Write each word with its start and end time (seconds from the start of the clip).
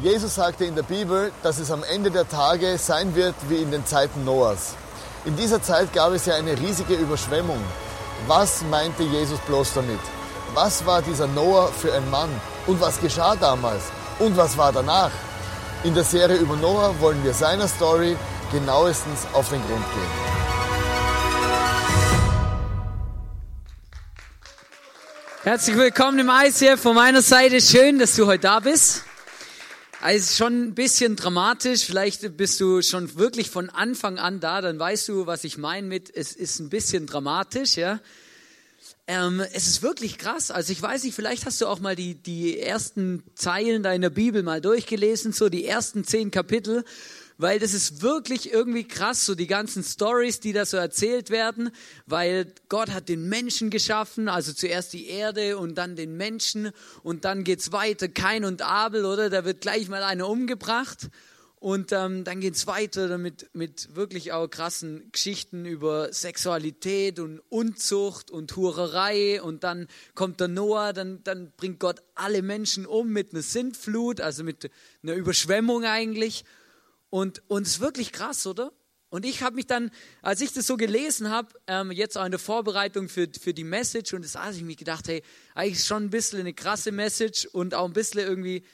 Jesus 0.00 0.36
sagte 0.36 0.64
in 0.64 0.76
der 0.76 0.84
Bibel, 0.84 1.32
dass 1.42 1.58
es 1.58 1.72
am 1.72 1.82
Ende 1.82 2.12
der 2.12 2.28
Tage 2.28 2.78
sein 2.78 3.16
wird 3.16 3.34
wie 3.48 3.56
in 3.56 3.72
den 3.72 3.84
Zeiten 3.84 4.24
Noahs. 4.24 4.76
In 5.24 5.36
dieser 5.36 5.60
Zeit 5.60 5.92
gab 5.92 6.12
es 6.12 6.26
ja 6.26 6.36
eine 6.36 6.56
riesige 6.56 6.94
Überschwemmung. 6.94 7.58
Was 8.28 8.62
meinte 8.70 9.02
Jesus 9.02 9.40
bloß 9.40 9.74
damit? 9.74 9.98
Was 10.54 10.86
war 10.86 11.02
dieser 11.02 11.26
Noah 11.26 11.72
für 11.72 11.92
ein 11.92 12.08
Mann? 12.10 12.30
Und 12.68 12.80
was 12.80 13.00
geschah 13.00 13.34
damals? 13.34 13.82
Und 14.20 14.36
was 14.36 14.56
war 14.56 14.72
danach? 14.72 15.10
In 15.82 15.94
der 15.94 16.04
Serie 16.04 16.36
über 16.36 16.54
Noah 16.54 16.94
wollen 17.00 17.24
wir 17.24 17.34
seiner 17.34 17.66
Story 17.66 18.16
genauestens 18.52 19.26
auf 19.32 19.48
den 19.48 19.60
Grund 19.66 19.84
gehen. 19.94 20.28
Herzlich 25.42 25.76
willkommen 25.76 26.20
im 26.20 26.30
ICF 26.30 26.80
von 26.80 26.94
meiner 26.94 27.22
Seite. 27.22 27.60
Schön, 27.60 27.98
dass 27.98 28.14
du 28.14 28.26
heute 28.26 28.42
da 28.42 28.60
bist. 28.60 29.07
Also 30.00 30.44
schon 30.44 30.62
ein 30.62 30.74
bisschen 30.74 31.16
dramatisch. 31.16 31.84
Vielleicht 31.84 32.36
bist 32.36 32.60
du 32.60 32.82
schon 32.82 33.16
wirklich 33.16 33.50
von 33.50 33.68
Anfang 33.68 34.18
an 34.18 34.38
da, 34.38 34.60
dann 34.60 34.78
weißt 34.78 35.08
du, 35.08 35.26
was 35.26 35.42
ich 35.42 35.58
meine 35.58 35.88
mit, 35.88 36.14
es 36.14 36.32
ist 36.32 36.60
ein 36.60 36.68
bisschen 36.68 37.06
dramatisch, 37.06 37.76
ja. 37.76 37.98
Ähm, 39.08 39.40
es 39.52 39.66
ist 39.66 39.82
wirklich 39.82 40.18
krass. 40.18 40.52
Also 40.52 40.70
ich 40.70 40.80
weiß 40.80 41.02
nicht, 41.02 41.14
vielleicht 41.14 41.46
hast 41.46 41.60
du 41.60 41.66
auch 41.66 41.80
mal 41.80 41.96
die, 41.96 42.14
die 42.14 42.60
ersten 42.60 43.24
Zeilen 43.34 43.82
deiner 43.82 44.10
Bibel 44.10 44.44
mal 44.44 44.60
durchgelesen, 44.60 45.32
so 45.32 45.48
die 45.48 45.64
ersten 45.64 46.04
zehn 46.04 46.30
Kapitel 46.30 46.84
weil 47.38 47.60
das 47.60 47.72
ist 47.72 48.02
wirklich 48.02 48.52
irgendwie 48.52 48.86
krass, 48.86 49.24
so 49.24 49.34
die 49.34 49.46
ganzen 49.46 49.84
Stories, 49.84 50.40
die 50.40 50.52
da 50.52 50.66
so 50.66 50.76
erzählt 50.76 51.30
werden, 51.30 51.70
weil 52.06 52.52
Gott 52.68 52.90
hat 52.90 53.08
den 53.08 53.28
Menschen 53.28 53.70
geschaffen, 53.70 54.28
also 54.28 54.52
zuerst 54.52 54.92
die 54.92 55.06
Erde 55.06 55.56
und 55.56 55.76
dann 55.76 55.94
den 55.96 56.16
Menschen 56.16 56.72
und 57.02 57.24
dann 57.24 57.44
geht's 57.44 57.70
weiter, 57.70 58.08
Kain 58.08 58.44
und 58.44 58.62
Abel, 58.62 59.04
oder? 59.04 59.30
Da 59.30 59.44
wird 59.44 59.60
gleich 59.60 59.88
mal 59.88 60.02
einer 60.02 60.28
umgebracht. 60.28 61.08
Und 61.60 61.90
ähm, 61.90 62.22
dann 62.22 62.38
geht's 62.38 62.68
weiter 62.68 63.08
damit, 63.08 63.50
mit 63.52 63.96
wirklich 63.96 64.30
auch 64.32 64.46
krassen 64.46 65.10
Geschichten 65.10 65.64
über 65.64 66.12
Sexualität 66.12 67.18
und 67.18 67.40
Unzucht 67.48 68.30
und 68.30 68.54
Hurerei. 68.54 69.42
Und 69.42 69.64
dann 69.64 69.88
kommt 70.14 70.38
der 70.38 70.46
Noah, 70.46 70.92
dann, 70.92 71.24
dann 71.24 71.52
bringt 71.56 71.80
Gott 71.80 72.00
alle 72.14 72.42
Menschen 72.42 72.86
um 72.86 73.12
mit 73.12 73.32
einer 73.32 73.42
Sintflut, 73.42 74.20
also 74.20 74.44
mit 74.44 74.70
einer 75.02 75.14
Überschwemmung 75.14 75.84
eigentlich. 75.84 76.44
Und, 77.10 77.42
es 77.48 77.68
ist 77.68 77.80
wirklich 77.80 78.12
krass, 78.12 78.46
oder? 78.46 78.72
Und 79.10 79.24
ich 79.24 79.42
habe 79.42 79.56
mich 79.56 79.66
dann, 79.66 79.90
als 80.20 80.42
ich 80.42 80.52
das 80.52 80.66
so 80.66 80.76
gelesen 80.76 81.30
habe, 81.30 81.48
ähm, 81.66 81.90
jetzt 81.90 82.18
auch 82.18 82.24
in 82.24 82.30
der 82.30 82.38
Vorbereitung 82.38 83.08
für, 83.08 83.26
für 83.40 83.54
die 83.54 83.64
Message, 83.64 84.12
und 84.12 84.22
das 84.22 84.34
habe 84.34 84.54
ich 84.54 84.62
mir 84.62 84.76
gedacht, 84.76 85.08
hey, 85.08 85.22
eigentlich 85.54 85.84
schon 85.84 86.04
ein 86.04 86.10
bisschen 86.10 86.40
eine 86.40 86.52
krasse 86.52 86.92
Message 86.92 87.46
und 87.46 87.74
auch 87.74 87.86
ein 87.86 87.94
bisschen 87.94 88.20
irgendwie 88.20 88.64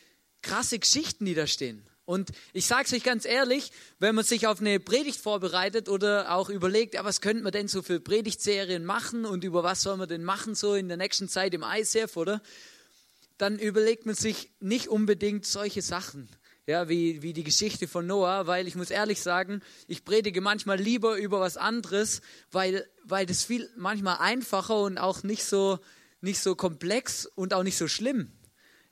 krasse 0.43 0.79
Geschichten, 0.79 1.25
die 1.25 1.35
da 1.35 1.47
stehen. 1.47 1.89
Und 2.05 2.33
ich 2.53 2.67
sage 2.67 2.85
es 2.85 2.93
euch 2.93 3.03
ganz 3.03 3.25
ehrlich, 3.25 3.71
wenn 3.99 4.15
man 4.15 4.25
sich 4.25 4.47
auf 4.47 4.61
eine 4.61 4.79
Predigt 4.79 5.19
vorbereitet 5.19 5.89
oder 5.89 6.35
auch 6.35 6.51
überlegt, 6.51 6.95
ja, 6.95 7.05
was 7.05 7.21
könnte 7.21 7.43
man 7.43 7.53
denn 7.53 7.69
so 7.69 7.81
für 7.81 7.99
Predigtserien 7.99 8.85
machen 8.85 9.25
und 9.25 9.43
über 9.43 9.63
was 9.63 9.83
soll 9.83 9.97
man 9.97 10.09
denn 10.09 10.23
machen 10.23 10.55
so 10.55 10.75
in 10.75 10.89
der 10.89 10.99
nächsten 10.99 11.29
Zeit 11.29 11.55
im 11.55 11.65
ICF, 11.67 12.17
oder? 12.17 12.43
Dann 13.39 13.59
überlegt 13.59 14.05
man 14.05 14.15
sich 14.15 14.51
nicht 14.61 14.89
unbedingt 14.89 15.47
solche 15.47 15.81
Sachen 15.81 16.29
ja, 16.67 16.89
wie, 16.89 17.23
wie 17.23 17.33
die 17.33 17.45
Geschichte 17.45 17.87
von 17.87 18.07
Noah, 18.07 18.47
weil 18.47 18.67
ich 18.67 18.75
muss 18.75 18.91
ehrlich 18.91 19.21
sagen, 19.21 19.61
ich 19.87 20.05
predige 20.05 20.41
manchmal 20.41 20.79
lieber 20.81 21.17
über 21.19 21.41
was 21.41 21.57
anderes, 21.57 22.23
weil, 22.51 22.89
weil 23.05 23.27
das 23.27 23.45
viel 23.45 23.69
manchmal 23.77 24.19
einfacher 24.19 24.81
und 24.81 24.99
auch 24.99 25.23
nicht 25.23 25.45
so, 25.45 25.79
nicht 26.21 26.41
so 26.41 26.55
komplex 26.55 27.27
und 27.27 27.53
auch 27.53 27.63
nicht 27.63 27.77
so 27.77 27.89
schlimm. 27.89 28.33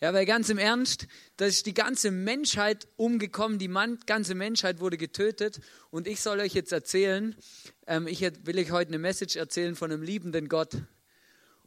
Ja, 0.02 0.12
weil 0.12 0.26
ganz 0.26 0.48
im 0.48 0.58
Ernst, 0.58 1.06
da 1.36 1.46
ist 1.46 1.64
die 1.64 1.74
ganze 1.74 2.10
Menschheit 2.10 2.88
umgekommen, 2.96 3.60
die 3.60 3.68
man, 3.68 4.00
ganze 4.04 4.34
Menschheit 4.34 4.80
wurde 4.80 4.98
getötet 4.98 5.60
und 5.90 6.08
ich 6.08 6.20
soll 6.20 6.40
euch 6.40 6.54
jetzt 6.54 6.72
erzählen, 6.72 7.36
ähm, 7.86 8.08
ich 8.08 8.20
will 8.20 8.58
euch 8.58 8.72
heute 8.72 8.88
eine 8.88 8.98
Message 8.98 9.36
erzählen 9.36 9.76
von 9.76 9.92
einem 9.92 10.02
liebenden 10.02 10.48
Gott. 10.48 10.76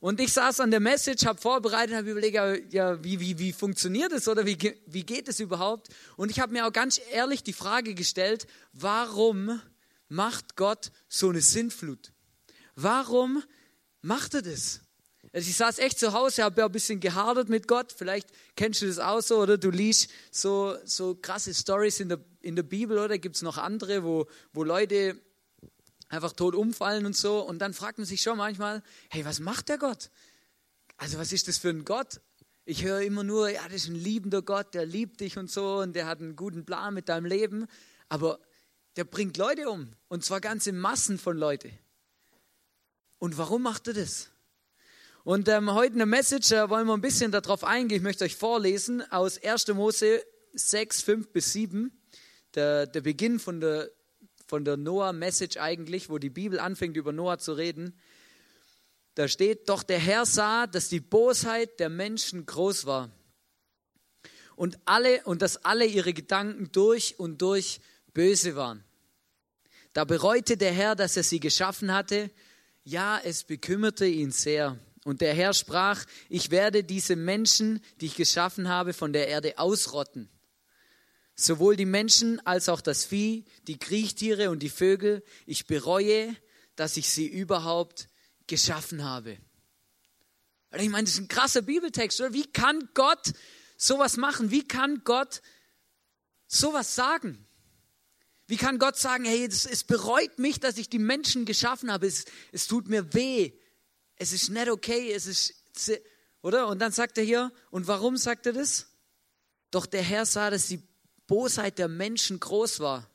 Und 0.05 0.19
ich 0.19 0.33
saß 0.33 0.59
an 0.59 0.69
der 0.69 0.81
Message, 0.81 1.25
habe 1.25 1.41
vorbereitet, 1.41 1.95
habe 1.95 2.11
überlegt, 2.11 2.71
ja, 2.71 3.03
wie, 3.03 3.19
wie, 3.19 3.39
wie 3.39 3.51
funktioniert 3.51 4.11
es 4.11 4.27
oder 4.27 4.45
wie, 4.45 4.55
wie 4.85 5.03
geht 5.03 5.27
es 5.27 5.39
überhaupt? 5.39 5.89
Und 6.15 6.29
ich 6.29 6.39
habe 6.39 6.53
mir 6.53 6.67
auch 6.67 6.71
ganz 6.71 7.01
ehrlich 7.11 7.41
die 7.41 7.53
Frage 7.53 7.95
gestellt, 7.95 8.45
warum 8.71 9.59
macht 10.07 10.57
Gott 10.57 10.91
so 11.09 11.29
eine 11.29 11.41
Sintflut? 11.41 12.11
Warum 12.75 13.41
macht 14.03 14.35
er 14.35 14.43
das? 14.43 14.81
Also 15.33 15.49
ich 15.49 15.57
saß 15.57 15.79
echt 15.79 15.97
zu 15.97 16.13
Hause, 16.13 16.43
habe 16.43 16.61
ja 16.61 16.67
ein 16.67 16.71
bisschen 16.71 16.99
gehadert 16.99 17.49
mit 17.49 17.67
Gott. 17.67 17.91
Vielleicht 17.91 18.29
kennst 18.55 18.83
du 18.83 18.85
das 18.85 18.99
auch 18.99 19.21
so, 19.21 19.39
oder 19.39 19.57
du 19.57 19.71
liest 19.71 20.11
so, 20.29 20.75
so 20.83 21.15
krasse 21.15 21.51
Stories 21.51 21.99
in 21.99 22.09
der, 22.09 22.19
in 22.41 22.55
der 22.55 22.61
Bibel, 22.61 22.99
oder 22.99 23.17
gibt 23.17 23.37
es 23.37 23.41
noch 23.41 23.57
andere, 23.57 24.03
wo, 24.03 24.27
wo 24.53 24.63
Leute 24.63 25.19
einfach 26.09 26.33
tot 26.33 26.55
umfallen 26.55 27.05
und 27.05 27.15
so. 27.15 27.39
Und 27.39 27.59
dann 27.59 27.73
fragt 27.73 27.97
man 27.97 28.05
sich 28.05 28.21
schon 28.21 28.37
manchmal, 28.37 28.83
hey, 29.09 29.25
was 29.25 29.39
macht 29.39 29.69
der 29.69 29.77
Gott? 29.77 30.09
Also 30.97 31.17
was 31.17 31.31
ist 31.31 31.47
das 31.47 31.57
für 31.57 31.69
ein 31.69 31.85
Gott? 31.85 32.21
Ich 32.65 32.83
höre 32.83 33.01
immer 33.01 33.23
nur, 33.23 33.49
ja, 33.49 33.63
das 33.65 33.83
ist 33.83 33.89
ein 33.89 33.95
liebender 33.95 34.41
Gott, 34.41 34.73
der 34.73 34.85
liebt 34.85 35.21
dich 35.21 35.37
und 35.37 35.51
so 35.51 35.79
und 35.79 35.95
der 35.95 36.07
hat 36.07 36.19
einen 36.19 36.35
guten 36.35 36.65
Plan 36.65 36.93
mit 36.93 37.09
deinem 37.09 37.25
Leben. 37.25 37.67
Aber 38.09 38.39
der 38.95 39.03
bringt 39.03 39.37
Leute 39.37 39.69
um 39.69 39.93
und 40.07 40.23
zwar 40.23 40.41
ganze 40.41 40.71
Massen 40.71 41.17
von 41.17 41.37
Leute. 41.37 41.71
Und 43.19 43.37
warum 43.37 43.63
macht 43.63 43.87
er 43.87 43.93
das? 43.93 44.29
Und 45.23 45.47
ähm, 45.47 45.73
heute 45.73 45.93
in 45.93 45.97
der 45.97 46.05
Message 46.05 46.51
äh, 46.51 46.69
wollen 46.69 46.85
wir 46.87 46.93
ein 46.93 47.01
bisschen 47.01 47.31
darauf 47.31 47.63
eingehen. 47.63 47.97
Ich 47.97 48.03
möchte 48.03 48.23
euch 48.23 48.35
vorlesen 48.35 49.01
aus 49.11 49.41
1. 49.43 49.67
Mose 49.69 50.23
6, 50.53 51.01
5 51.01 51.29
bis 51.29 51.53
7, 51.53 51.91
der, 52.53 52.85
der 52.85 53.01
Beginn 53.01 53.39
von 53.39 53.59
der 53.59 53.89
von 54.55 54.63
der 54.63 54.77
Noah-Message 54.77 55.57
eigentlich, 55.57 56.09
wo 56.09 56.17
die 56.17 56.29
Bibel 56.29 56.61
anfängt, 56.61 56.95
über 56.95 57.11
Noah 57.11 57.37
zu 57.39 57.51
reden. 57.51 57.93
Da 59.15 59.27
steht, 59.27 59.67
doch 59.67 59.83
der 59.83 59.99
Herr 59.99 60.25
sah, 60.25 60.65
dass 60.65 60.87
die 60.87 61.01
Bosheit 61.01 61.77
der 61.81 61.89
Menschen 61.89 62.45
groß 62.45 62.85
war 62.85 63.11
und 64.55 64.79
alle 64.85 65.21
und 65.25 65.41
dass 65.41 65.65
alle 65.65 65.85
ihre 65.85 66.13
Gedanken 66.13 66.71
durch 66.71 67.19
und 67.19 67.41
durch 67.41 67.81
böse 68.13 68.55
waren. 68.55 68.85
Da 69.91 70.05
bereute 70.05 70.55
der 70.55 70.71
Herr, 70.71 70.95
dass 70.95 71.17
er 71.17 71.23
sie 71.23 71.41
geschaffen 71.41 71.93
hatte. 71.93 72.31
Ja, 72.85 73.19
es 73.21 73.43
bekümmerte 73.43 74.05
ihn 74.05 74.31
sehr. 74.31 74.79
Und 75.03 75.19
der 75.19 75.33
Herr 75.33 75.53
sprach, 75.53 76.05
ich 76.29 76.49
werde 76.49 76.85
diese 76.85 77.17
Menschen, 77.17 77.81
die 77.99 78.05
ich 78.05 78.15
geschaffen 78.15 78.69
habe, 78.69 78.93
von 78.93 79.11
der 79.11 79.27
Erde 79.27 79.59
ausrotten. 79.59 80.29
Sowohl 81.35 81.75
die 81.75 81.85
Menschen 81.85 82.45
als 82.45 82.69
auch 82.69 82.81
das 82.81 83.03
Vieh, 83.03 83.43
die 83.67 83.77
Kriechtiere 83.77 84.49
und 84.49 84.59
die 84.59 84.69
Vögel. 84.69 85.23
Ich 85.45 85.67
bereue, 85.67 86.35
dass 86.75 86.95
ich 86.95 87.09
sie 87.09 87.27
überhaupt 87.27 88.07
geschaffen 88.47 89.03
habe. 89.03 89.37
Ich 90.77 90.89
meine, 90.89 91.03
das 91.03 91.13
ist 91.13 91.19
ein 91.19 91.27
krasser 91.27 91.61
Bibeltext, 91.61 92.19
oder? 92.21 92.33
Wie 92.33 92.45
kann 92.45 92.89
Gott 92.93 93.33
sowas 93.77 94.17
machen? 94.17 94.51
Wie 94.51 94.67
kann 94.67 95.03
Gott 95.03 95.41
sowas 96.47 96.95
sagen? 96.95 97.45
Wie 98.47 98.57
kann 98.57 98.77
Gott 98.77 98.97
sagen, 98.97 99.25
hey, 99.25 99.45
es, 99.45 99.65
es 99.65 99.83
bereut 99.83 100.37
mich, 100.37 100.59
dass 100.59 100.77
ich 100.77 100.89
die 100.89 100.99
Menschen 100.99 101.45
geschaffen 101.45 101.91
habe. 101.91 102.07
Es, 102.07 102.25
es 102.51 102.67
tut 102.67 102.87
mir 102.87 103.13
weh. 103.13 103.53
Es 104.17 104.33
ist 104.33 104.49
nicht 104.49 104.69
okay. 104.69 105.11
Es 105.11 105.25
ist, 105.25 105.53
oder? 106.41 106.67
Und 106.67 106.79
dann 106.79 106.91
sagt 106.91 107.17
er 107.17 107.23
hier, 107.23 107.51
und 107.71 107.87
warum 107.87 108.17
sagt 108.17 108.45
er 108.45 108.53
das? 108.53 108.87
Doch 109.71 109.85
der 109.85 110.03
Herr 110.03 110.25
sah, 110.25 110.49
dass 110.49 110.67
die 110.67 110.81
Bosheit 111.27 111.79
der 111.79 111.87
Menschen 111.87 112.39
groß 112.39 112.79
war 112.79 113.09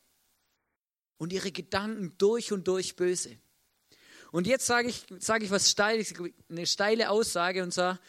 und 1.19 1.32
ihre 1.32 1.53
Gedanken 1.53 2.15
durch 2.19 2.53
und 2.53 2.66
durch 2.66 2.97
böse. 2.97 3.37
Und 4.32 4.47
jetzt 4.47 4.66
sage 4.66 4.88
ich, 4.88 5.04
sage 5.19 5.44
ich 5.44 5.50
was 5.50 5.71
Steiles, 5.71 6.15
eine 6.49 6.66
steile 6.66 7.10
Aussage 7.10 7.62
und 7.62 7.72
zwar 7.72 8.00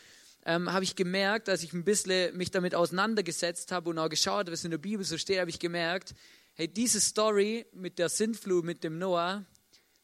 ähm, 0.45 0.71
habe 0.71 0.83
ich 0.83 0.95
gemerkt, 0.95 1.49
als 1.49 1.63
ich 1.63 1.73
ein 1.73 1.83
bisschen 1.83 2.35
mich 2.37 2.51
damit 2.51 2.73
auseinandergesetzt 2.75 3.71
habe 3.71 3.89
und 3.89 3.99
auch 3.99 4.09
geschaut, 4.09 4.51
was 4.51 4.63
in 4.63 4.71
der 4.71 4.77
Bibel 4.77 5.05
so 5.05 5.17
steht, 5.17 5.39
habe 5.39 5.49
ich 5.49 5.59
gemerkt, 5.59 6.13
hey, 6.53 6.67
diese 6.67 6.99
Story 6.99 7.65
mit 7.73 7.99
der 7.99 8.09
Sintflut, 8.09 8.63
mit 8.63 8.83
dem 8.83 8.97
Noah, 8.97 9.45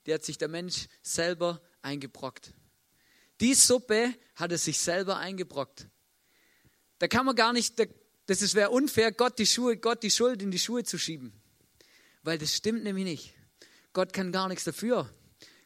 die 0.06 0.14
hat 0.14 0.24
sich 0.24 0.38
der 0.38 0.48
Mensch 0.48 0.88
selber 1.02 1.62
eingebrockt. 1.82 2.54
Die 3.42 3.54
Suppe 3.54 4.14
hat 4.36 4.52
er 4.52 4.58
sich 4.58 4.80
selber 4.80 5.18
eingebrockt. 5.18 5.88
Da 7.00 7.08
kann 7.08 7.26
man 7.26 7.36
gar 7.36 7.54
nicht, 7.54 7.80
da, 7.80 7.86
das 8.28 8.54
wäre 8.54 8.70
unfair, 8.70 9.12
Gott 9.12 9.40
die, 9.40 9.46
Schuhe, 9.46 9.78
Gott 9.78 10.04
die 10.04 10.12
Schuld 10.12 10.42
in 10.42 10.52
die 10.52 10.60
Schuhe 10.60 10.84
zu 10.84 10.98
schieben. 10.98 11.34
Weil 12.24 12.38
das 12.38 12.54
stimmt 12.54 12.84
nämlich 12.84 13.06
nicht. 13.06 13.34
Gott 13.94 14.14
kann 14.14 14.32
gar 14.32 14.48
nichts 14.48 14.66
dafür. 14.66 15.10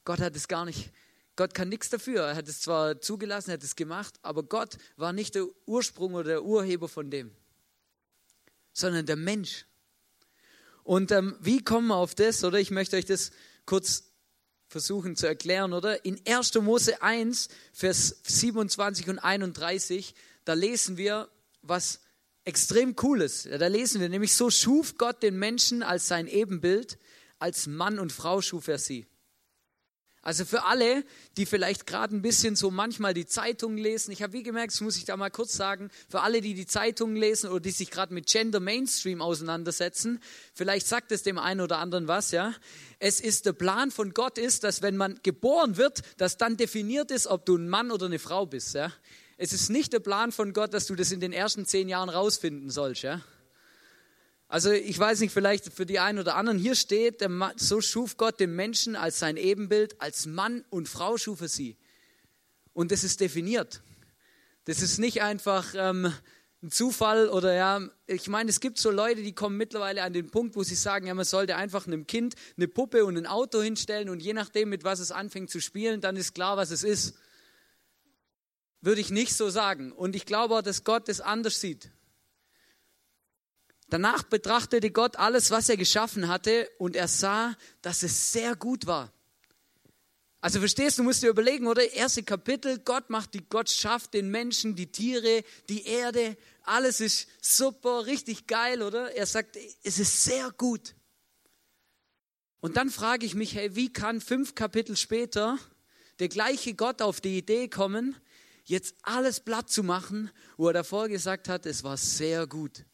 Gott 0.05 0.19
hat 0.19 0.35
es 0.35 0.47
gar 0.47 0.65
nicht, 0.65 0.91
Gott 1.35 1.53
kann 1.53 1.69
nichts 1.69 1.89
dafür. 1.89 2.21
Er 2.21 2.35
hat 2.35 2.47
es 2.47 2.61
zwar 2.61 3.01
zugelassen, 3.01 3.49
er 3.49 3.53
hat 3.55 3.63
es 3.63 3.75
gemacht, 3.75 4.15
aber 4.21 4.43
Gott 4.43 4.77
war 4.95 5.13
nicht 5.13 5.35
der 5.35 5.47
Ursprung 5.65 6.13
oder 6.13 6.29
der 6.29 6.43
Urheber 6.43 6.87
von 6.87 7.09
dem, 7.09 7.31
sondern 8.73 9.05
der 9.05 9.15
Mensch. 9.15 9.65
Und 10.83 11.11
ähm, 11.11 11.37
wie 11.39 11.63
kommen 11.63 11.87
wir 11.87 11.95
auf 11.95 12.15
das, 12.15 12.43
oder? 12.43 12.59
Ich 12.59 12.71
möchte 12.71 12.97
euch 12.97 13.05
das 13.05 13.31
kurz 13.65 14.11
versuchen 14.67 15.15
zu 15.15 15.27
erklären, 15.27 15.73
oder? 15.73 16.05
In 16.05 16.19
1. 16.25 16.53
Mose 16.55 17.01
1, 17.01 17.49
Vers 17.73 18.21
27 18.23 19.09
und 19.09 19.19
31, 19.19 20.15
da 20.45 20.53
lesen 20.53 20.97
wir, 20.97 21.29
was 21.61 21.99
extrem 22.43 22.95
Cooles. 22.95 23.43
Da 23.43 23.67
lesen 23.67 24.01
wir 24.01 24.09
nämlich, 24.09 24.35
so 24.35 24.49
schuf 24.49 24.97
Gott 24.97 25.23
den 25.23 25.37
Menschen 25.37 25.83
als 25.83 26.07
sein 26.07 26.27
Ebenbild, 26.27 26.97
als 27.39 27.67
Mann 27.67 27.99
und 27.99 28.11
Frau 28.11 28.41
schuf 28.41 28.67
er 28.67 28.77
sie. 28.77 29.07
Also 30.23 30.45
für 30.45 30.65
alle, 30.65 31.03
die 31.37 31.47
vielleicht 31.47 31.87
gerade 31.87 32.15
ein 32.15 32.21
bisschen 32.21 32.55
so 32.55 32.69
manchmal 32.69 33.15
die 33.15 33.25
Zeitungen 33.25 33.79
lesen, 33.79 34.11
ich 34.11 34.21
habe 34.21 34.33
wie 34.33 34.43
gemerkt, 34.43 34.71
das 34.71 34.81
muss 34.81 34.95
ich 34.97 35.05
da 35.05 35.17
mal 35.17 35.31
kurz 35.31 35.53
sagen, 35.53 35.89
für 36.09 36.21
alle, 36.21 36.41
die 36.41 36.53
die 36.53 36.67
Zeitungen 36.67 37.15
lesen 37.15 37.49
oder 37.49 37.59
die 37.59 37.71
sich 37.71 37.89
gerade 37.89 38.13
mit 38.13 38.27
Gender 38.27 38.59
Mainstream 38.59 39.19
auseinandersetzen, 39.19 40.19
vielleicht 40.53 40.85
sagt 40.85 41.11
es 41.11 41.23
dem 41.23 41.39
einen 41.39 41.59
oder 41.59 41.79
anderen 41.79 42.07
was, 42.07 42.29
ja. 42.29 42.53
Es 42.99 43.19
ist 43.19 43.47
der 43.47 43.53
Plan 43.53 43.89
von 43.89 44.13
Gott 44.13 44.37
ist, 44.37 44.63
dass 44.63 44.83
wenn 44.83 44.95
man 44.95 45.19
geboren 45.23 45.77
wird, 45.77 46.03
dass 46.17 46.37
dann 46.37 46.55
definiert 46.55 47.09
ist, 47.09 47.25
ob 47.25 47.47
du 47.47 47.55
ein 47.55 47.67
Mann 47.67 47.89
oder 47.89 48.05
eine 48.05 48.19
Frau 48.19 48.45
bist, 48.45 48.75
ja. 48.75 48.93
Es 49.43 49.53
ist 49.53 49.71
nicht 49.71 49.91
der 49.91 49.99
Plan 49.99 50.31
von 50.31 50.53
Gott, 50.53 50.71
dass 50.71 50.85
du 50.85 50.93
das 50.93 51.11
in 51.11 51.19
den 51.19 51.33
ersten 51.33 51.65
zehn 51.65 51.89
Jahren 51.89 52.09
rausfinden 52.09 52.69
sollst, 52.69 53.01
ja. 53.01 53.21
Also 54.47 54.69
ich 54.69 54.99
weiß 54.99 55.19
nicht, 55.19 55.33
vielleicht 55.33 55.73
für 55.73 55.87
die 55.87 55.97
einen 55.97 56.19
oder 56.19 56.35
anderen, 56.35 56.59
hier 56.59 56.75
steht, 56.75 57.27
so 57.55 57.81
schuf 57.81 58.17
Gott 58.17 58.39
den 58.39 58.55
Menschen 58.55 58.95
als 58.95 59.17
sein 59.17 59.37
Ebenbild, 59.37 59.99
als 59.99 60.27
Mann 60.27 60.63
und 60.69 60.87
Frau 60.87 61.17
schuf 61.17 61.41
er 61.41 61.47
sie. 61.47 61.75
Und 62.73 62.91
das 62.91 63.03
ist 63.03 63.19
definiert. 63.19 63.81
Das 64.65 64.83
ist 64.83 64.99
nicht 64.99 65.23
einfach 65.23 65.73
ähm, 65.75 66.13
ein 66.61 66.69
Zufall 66.69 67.27
oder 67.27 67.55
ja, 67.55 67.81
ich 68.05 68.27
meine, 68.27 68.51
es 68.51 68.59
gibt 68.59 68.77
so 68.77 68.91
Leute, 68.91 69.23
die 69.23 69.33
kommen 69.33 69.57
mittlerweile 69.57 70.03
an 70.03 70.13
den 70.13 70.29
Punkt, 70.29 70.55
wo 70.55 70.61
sie 70.61 70.75
sagen, 70.75 71.07
ja, 71.07 71.15
man 71.15 71.25
sollte 71.25 71.55
einfach 71.55 71.87
einem 71.87 72.05
Kind 72.05 72.35
eine 72.57 72.67
Puppe 72.67 73.05
und 73.05 73.17
ein 73.17 73.25
Auto 73.25 73.59
hinstellen 73.59 74.09
und 74.09 74.21
je 74.21 74.33
nachdem, 74.33 74.69
mit 74.69 74.83
was 74.83 74.99
es 74.99 75.11
anfängt 75.11 75.49
zu 75.49 75.59
spielen, 75.59 75.99
dann 75.99 76.15
ist 76.15 76.35
klar, 76.35 76.57
was 76.57 76.69
es 76.69 76.83
ist. 76.83 77.15
Würde 78.81 79.01
ich 79.01 79.09
nicht 79.09 79.35
so 79.35 79.49
sagen. 79.49 79.91
Und 79.91 80.15
ich 80.15 80.25
glaube 80.25 80.61
dass 80.63 80.83
Gott 80.83 81.07
das 81.07 81.21
anders 81.21 81.61
sieht. 81.61 81.91
Danach 83.89 84.23
betrachtete 84.23 84.89
Gott 84.89 85.17
alles, 85.17 85.51
was 85.51 85.67
er 85.67 85.75
geschaffen 85.75 86.29
hatte, 86.29 86.69
und 86.77 86.95
er 86.95 87.09
sah, 87.09 87.55
dass 87.81 88.03
es 88.03 88.31
sehr 88.31 88.55
gut 88.55 88.85
war. 88.85 89.11
Also 90.39 90.59
verstehst 90.59 90.97
du, 90.97 91.03
musst 91.03 91.21
dir 91.21 91.29
überlegen, 91.29 91.67
oder? 91.67 91.91
Erste 91.91 92.23
Kapitel, 92.23 92.79
Gott 92.79 93.09
macht 93.09 93.33
die, 93.33 93.43
Gott 93.47 93.69
schafft 93.69 94.13
den 94.15 94.31
Menschen, 94.31 94.75
die 94.75 94.91
Tiere, 94.91 95.43
die 95.69 95.85
Erde, 95.85 96.37
alles 96.63 96.99
ist 97.01 97.27
super, 97.41 98.05
richtig 98.05 98.47
geil, 98.47 98.81
oder? 98.81 99.13
Er 99.15 99.25
sagt, 99.25 99.57
es 99.83 99.99
ist 99.99 100.23
sehr 100.23 100.49
gut. 100.51 100.95
Und 102.61 102.77
dann 102.77 102.89
frage 102.89 103.25
ich 103.25 103.35
mich, 103.35 103.55
hey, 103.55 103.75
wie 103.75 103.91
kann 103.91 104.21
fünf 104.21 104.55
Kapitel 104.55 104.95
später 104.95 105.59
der 106.19 106.29
gleiche 106.29 106.75
Gott 106.75 107.01
auf 107.01 107.19
die 107.19 107.37
Idee 107.37 107.67
kommen, 107.67 108.15
jetzt 108.65 108.95
alles 109.01 109.39
platt 109.39 109.69
zu 109.69 109.83
machen, 109.83 110.31
wo 110.57 110.67
er 110.67 110.73
davor 110.73 111.07
gesagt 111.07 111.49
hat, 111.49 111.65
es 111.65 111.83
war 111.83 111.97
sehr 111.97 112.47
gut. 112.47 112.85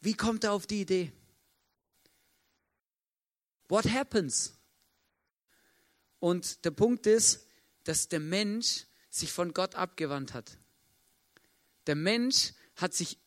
Wie 0.00 0.14
kommt 0.14 0.44
er 0.44 0.52
auf 0.52 0.66
die 0.66 0.82
Idee? 0.82 1.12
What 3.68 3.86
happens? 3.86 4.56
Und 6.18 6.64
der 6.64 6.70
Punkt 6.70 7.06
ist, 7.06 7.46
dass 7.84 8.08
der 8.08 8.20
Mensch 8.20 8.86
sich 9.10 9.32
von 9.32 9.52
Gott 9.52 9.74
abgewandt 9.74 10.34
hat. 10.34 10.58
Der 11.86 11.94
Mensch 11.94 12.52
hat 12.76 12.94
sich 12.94 13.18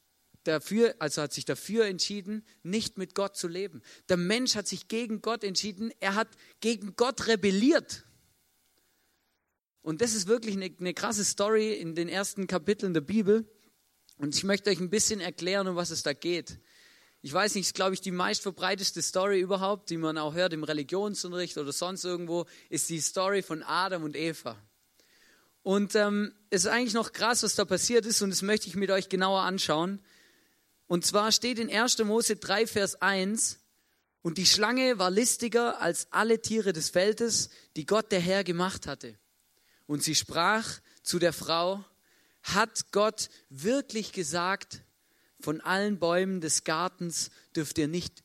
dafür, 0.44 0.96
also 1.00 1.22
hat 1.22 1.34
sich 1.34 1.46
dafür 1.46 1.86
entschieden, 1.86 2.46
nicht 2.64 2.98
mit 2.98 3.16
Gott 3.16 3.36
zu 3.36 3.48
leben. 3.48 3.82
Der 4.08 4.18
Mensch 4.18 4.56
hat 4.56 4.68
sich 4.68 4.88
gegen 4.88 5.22
Gott 5.22 5.44
entschieden. 5.44 5.92
Er 6.00 6.16
hat 6.16 6.30
gegen 6.60 6.96
Gott 6.96 7.28
rebelliert. 7.28 8.06
Und 9.90 10.02
das 10.02 10.14
ist 10.14 10.28
wirklich 10.28 10.56
eine, 10.56 10.70
eine 10.80 10.94
krasse 10.94 11.26
Story 11.26 11.74
in 11.74 11.96
den 11.96 12.10
ersten 12.10 12.46
Kapiteln 12.46 12.94
der 12.94 13.02
Bibel. 13.02 13.50
Und 14.18 14.36
ich 14.36 14.44
möchte 14.44 14.70
euch 14.70 14.80
ein 14.80 14.92
bisschen 14.92 15.20
erklären, 15.20 15.68
um 15.68 15.76
was 15.76 15.90
es 15.90 16.04
da 16.04 16.14
geht. 16.14 16.60
Ich 17.24 17.34
weiß 17.34 17.56
nicht, 17.56 17.66
ist, 17.66 17.74
glaube 17.74 17.96
ich, 17.96 18.02
die 18.02 18.12
meistverbreiteste 18.12 19.02
Story 19.02 19.40
überhaupt, 19.40 19.90
die 19.90 19.98
man 19.98 20.20
auch 20.20 20.36
hört 20.36 20.54
im 20.54 20.64
Religionsunterricht 20.64 21.58
oder 21.58 21.72
sonst 21.72 22.04
irgendwo, 22.04 22.46
ist 22.70 22.88
die 22.92 23.02
Story 23.02 23.42
von 23.42 23.64
Adam 23.64 24.04
und 24.04 24.16
Eva. 24.16 24.62
Und 25.64 25.96
ähm, 25.96 26.36
es 26.52 26.66
ist 26.66 26.72
eigentlich 26.72 26.94
noch 26.94 27.12
krass, 27.12 27.42
was 27.42 27.56
da 27.56 27.66
passiert 27.66 28.06
ist, 28.06 28.22
und 28.22 28.30
das 28.30 28.44
möchte 28.44 28.68
ich 28.68 28.76
mit 28.76 28.92
euch 28.92 29.10
genauer 29.10 29.42
anschauen. 29.42 30.04
Und 30.86 31.04
zwar 31.04 31.32
steht 31.32 31.58
in 31.58 31.68
1. 31.68 31.98
Mose 32.04 32.36
3, 32.36 32.68
Vers 32.68 33.02
1, 33.02 33.58
und 34.22 34.38
die 34.38 34.46
Schlange 34.46 35.00
war 35.00 35.10
listiger 35.10 35.82
als 35.82 36.10
alle 36.12 36.44
Tiere 36.44 36.74
des 36.74 36.92
Feldes, 36.92 37.50
die 37.76 37.88
Gott 37.88 38.12
der 38.12 38.20
Herr 38.20 38.44
gemacht 38.44 38.86
hatte. 38.86 39.18
Und 39.90 40.04
sie 40.04 40.14
sprach 40.14 40.82
zu 41.02 41.18
der 41.18 41.34
Frau, 41.34 41.84
hat 42.44 42.92
Gott 42.92 43.32
wirklich 43.50 44.12
gesagt, 44.12 44.84
von 45.40 45.62
allen 45.62 45.98
Bäumen 45.98 46.42
des 46.42 46.64
Gartens 46.64 47.32
dürft 47.56 47.80
ihr 47.80 47.88
nicht, 47.88 48.24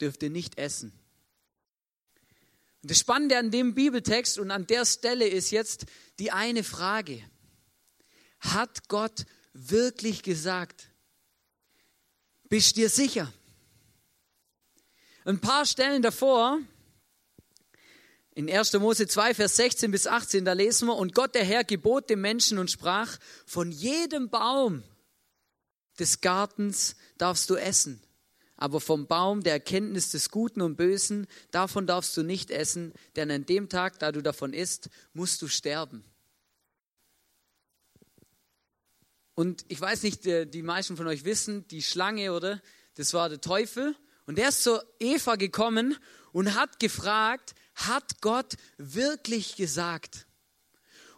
dürft 0.00 0.24
ihr 0.24 0.30
nicht 0.30 0.58
essen. 0.58 0.90
Und 2.82 2.90
das 2.90 2.98
Spannende 2.98 3.38
an 3.38 3.52
dem 3.52 3.76
Bibeltext 3.76 4.40
und 4.40 4.50
an 4.50 4.66
der 4.66 4.84
Stelle 4.84 5.28
ist 5.28 5.52
jetzt 5.52 5.86
die 6.18 6.32
eine 6.32 6.64
Frage. 6.64 7.22
Hat 8.40 8.88
Gott 8.88 9.24
wirklich 9.52 10.24
gesagt? 10.24 10.88
Bist 12.48 12.76
dir 12.76 12.90
sicher? 12.90 13.32
Ein 15.24 15.38
paar 15.38 15.64
Stellen 15.64 16.02
davor 16.02 16.58
in 18.34 18.50
1. 18.50 18.72
Mose 18.74 19.06
2, 19.06 19.34
Vers 19.34 19.56
16 19.56 19.90
bis 19.90 20.06
18, 20.06 20.44
da 20.44 20.52
lesen 20.52 20.88
wir, 20.88 20.96
und 20.96 21.14
Gott 21.14 21.34
der 21.34 21.44
Herr 21.44 21.64
gebot 21.64 22.08
dem 22.08 22.20
Menschen 22.20 22.58
und 22.58 22.70
sprach, 22.70 23.18
von 23.46 23.70
jedem 23.70 24.30
Baum 24.30 24.82
des 25.98 26.20
Gartens 26.20 26.96
darfst 27.18 27.50
du 27.50 27.56
essen, 27.56 28.02
aber 28.56 28.80
vom 28.80 29.06
Baum 29.06 29.42
der 29.42 29.52
Erkenntnis 29.52 30.10
des 30.10 30.30
Guten 30.30 30.62
und 30.62 30.76
Bösen, 30.76 31.26
davon 31.50 31.86
darfst 31.86 32.16
du 32.16 32.22
nicht 32.22 32.50
essen, 32.50 32.94
denn 33.16 33.30
an 33.30 33.44
dem 33.44 33.68
Tag, 33.68 33.98
da 33.98 34.12
du 34.12 34.22
davon 34.22 34.54
isst, 34.54 34.88
musst 35.12 35.42
du 35.42 35.48
sterben. 35.48 36.04
Und 39.34 39.64
ich 39.68 39.80
weiß 39.80 40.02
nicht, 40.02 40.24
die 40.24 40.62
meisten 40.62 40.96
von 40.96 41.06
euch 41.06 41.24
wissen, 41.24 41.66
die 41.68 41.82
Schlange, 41.82 42.32
oder? 42.32 42.62
Das 42.94 43.14
war 43.14 43.28
der 43.28 43.40
Teufel. 43.40 43.96
Und 44.26 44.36
der 44.36 44.50
ist 44.50 44.62
zur 44.62 44.84
Eva 45.00 45.36
gekommen 45.36 45.96
und 46.32 46.54
hat 46.54 46.78
gefragt, 46.78 47.54
hat 47.74 48.20
Gott 48.20 48.56
wirklich 48.78 49.56
gesagt? 49.56 50.26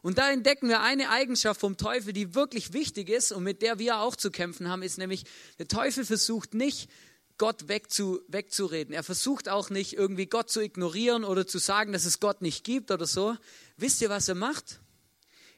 Und 0.02 0.18
da 0.18 0.30
entdecken 0.30 0.68
wir 0.68 0.82
eine 0.82 1.08
Eigenschaft 1.08 1.60
vom 1.60 1.78
Teufel, 1.78 2.12
die 2.12 2.34
wirklich 2.34 2.74
wichtig 2.74 3.08
ist 3.08 3.32
und 3.32 3.42
mit 3.42 3.62
der 3.62 3.78
wir 3.78 4.00
auch 4.00 4.16
zu 4.16 4.30
kämpfen 4.30 4.68
haben, 4.68 4.82
ist 4.82 4.98
nämlich, 4.98 5.24
der 5.58 5.66
Teufel 5.66 6.04
versucht 6.04 6.52
nicht, 6.52 6.90
Gott 7.38 7.68
wegzu, 7.68 8.20
wegzureden. 8.28 8.94
Er 8.94 9.02
versucht 9.02 9.48
auch 9.48 9.70
nicht, 9.70 9.94
irgendwie 9.94 10.26
Gott 10.26 10.50
zu 10.50 10.60
ignorieren 10.60 11.24
oder 11.24 11.46
zu 11.46 11.58
sagen, 11.58 11.92
dass 11.92 12.04
es 12.04 12.20
Gott 12.20 12.42
nicht 12.42 12.64
gibt 12.64 12.90
oder 12.90 13.06
so. 13.06 13.36
Wisst 13.76 14.02
ihr, 14.02 14.10
was 14.10 14.28
er 14.28 14.36
macht? 14.36 14.80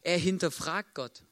Er 0.03 0.17
hinterfragt 0.17 0.95
Gott. 0.95 1.25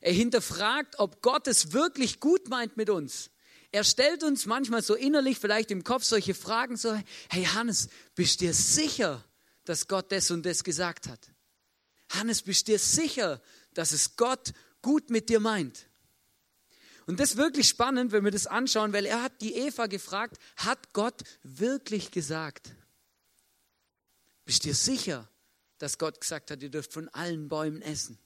Er 0.00 0.12
hinterfragt, 0.12 0.98
ob 0.98 1.22
Gott 1.22 1.48
es 1.48 1.72
wirklich 1.72 2.20
gut 2.20 2.48
meint 2.48 2.76
mit 2.76 2.90
uns. 2.90 3.30
Er 3.70 3.84
stellt 3.84 4.22
uns 4.22 4.46
manchmal 4.46 4.82
so 4.82 4.94
innerlich 4.94 5.38
vielleicht 5.38 5.70
im 5.70 5.84
Kopf 5.84 6.04
solche 6.04 6.34
Fragen, 6.34 6.76
so, 6.76 6.98
hey 7.28 7.44
Hannes, 7.44 7.88
bist 8.14 8.40
du 8.40 8.46
dir 8.46 8.54
sicher, 8.54 9.22
dass 9.64 9.88
Gott 9.88 10.10
das 10.10 10.30
und 10.30 10.46
das 10.46 10.64
gesagt 10.64 11.08
hat? 11.08 11.20
Hannes, 12.10 12.42
bist 12.42 12.66
du 12.66 12.72
dir 12.72 12.78
sicher, 12.78 13.42
dass 13.74 13.92
es 13.92 14.16
Gott 14.16 14.52
gut 14.80 15.10
mit 15.10 15.28
dir 15.28 15.40
meint? 15.40 15.86
Und 17.06 17.20
das 17.20 17.30
ist 17.30 17.36
wirklich 17.36 17.68
spannend, 17.68 18.12
wenn 18.12 18.24
wir 18.24 18.30
das 18.30 18.46
anschauen, 18.46 18.92
weil 18.92 19.06
er 19.06 19.22
hat 19.22 19.40
die 19.40 19.54
Eva 19.54 19.86
gefragt, 19.86 20.38
hat 20.56 20.92
Gott 20.92 21.22
wirklich 21.42 22.10
gesagt? 22.10 22.74
Bist 24.44 24.64
du 24.64 24.68
dir 24.68 24.74
sicher, 24.74 25.28
dass 25.78 25.98
Gott 25.98 26.20
gesagt 26.20 26.50
hat, 26.50 26.62
ihr 26.62 26.70
dürft 26.70 26.92
von 26.92 27.08
allen 27.10 27.48
Bäumen 27.48 27.82
essen? 27.82 28.18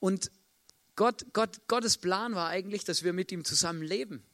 Und 0.00 0.30
Gott, 0.96 1.26
Gott, 1.32 1.66
Gottes 1.68 1.98
Plan 1.98 2.34
war 2.34 2.48
eigentlich, 2.48 2.84
dass 2.84 3.02
wir 3.02 3.12
mit 3.12 3.32
ihm 3.32 3.44
zusammen 3.44 3.82
leben. 3.82 4.24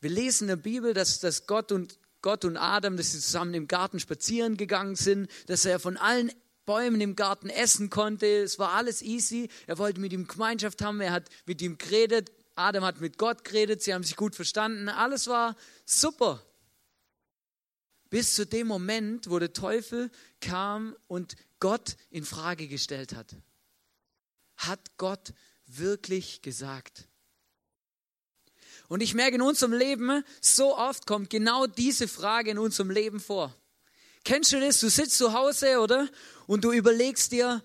Wir 0.00 0.10
lesen 0.10 0.44
in 0.44 0.48
der 0.48 0.56
Bibel, 0.56 0.94
dass, 0.94 1.20
dass 1.20 1.46
Gott, 1.46 1.72
und, 1.72 1.98
Gott 2.22 2.44
und 2.44 2.56
Adam, 2.56 2.96
dass 2.96 3.12
sie 3.12 3.20
zusammen 3.20 3.54
im 3.54 3.68
Garten 3.68 3.98
spazieren 3.98 4.56
gegangen 4.56 4.96
sind, 4.96 5.30
dass 5.46 5.64
er 5.64 5.78
von 5.78 5.96
allen 5.96 6.30
Bäumen 6.66 7.00
im 7.00 7.16
Garten 7.16 7.48
essen 7.48 7.88
konnte. 7.90 8.26
Es 8.26 8.58
war 8.58 8.72
alles 8.72 9.00
easy. 9.00 9.48
Er 9.66 9.78
wollte 9.78 10.00
mit 10.00 10.12
ihm 10.12 10.26
Gemeinschaft 10.26 10.82
haben. 10.82 11.00
Er 11.00 11.12
hat 11.12 11.30
mit 11.46 11.62
ihm 11.62 11.78
geredet. 11.78 12.32
Adam 12.56 12.84
hat 12.84 13.00
mit 13.00 13.18
Gott 13.18 13.44
geredet. 13.44 13.82
Sie 13.82 13.94
haben 13.94 14.02
sich 14.02 14.16
gut 14.16 14.34
verstanden. 14.34 14.88
Alles 14.88 15.28
war 15.28 15.56
super. 15.84 16.44
Bis 18.10 18.34
zu 18.34 18.46
dem 18.46 18.66
Moment, 18.66 19.30
wo 19.30 19.38
der 19.38 19.52
Teufel 19.52 20.10
kam 20.40 20.96
und 21.06 21.36
Gott 21.60 21.96
in 22.10 22.24
Frage 22.24 22.68
gestellt 22.68 23.14
hat. 23.14 23.34
Hat 24.56 24.96
Gott 24.96 25.32
wirklich 25.66 26.42
gesagt? 26.42 27.08
Und 28.88 29.02
ich 29.02 29.14
merke 29.14 29.36
in 29.36 29.42
unserem 29.42 29.72
Leben, 29.72 30.24
so 30.40 30.76
oft 30.76 31.06
kommt 31.06 31.30
genau 31.30 31.66
diese 31.66 32.08
Frage 32.08 32.50
in 32.52 32.58
unserem 32.58 32.90
Leben 32.90 33.20
vor. 33.20 33.54
Kennst 34.24 34.52
du 34.52 34.60
das? 34.60 34.80
Du 34.80 34.88
sitzt 34.88 35.18
zu 35.18 35.32
Hause, 35.32 35.80
oder? 35.80 36.08
Und 36.46 36.64
du 36.64 36.72
überlegst 36.72 37.32
dir, 37.32 37.62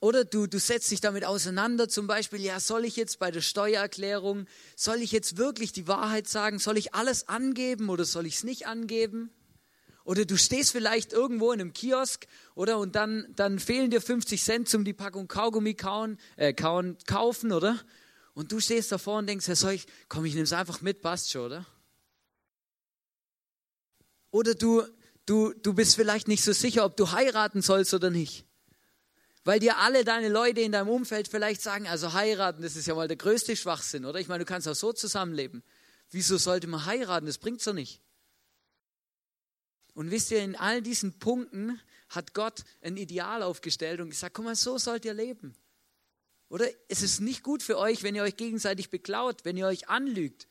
Oder 0.00 0.24
du, 0.24 0.46
du 0.46 0.60
setzt 0.60 0.90
dich 0.92 1.00
damit 1.00 1.24
auseinander, 1.24 1.88
zum 1.88 2.06
Beispiel, 2.06 2.40
ja, 2.40 2.60
soll 2.60 2.84
ich 2.84 2.94
jetzt 2.94 3.18
bei 3.18 3.32
der 3.32 3.40
Steuererklärung, 3.40 4.46
soll 4.76 5.02
ich 5.02 5.10
jetzt 5.10 5.38
wirklich 5.38 5.72
die 5.72 5.88
Wahrheit 5.88 6.28
sagen? 6.28 6.60
Soll 6.60 6.78
ich 6.78 6.94
alles 6.94 7.26
angeben 7.26 7.88
oder 7.88 8.04
soll 8.04 8.26
ich 8.26 8.36
es 8.36 8.44
nicht 8.44 8.68
angeben? 8.68 9.30
Oder 10.08 10.24
du 10.24 10.38
stehst 10.38 10.72
vielleicht 10.72 11.12
irgendwo 11.12 11.52
in 11.52 11.60
einem 11.60 11.74
Kiosk, 11.74 12.28
oder? 12.54 12.78
Und 12.78 12.94
dann, 12.94 13.26
dann 13.36 13.58
fehlen 13.58 13.90
dir 13.90 14.00
50 14.00 14.42
Cent 14.42 14.66
zum 14.66 14.82
die 14.82 14.94
Packung 14.94 15.28
Kaugummi 15.28 15.74
kauen, 15.74 16.16
äh, 16.36 16.54
kauen, 16.54 16.96
kaufen, 17.06 17.52
oder? 17.52 17.78
Und 18.32 18.50
du 18.50 18.58
stehst 18.58 18.90
davor 18.90 19.18
und 19.18 19.26
denkst, 19.26 19.46
ja, 19.46 19.54
soll 19.54 19.72
ich, 19.72 19.86
komm, 20.08 20.24
ich 20.24 20.32
nehme 20.32 20.44
es 20.44 20.54
einfach 20.54 20.80
mit, 20.80 21.02
passt 21.02 21.30
schon, 21.30 21.42
oder? 21.42 21.66
Oder 24.30 24.54
du, 24.54 24.82
du, 25.26 25.52
du 25.52 25.74
bist 25.74 25.96
vielleicht 25.96 26.26
nicht 26.26 26.42
so 26.42 26.54
sicher, 26.54 26.86
ob 26.86 26.96
du 26.96 27.12
heiraten 27.12 27.60
sollst 27.60 27.92
oder 27.92 28.08
nicht. 28.08 28.46
Weil 29.44 29.60
dir 29.60 29.76
alle 29.76 30.06
deine 30.06 30.30
Leute 30.30 30.62
in 30.62 30.72
deinem 30.72 30.88
Umfeld 30.88 31.28
vielleicht 31.28 31.60
sagen, 31.60 31.86
also 31.86 32.14
heiraten, 32.14 32.62
das 32.62 32.76
ist 32.76 32.86
ja 32.86 32.94
mal 32.94 33.08
der 33.08 33.18
größte 33.18 33.56
Schwachsinn, 33.56 34.06
oder? 34.06 34.18
Ich 34.18 34.28
meine, 34.28 34.46
du 34.46 34.48
kannst 34.48 34.68
auch 34.68 34.74
so 34.74 34.94
zusammenleben. 34.94 35.62
Wieso 36.10 36.38
sollte 36.38 36.66
man 36.66 36.86
heiraten? 36.86 37.26
Das 37.26 37.36
bringt 37.36 37.60
so 37.60 37.74
nicht. 37.74 38.00
Und 39.98 40.12
wisst 40.12 40.30
ihr, 40.30 40.44
in 40.44 40.54
all 40.54 40.80
diesen 40.80 41.18
Punkten 41.18 41.80
hat 42.08 42.32
Gott 42.32 42.62
ein 42.82 42.96
Ideal 42.96 43.42
aufgestellt 43.42 44.00
und 44.00 44.10
gesagt, 44.10 44.32
guck 44.32 44.44
mal, 44.44 44.54
so 44.54 44.78
sollt 44.78 45.04
ihr 45.04 45.12
leben. 45.12 45.56
Oder 46.48 46.68
es 46.86 47.02
ist 47.02 47.18
nicht 47.18 47.42
gut 47.42 47.64
für 47.64 47.76
euch, 47.78 48.04
wenn 48.04 48.14
ihr 48.14 48.22
euch 48.22 48.36
gegenseitig 48.36 48.90
beklaut, 48.90 49.44
wenn 49.44 49.56
ihr 49.56 49.66
euch 49.66 49.88
anlügt. 49.88 50.46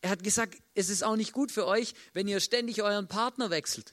Er 0.00 0.08
hat 0.08 0.24
gesagt, 0.24 0.62
es 0.72 0.88
ist 0.88 1.04
auch 1.04 1.16
nicht 1.16 1.34
gut 1.34 1.52
für 1.52 1.66
euch, 1.66 1.92
wenn 2.14 2.26
ihr 2.26 2.40
ständig 2.40 2.82
euren 2.82 3.06
Partner 3.06 3.50
wechselt. 3.50 3.92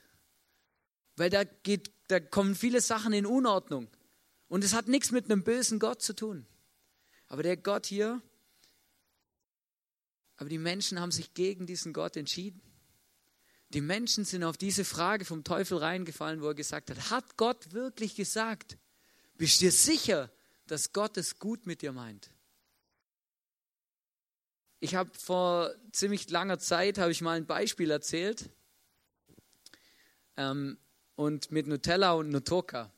Weil 1.17 1.29
da, 1.29 1.43
geht, 1.43 1.91
da 2.07 2.21
kommen 2.21 2.55
viele 2.55 2.79
Sachen 2.79 3.11
in 3.11 3.25
Unordnung. 3.25 3.89
Und 4.47 4.63
es 4.63 4.73
hat 4.73 4.87
nichts 4.87 5.11
mit 5.11 5.25
einem 5.25 5.43
bösen 5.43 5.79
Gott 5.79 6.01
zu 6.01 6.15
tun. 6.15 6.45
Aber 7.27 7.43
der 7.43 7.57
Gott 7.57 7.87
hier, 7.87 8.21
aber 10.37 10.47
die 10.47 10.57
Menschen 10.57 11.01
haben 11.01 11.11
sich 11.11 11.33
gegen 11.33 11.67
diesen 11.67 11.91
Gott 11.91 12.15
entschieden. 12.15 12.61
Die 13.73 13.81
Menschen 13.81 14.25
sind 14.25 14.43
auf 14.43 14.57
diese 14.57 14.83
Frage 14.83 15.23
vom 15.23 15.45
Teufel 15.45 15.77
reingefallen, 15.77 16.41
wo 16.41 16.47
er 16.47 16.55
gesagt 16.55 16.89
hat, 16.89 17.09
hat 17.09 17.37
Gott 17.37 17.71
wirklich 17.71 18.15
gesagt? 18.15 18.77
Bist 19.37 19.61
du 19.61 19.65
dir 19.65 19.71
sicher, 19.71 20.29
dass 20.67 20.91
Gott 20.91 21.15
es 21.15 21.39
gut 21.39 21.65
mit 21.65 21.81
dir 21.81 21.93
meint? 21.93 22.29
Ich 24.81 24.95
habe 24.95 25.09
vor 25.17 25.73
ziemlich 25.93 26.29
langer 26.29 26.59
Zeit, 26.59 26.97
habe 26.97 27.11
ich 27.11 27.21
mal 27.21 27.37
ein 27.37 27.45
Beispiel 27.45 27.91
erzählt 27.91 28.49
ähm, 30.35 30.77
und 31.15 31.51
mit 31.51 31.67
Nutella 31.67 32.11
und 32.13 32.29
Nutoka. 32.29 32.91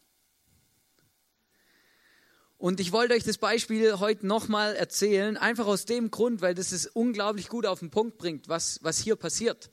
Und 2.57 2.79
ich 2.79 2.93
wollte 2.93 3.13
euch 3.13 3.25
das 3.25 3.37
Beispiel 3.37 3.99
heute 3.99 4.25
nochmal 4.25 4.75
erzählen, 4.75 5.37
einfach 5.37 5.67
aus 5.67 5.85
dem 5.85 6.09
Grund, 6.09 6.41
weil 6.41 6.55
das 6.55 6.71
es 6.71 6.87
unglaublich 6.87 7.49
gut 7.49 7.65
auf 7.65 7.79
den 7.79 7.91
Punkt 7.91 8.17
bringt, 8.17 8.47
was, 8.47 8.79
was 8.81 8.97
hier 8.97 9.17
passiert. 9.17 9.72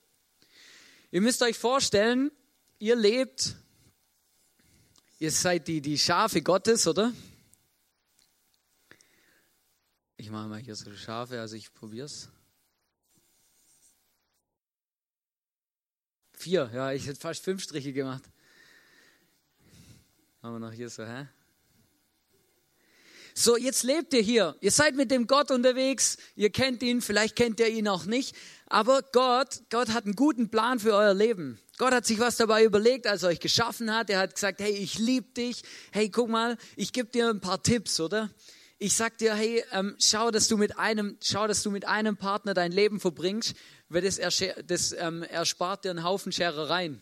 Ihr 1.11 1.21
müsst 1.21 1.43
euch 1.43 1.59
vorstellen, 1.59 2.31
ihr 2.79 2.95
lebt, 2.95 3.57
ihr 5.19 5.33
seid 5.33 5.67
die, 5.67 5.81
die 5.81 5.99
Schafe 5.99 6.40
Gottes, 6.40 6.87
oder? 6.87 7.12
Ich 10.17 10.31
mache 10.31 10.49
mal 10.49 10.61
hier 10.61 10.76
so 10.76 10.95
Schafe, 10.95 11.40
also 11.40 11.57
ich 11.57 11.73
probiere 11.73 12.07
es. 12.07 12.29
Vier, 16.33 16.71
ja, 16.73 16.93
ich 16.93 17.07
hätte 17.07 17.21
fast 17.21 17.43
fünf 17.43 17.62
Striche 17.62 17.93
gemacht. 17.93 18.23
Machen 20.40 20.55
wir 20.55 20.59
noch 20.61 20.73
hier 20.73 20.88
so, 20.88 21.05
hä? 21.05 21.26
So, 23.34 23.56
jetzt 23.56 23.84
lebt 23.84 24.12
ihr 24.12 24.22
hier. 24.22 24.56
Ihr 24.60 24.70
seid 24.70 24.96
mit 24.96 25.10
dem 25.10 25.26
Gott 25.26 25.50
unterwegs. 25.50 26.18
Ihr 26.34 26.50
kennt 26.50 26.82
ihn, 26.82 27.00
vielleicht 27.00 27.37
kennt 27.37 27.60
ihr 27.60 27.68
ihn 27.68 27.88
auch 27.88 28.04
nicht. 28.04 28.34
Aber 28.66 29.02
Gott, 29.12 29.62
Gott 29.70 29.90
hat 29.90 30.04
einen 30.04 30.16
guten 30.16 30.50
Plan 30.50 30.78
für 30.80 30.94
euer 30.94 31.14
Leben. 31.14 31.58
Gott 31.78 31.92
hat 31.92 32.06
sich 32.06 32.18
was 32.18 32.37
dabei 32.37 32.64
überlegt, 32.64 33.06
als 33.06 33.22
er 33.22 33.30
euch 33.30 33.40
geschaffen 33.40 33.94
hat. 33.94 34.10
Er 34.10 34.18
hat 34.18 34.34
gesagt, 34.34 34.60
hey, 34.60 34.72
ich 34.72 34.99
liebe 34.99 35.28
dich. 35.32 35.62
Hey, 35.92 36.10
guck 36.10 36.28
mal, 36.28 36.56
ich 36.76 36.92
gebe 36.92 37.08
dir 37.08 37.28
ein 37.30 37.40
paar 37.40 37.62
Tipps, 37.62 38.00
oder? 38.00 38.30
Ich 38.78 38.94
sag 38.94 39.18
dir, 39.18 39.34
hey, 39.34 39.64
ähm, 39.72 39.94
schau, 39.99 40.30
dass 40.30 40.49
du 40.49 40.56
mit 40.56 40.78
einem, 40.78 41.16
schau, 41.22 41.46
dass 41.46 41.62
du 41.62 41.70
mit 41.70 41.87
einem 41.87 42.16
Partner 42.16 42.54
dein 42.54 42.72
Leben 42.72 43.00
verbringst, 43.00 43.54
weil 43.88 44.02
das, 44.02 44.20
das 44.66 44.92
ähm, 44.92 45.22
erspart 45.22 45.84
dir 45.84 45.90
einen 45.90 46.04
Haufen 46.04 46.32
Scherereien. 46.32 47.00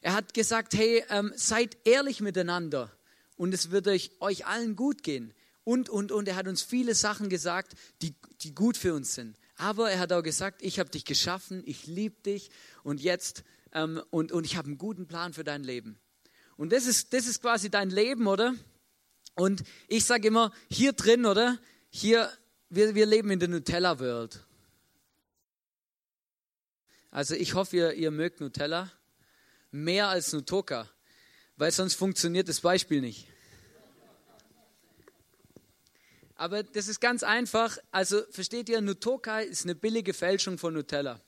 Er 0.00 0.14
hat 0.14 0.34
gesagt, 0.34 0.74
hey, 0.74 1.04
ähm, 1.10 1.32
seid 1.36 1.76
ehrlich 1.84 2.20
miteinander 2.20 2.90
und 3.36 3.54
es 3.54 3.70
wird 3.70 3.88
euch, 3.88 4.10
euch 4.20 4.46
allen 4.46 4.76
gut 4.76 5.02
gehen 5.02 5.34
und, 5.64 5.88
und, 5.88 6.12
und. 6.12 6.28
Er 6.28 6.36
hat 6.36 6.46
uns 6.46 6.62
viele 6.62 6.94
Sachen 6.94 7.28
gesagt, 7.28 7.74
die, 8.02 8.14
die 8.42 8.54
gut 8.54 8.76
für 8.76 8.94
uns 8.94 9.14
sind. 9.14 9.36
Aber 9.56 9.90
er 9.90 9.98
hat 9.98 10.12
auch 10.12 10.22
gesagt, 10.22 10.62
ich 10.62 10.78
habe 10.78 10.90
dich 10.90 11.04
geschaffen, 11.04 11.62
ich 11.66 11.86
liebe 11.86 12.20
dich 12.22 12.50
und 12.82 13.00
jetzt, 13.00 13.44
ähm, 13.72 14.02
und, 14.10 14.32
und 14.32 14.44
ich 14.44 14.56
habe 14.56 14.66
einen 14.68 14.78
guten 14.78 15.06
Plan 15.06 15.32
für 15.32 15.44
dein 15.44 15.64
Leben. 15.64 15.98
Und 16.56 16.72
das 16.72 16.86
ist, 16.86 17.12
das 17.12 17.26
ist 17.26 17.40
quasi 17.40 17.70
dein 17.70 17.90
Leben, 17.90 18.26
oder? 18.26 18.54
Und 19.34 19.64
ich 19.88 20.04
sage 20.04 20.28
immer, 20.28 20.52
hier 20.70 20.92
drin, 20.92 21.26
oder? 21.26 21.58
Hier, 21.90 22.30
wir, 22.68 22.94
wir 22.94 23.06
leben 23.06 23.30
in 23.30 23.40
der 23.40 23.48
Nutella-World. 23.48 24.44
Also 27.10 27.34
ich 27.34 27.54
hoffe, 27.54 27.76
ihr, 27.76 27.92
ihr 27.92 28.10
mögt 28.10 28.40
Nutella 28.40 28.90
mehr 29.70 30.08
als 30.08 30.32
Nutoka, 30.32 30.90
weil 31.56 31.70
sonst 31.70 31.94
funktioniert 31.94 32.48
das 32.48 32.60
Beispiel 32.60 33.00
nicht. 33.00 33.28
Aber 36.36 36.62
das 36.62 36.88
ist 36.88 37.00
ganz 37.00 37.22
einfach. 37.22 37.78
Also 37.90 38.22
versteht 38.30 38.68
ihr, 38.68 38.80
Nutoka 38.80 39.40
ist 39.40 39.64
eine 39.64 39.74
billige 39.74 40.14
Fälschung 40.14 40.58
von 40.58 40.74
Nutella. 40.74 41.20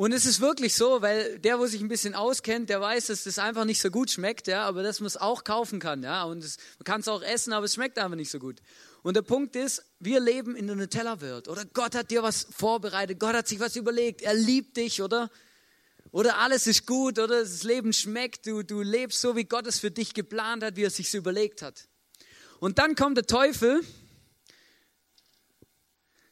Und 0.00 0.12
es 0.12 0.24
ist 0.24 0.40
wirklich 0.40 0.76
so, 0.76 1.02
weil 1.02 1.38
der, 1.40 1.58
wo 1.58 1.66
sich 1.66 1.82
ein 1.82 1.88
bisschen 1.88 2.14
auskennt, 2.14 2.70
der 2.70 2.80
weiß, 2.80 3.08
dass 3.08 3.24
das 3.24 3.38
einfach 3.38 3.66
nicht 3.66 3.82
so 3.82 3.90
gut 3.90 4.10
schmeckt, 4.10 4.46
ja, 4.46 4.64
aber 4.64 4.82
dass 4.82 5.00
man 5.00 5.08
es 5.08 5.18
auch 5.18 5.44
kaufen 5.44 5.78
kann, 5.78 6.02
ja, 6.02 6.24
und 6.24 6.42
es, 6.42 6.56
man 6.78 6.84
kann 6.84 7.00
es 7.02 7.08
auch 7.08 7.20
essen, 7.20 7.52
aber 7.52 7.66
es 7.66 7.74
schmeckt 7.74 7.98
einfach 7.98 8.16
nicht 8.16 8.30
so 8.30 8.38
gut. 8.38 8.62
Und 9.02 9.14
der 9.14 9.20
Punkt 9.20 9.56
ist, 9.56 9.84
wir 9.98 10.18
leben 10.18 10.56
in 10.56 10.68
der 10.68 10.76
Nutella-Welt, 10.76 11.48
oder 11.48 11.66
Gott 11.66 11.94
hat 11.94 12.10
dir 12.10 12.22
was 12.22 12.46
vorbereitet, 12.50 13.18
Gott 13.20 13.34
hat 13.34 13.46
sich 13.46 13.60
was 13.60 13.76
überlegt, 13.76 14.22
er 14.22 14.32
liebt 14.32 14.78
dich, 14.78 15.02
oder? 15.02 15.28
Oder 16.12 16.38
alles 16.38 16.66
ist 16.66 16.86
gut, 16.86 17.18
oder 17.18 17.40
das 17.40 17.62
Leben 17.64 17.92
schmeckt, 17.92 18.46
du, 18.46 18.62
du 18.62 18.80
lebst 18.80 19.20
so, 19.20 19.36
wie 19.36 19.44
Gott 19.44 19.66
es 19.66 19.80
für 19.80 19.90
dich 19.90 20.14
geplant 20.14 20.64
hat, 20.64 20.76
wie 20.76 20.84
er 20.84 20.88
es 20.88 20.96
sich 20.96 21.12
überlegt 21.12 21.60
hat. 21.60 21.89
Und 22.60 22.78
dann 22.78 22.94
kommt 22.94 23.16
der 23.16 23.26
Teufel. 23.26 23.80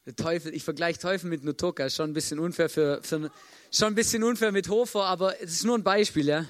Der 0.04 0.14
Teufel, 0.14 0.54
ich 0.54 0.62
vergleiche 0.62 0.98
Teufel 0.98 1.28
mit 1.28 1.42
Nutoka, 1.42 1.86
ist 1.86 1.96
schon 1.96 2.10
ein 2.10 2.14
bisschen 2.14 2.38
unfair 2.38 2.68
für, 2.68 3.02
für 3.02 3.30
schon 3.70 3.88
ein 3.88 3.94
bisschen 3.94 4.22
unfair 4.22 4.52
mit 4.52 4.68
Hofer, 4.68 5.04
aber 5.04 5.40
es 5.42 5.52
ist 5.52 5.64
nur 5.64 5.76
ein 5.76 5.82
Beispiel, 5.82 6.28
ja. 6.28 6.46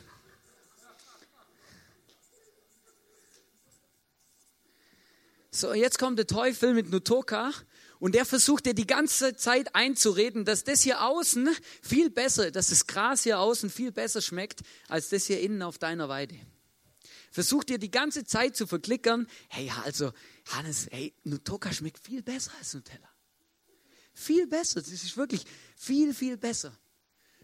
So, 5.50 5.73
jetzt 5.73 5.99
kommt 5.99 6.18
der 6.18 6.26
Teufel 6.26 6.75
mit 6.75 6.90
Nutoka 6.90 7.52
und 7.99 8.14
der 8.14 8.25
versucht 8.25 8.66
dir 8.66 8.75
die 8.75 8.87
ganze 8.87 9.35
Zeit 9.35 9.75
einzureden, 9.75 10.44
dass 10.44 10.62
das 10.62 10.82
hier 10.82 11.04
außen 11.04 11.49
viel 11.82 12.11
besser, 12.11 12.52
dass 12.52 12.68
das 12.68 12.87
Gras 12.87 13.25
hier 13.25 13.40
außen 13.40 13.70
viel 13.70 13.90
besser 13.90 14.23
schmeckt, 14.23 14.61
als 14.88 15.08
das 15.08 15.26
hier 15.26 15.40
innen 15.40 15.62
auf 15.62 15.78
deiner 15.78 16.08
Weide 16.08 16.37
versucht 17.38 17.68
dir 17.68 17.78
die 17.78 17.92
ganze 17.92 18.25
Zeit 18.25 18.57
zu 18.57 18.66
verklickern, 18.66 19.28
hey, 19.49 19.71
also, 19.85 20.11
Hannes, 20.47 20.88
hey, 20.90 21.14
Nutoka 21.23 21.73
schmeckt 21.73 22.00
viel 22.04 22.21
besser 22.21 22.50
als 22.59 22.75
Nutella. 22.75 23.09
Viel 24.12 24.49
besser, 24.49 24.80
das 24.80 24.90
ist 24.90 25.16
wirklich 25.16 25.45
viel, 25.76 26.12
viel 26.14 26.37
besser. 26.37 26.76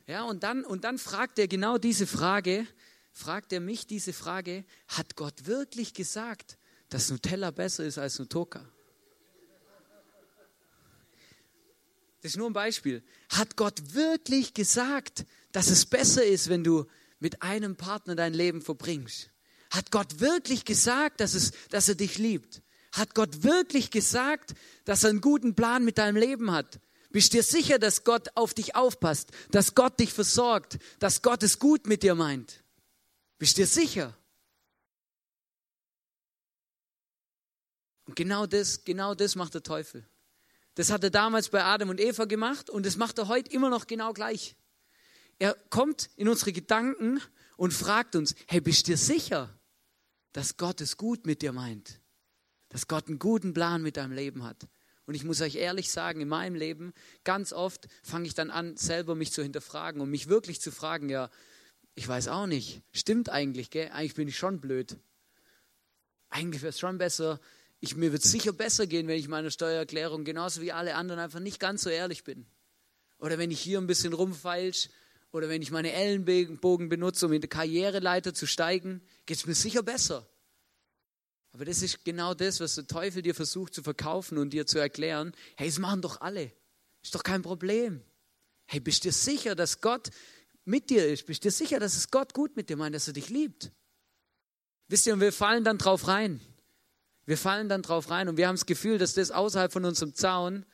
Ja, 0.09 0.25
und 0.25 0.43
dann, 0.43 0.65
und 0.65 0.83
dann 0.83 0.99
fragt 0.99 1.39
er 1.39 1.47
genau 1.47 1.79
diese 1.79 2.09
Frage, 2.09 2.67
fragt 3.13 3.53
er 3.53 3.61
mich 3.61 3.87
diese 3.87 4.13
Frage, 4.13 4.65
hat 4.89 5.15
Gott 5.15 5.47
wirklich 5.47 5.95
gesagt, 5.95 6.59
dass 6.89 7.09
Nutella 7.09 7.53
besser 7.53 7.85
ist 7.85 7.97
als 7.97 8.19
Nutoka? 8.19 8.69
Das 12.21 12.33
ist 12.33 12.37
nur 12.37 12.51
ein 12.51 12.53
Beispiel. 12.53 13.05
Hat 13.29 13.55
Gott 13.55 13.95
wirklich 13.95 14.55
gesagt, 14.55 15.25
dass 15.53 15.69
es 15.69 15.87
besser 15.87 16.25
ist, 16.25 16.49
wenn 16.49 16.65
du 16.65 16.87
mit 17.21 17.43
einem 17.43 17.77
Partner 17.77 18.17
dein 18.17 18.35
Leben 18.35 18.61
verbringst? 18.61 19.31
Hat 19.75 19.91
Gott 19.91 20.21
wirklich 20.21 20.65
gesagt, 20.65 21.19
dass, 21.19 21.35
es, 21.35 21.51
dass 21.71 21.89
er 21.89 21.97
dich 21.97 22.17
liebt? 22.17 22.63
Hat 22.93 23.13
Gott 23.13 23.43
wirklich 23.43 23.91
gesagt, 23.91 24.55
dass 24.85 25.03
er 25.03 25.11
einen 25.11 25.21
guten 25.21 25.57
Plan 25.57 25.85
mit 25.85 25.99
deinem 25.99 26.17
Leben 26.17 26.53
hat? 26.53 26.79
Bist 27.11 27.33
dir 27.33 27.43
sicher, 27.43 27.81
dass 27.81 28.05
Gott 28.05 28.29
auf 28.37 28.55
dich 28.55 28.77
aufpasst, 28.77 29.33
dass 29.51 29.75
Gott 29.75 29.99
dich 29.99 30.13
versorgt, 30.13 30.79
dass 31.01 31.23
Gott 31.23 31.43
es 31.43 31.59
gut 31.59 31.89
mit 31.89 32.05
dir 32.05 32.15
meint? 32.15 32.63
Bist 33.39 33.57
dir 33.57 33.67
sicher? 33.67 34.17
Und 38.07 38.15
genau 38.15 38.47
das, 38.47 38.85
genau 38.85 39.17
das 39.17 39.35
macht 39.35 39.55
der 39.55 39.65
Teufel. 39.65 40.09
Das 40.77 40.91
hat 40.91 41.03
er 41.03 41.11
damals 41.11 41.49
bei 41.49 41.65
Adam 41.65 41.89
und 41.89 42.01
Eva 42.01 42.27
gemacht 42.27 42.71
und 42.71 42.87
das 42.87 42.97
macht 42.97 43.19
er 43.19 43.27
heute 43.27 43.51
immer 43.51 43.71
noch 43.71 43.89
genau 43.89 44.13
gleich. 44.13 44.55
Er 45.41 45.55
kommt 45.69 46.11
in 46.15 46.29
unsere 46.29 46.53
Gedanken 46.53 47.21
und 47.57 47.75
fragt 47.75 48.15
uns, 48.15 48.37
hey, 48.47 48.61
bist 48.61 48.87
du 48.87 48.93
dir 48.93 48.99
sicher? 48.99 49.53
Dass 50.35 50.59
Gott 50.59 50.83
es 50.83 50.99
gut 50.99 51.27
mit 51.27 51.41
dir 51.41 51.53
meint, 51.53 52.01
dass 52.69 52.89
Gott 52.89 53.09
einen 53.09 53.19
guten 53.19 53.55
Plan 53.55 53.83
mit 53.83 53.97
deinem 53.97 54.13
Leben 54.13 54.45
hat. 54.45 54.67
Und 55.07 55.15
ich 55.15 55.25
muss 55.25 55.41
euch 55.41 55.55
ehrlich 55.55 55.91
sagen, 55.91 56.21
in 56.21 56.29
meinem 56.29 56.57
Leben, 56.57 56.93
ganz 57.23 57.53
oft 57.53 57.87
fange 58.03 58.27
ich 58.27 58.35
dann 58.35 58.51
an, 58.51 58.77
selber 58.77 59.15
mich 59.15 59.33
zu 59.33 59.43
hinterfragen 59.43 60.01
und 60.01 60.11
mich 60.11 60.29
wirklich 60.29 60.61
zu 60.61 60.73
fragen, 60.73 61.09
ja, 61.09 61.31
ich 61.95 62.09
weiß 62.09 62.29
auch 62.29 62.47
nicht, 62.47 62.83
stimmt 62.93 63.29
eigentlich, 63.29 63.71
gell? 63.71 63.91
Eigentlich 63.93 64.15
bin 64.15 64.29
ich 64.29 64.37
schon 64.37 64.61
blöd. 64.61 64.97
Eigentlich 66.31 66.63
wäre 66.63 66.71
es 66.71 66.81
schon 66.81 66.99
besser, 66.99 67.39
ich, 67.79 67.95
mir 67.95 68.11
wird 68.11 68.25
es 68.25 68.33
sicher 68.33 68.53
besser 68.53 68.89
gehen, 68.89 69.07
wenn 69.07 69.19
ich 69.19 69.29
meine 69.29 69.53
Steuererklärung 69.53 70.25
genauso 70.25 70.63
wie 70.63 70.73
alle 70.73 70.97
anderen 70.97 71.21
einfach 71.21 71.39
nicht 71.39 71.61
ganz 71.61 71.83
so 71.83 71.91
ehrlich 71.91 72.25
bin. 72.25 72.47
Oder 73.19 73.39
wenn 73.39 73.53
ich 73.53 73.61
hier 73.61 73.79
ein 73.79 73.87
bisschen 73.87 74.15
rumfeilsch 74.15 74.89
oder 75.35 75.49
wenn 75.49 75.63
ich 75.63 75.73
meine 75.73 75.93
Ellenbogen 75.93 76.89
benutze, 76.89 77.27
um 77.27 77.33
in 77.33 77.41
der 77.41 77.51
Karriereleiter 77.51 78.35
zu 78.35 78.47
steigen, 78.47 79.03
geht 79.27 79.37
es 79.39 79.47
mir 79.47 79.57
sicher 79.57 79.83
besser. 79.83 80.29
Aber 81.51 81.65
das 81.65 81.83
ist 81.83 82.05
genau 82.05 82.35
das, 82.35 82.61
was 82.61 82.77
der 82.77 82.87
Teufel 82.87 83.21
dir 83.21 83.35
versucht 83.35 83.75
zu 83.75 83.83
verkaufen 83.83 84.39
und 84.39 84.51
dir 84.51 84.65
zu 84.65 84.79
erklären. 84.79 85.33
Hey, 85.57 85.67
das 85.67 85.81
machen 85.81 86.03
doch 86.03 86.21
alle. 86.21 86.53
Ist 87.03 87.17
doch 87.17 87.25
kein 87.25 87.43
Problem. 87.43 88.01
Hey, 88.67 88.79
bist 88.79 89.05
du 89.05 89.09
dir 89.09 89.13
sicher, 89.13 89.57
dass 89.57 89.81
Gott 89.81 90.11
mit 90.65 90.89
dir 90.89 91.05
ist? 91.09 91.27
Bist 91.27 91.43
du 91.43 91.49
dir 91.49 91.53
sicher, 91.53 91.81
dass 91.81 91.97
es 91.97 92.13
Gott 92.13 92.33
gut 92.33 92.55
mit 92.55 92.71
dir 92.71 92.77
meint, 92.77 92.95
dass 92.95 93.09
er 93.09 93.13
dich 93.13 93.29
liebt? 93.29 93.73
Wisst 94.87 95.05
ihr, 95.09 95.15
und 95.15 95.21
wir 95.21 95.33
fallen 95.33 95.65
dann 95.65 95.79
drauf 95.79 96.07
rein. 96.07 96.41
Wir 97.27 97.39
fallen 97.39 97.69
dann 97.69 97.83
drauf 97.83 98.09
rein 98.09 98.29
und 98.29 98.37
wir 98.37 98.47
haben 98.47 98.55
das 98.55 98.67
Gefühl, 98.67 98.99
dass 98.99 99.15
das 99.15 99.33
außerhalb 99.33 99.73
von 99.73 99.85
unserem 99.85 100.15
Zaun, 100.15 100.65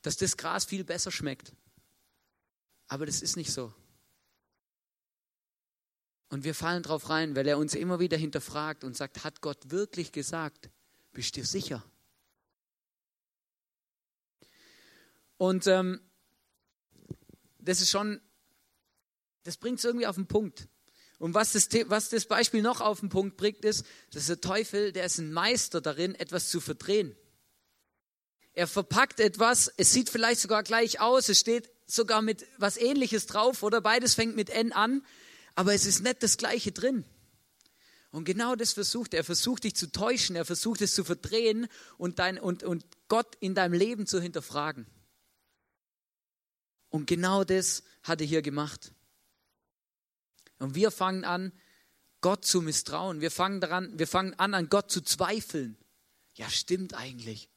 dass 0.00 0.16
das 0.16 0.36
Gras 0.36 0.64
viel 0.64 0.82
besser 0.82 1.12
schmeckt. 1.12 1.52
Aber 2.88 3.06
das 3.06 3.22
ist 3.22 3.36
nicht 3.36 3.52
so. 3.52 3.72
Und 6.32 6.44
wir 6.44 6.54
fallen 6.54 6.82
drauf 6.82 7.10
rein, 7.10 7.36
weil 7.36 7.46
er 7.46 7.58
uns 7.58 7.74
immer 7.74 8.00
wieder 8.00 8.16
hinterfragt 8.16 8.84
und 8.84 8.96
sagt, 8.96 9.22
hat 9.22 9.42
Gott 9.42 9.70
wirklich 9.70 10.12
gesagt? 10.12 10.70
Bist 11.12 11.36
du 11.36 11.44
sicher? 11.44 11.84
Und 15.36 15.66
ähm, 15.66 16.00
das 17.58 17.82
ist 17.82 17.90
schon, 17.90 18.18
das 19.42 19.58
bringt 19.58 19.78
es 19.78 19.84
irgendwie 19.84 20.06
auf 20.06 20.14
den 20.14 20.26
Punkt. 20.26 20.68
Und 21.18 21.34
was 21.34 21.52
das, 21.52 21.68
was 21.88 22.08
das 22.08 22.24
Beispiel 22.24 22.62
noch 22.62 22.80
auf 22.80 23.00
den 23.00 23.10
Punkt 23.10 23.36
bringt, 23.36 23.62
ist, 23.66 23.84
dass 24.12 24.24
der 24.24 24.40
Teufel, 24.40 24.90
der 24.92 25.04
ist 25.04 25.18
ein 25.18 25.34
Meister 25.34 25.82
darin, 25.82 26.14
etwas 26.14 26.48
zu 26.48 26.62
verdrehen. 26.62 27.14
Er 28.54 28.66
verpackt 28.66 29.20
etwas, 29.20 29.70
es 29.76 29.92
sieht 29.92 30.08
vielleicht 30.08 30.40
sogar 30.40 30.62
gleich 30.62 30.98
aus, 30.98 31.28
es 31.28 31.40
steht 31.40 31.70
sogar 31.84 32.22
mit 32.22 32.46
was 32.56 32.78
ähnliches 32.78 33.26
drauf 33.26 33.62
oder 33.62 33.82
beides 33.82 34.14
fängt 34.14 34.34
mit 34.34 34.48
N 34.48 34.72
an, 34.72 35.04
aber 35.54 35.74
es 35.74 35.86
ist 35.86 36.02
nicht 36.02 36.22
das 36.22 36.36
gleiche 36.36 36.72
drin. 36.72 37.04
Und 38.10 38.24
genau 38.24 38.54
das 38.54 38.72
versucht 38.72 39.14
er. 39.14 39.20
Er 39.20 39.24
versucht 39.24 39.64
dich 39.64 39.74
zu 39.74 39.90
täuschen, 39.90 40.36
er 40.36 40.44
versucht 40.44 40.82
es 40.82 40.94
zu 40.94 41.02
verdrehen 41.02 41.66
und, 41.96 42.18
dein, 42.18 42.38
und, 42.38 42.62
und 42.62 42.84
Gott 43.08 43.36
in 43.40 43.54
deinem 43.54 43.72
Leben 43.72 44.06
zu 44.06 44.20
hinterfragen. 44.20 44.86
Und 46.90 47.06
genau 47.06 47.42
das 47.42 47.82
hat 48.02 48.20
er 48.20 48.26
hier 48.26 48.42
gemacht. 48.42 48.92
Und 50.58 50.74
wir 50.74 50.90
fangen 50.90 51.24
an, 51.24 51.52
Gott 52.20 52.44
zu 52.44 52.60
misstrauen. 52.60 53.20
Wir 53.20 53.30
fangen, 53.30 53.60
daran, 53.60 53.98
wir 53.98 54.06
fangen 54.06 54.34
an, 54.34 54.54
an 54.54 54.68
Gott 54.68 54.90
zu 54.90 55.00
zweifeln. 55.00 55.76
Ja, 56.34 56.48
stimmt 56.50 56.94
eigentlich. 56.94 57.48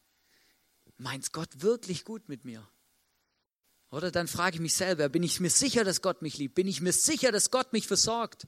Meint 0.98 1.32
Gott 1.34 1.62
wirklich 1.62 2.06
gut 2.06 2.30
mit 2.30 2.46
mir? 2.46 2.68
Oder 3.92 4.12
dann 4.12 4.28
frage 4.28 4.56
ich 4.56 4.62
mich 4.62 4.74
selber, 4.74 5.10
bin 5.10 5.24
ich 5.24 5.40
mir 5.40 5.50
sicher, 5.50 5.84
dass 5.84 6.02
Gott 6.02 6.22
mich 6.22 6.38
liebt? 6.38 6.56
Bin 6.56 6.68
ich 6.68 6.82
mir 6.82 6.92
sicher, 6.92 7.32
dass 7.32 7.52
Gott 7.52 7.72
mich 7.72 7.88
versorgt? 7.88 8.48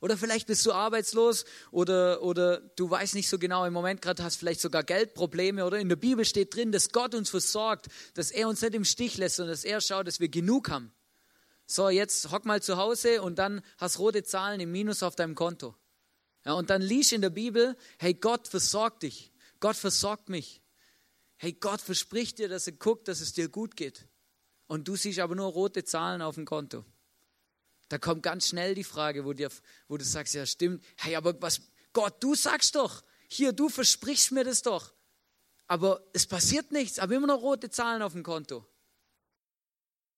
Oder 0.00 0.18
vielleicht 0.18 0.46
bist 0.46 0.66
du 0.66 0.72
arbeitslos 0.72 1.46
oder, 1.70 2.22
oder 2.22 2.58
du 2.76 2.90
weißt 2.90 3.14
nicht 3.14 3.28
so 3.28 3.38
genau 3.38 3.64
im 3.64 3.72
Moment 3.72 4.02
gerade, 4.02 4.22
hast 4.22 4.36
vielleicht 4.36 4.60
sogar 4.60 4.82
Geldprobleme 4.82 5.64
oder 5.64 5.78
in 5.78 5.88
der 5.88 5.96
Bibel 5.96 6.26
steht 6.26 6.54
drin, 6.54 6.72
dass 6.72 6.90
Gott 6.90 7.14
uns 7.14 7.30
versorgt, 7.30 7.86
dass 8.12 8.30
er 8.30 8.48
uns 8.48 8.60
nicht 8.60 8.74
im 8.74 8.84
Stich 8.84 9.16
lässt, 9.16 9.36
sondern 9.36 9.54
dass 9.54 9.64
er 9.64 9.80
schaut, 9.80 10.06
dass 10.06 10.20
wir 10.20 10.28
genug 10.28 10.68
haben. 10.68 10.92
So, 11.66 11.88
jetzt 11.88 12.30
hock 12.30 12.44
mal 12.44 12.60
zu 12.60 12.76
Hause 12.76 13.22
und 13.22 13.38
dann 13.38 13.62
hast 13.78 13.98
rote 13.98 14.22
Zahlen 14.22 14.60
im 14.60 14.70
Minus 14.72 15.02
auf 15.02 15.16
deinem 15.16 15.34
Konto. 15.34 15.74
Ja, 16.44 16.52
und 16.52 16.68
dann 16.68 16.82
liest 16.82 17.12
in 17.12 17.22
der 17.22 17.30
Bibel, 17.30 17.74
hey, 17.98 18.12
Gott 18.12 18.46
versorgt 18.46 19.04
dich. 19.04 19.32
Gott 19.60 19.76
versorgt 19.76 20.28
mich. 20.28 20.60
Hey, 21.36 21.54
Gott 21.54 21.80
verspricht 21.80 22.38
dir, 22.38 22.50
dass 22.50 22.66
er 22.66 22.74
guckt, 22.74 23.08
dass 23.08 23.22
es 23.22 23.32
dir 23.32 23.48
gut 23.48 23.76
geht. 23.76 24.06
Und 24.66 24.88
du 24.88 24.96
siehst 24.96 25.18
aber 25.18 25.34
nur 25.34 25.52
rote 25.52 25.84
Zahlen 25.84 26.22
auf 26.22 26.36
dem 26.36 26.44
Konto. 26.44 26.84
Da 27.88 27.98
kommt 27.98 28.22
ganz 28.22 28.48
schnell 28.48 28.74
die 28.74 28.84
Frage, 28.84 29.24
wo, 29.24 29.32
dir, 29.32 29.50
wo 29.88 29.96
du 29.96 30.04
sagst, 30.04 30.34
ja 30.34 30.46
stimmt, 30.46 30.82
hey, 30.96 31.16
aber 31.16 31.40
was, 31.42 31.60
Gott, 31.92 32.22
du 32.22 32.34
sagst 32.34 32.74
doch, 32.74 33.04
hier, 33.28 33.52
du 33.52 33.68
versprichst 33.68 34.32
mir 34.32 34.44
das 34.44 34.62
doch. 34.62 34.94
Aber 35.66 36.06
es 36.12 36.26
passiert 36.26 36.72
nichts, 36.72 36.98
aber 36.98 37.14
immer 37.14 37.26
noch 37.26 37.40
rote 37.40 37.70
Zahlen 37.70 38.02
auf 38.02 38.12
dem 38.12 38.22
Konto. 38.22 38.66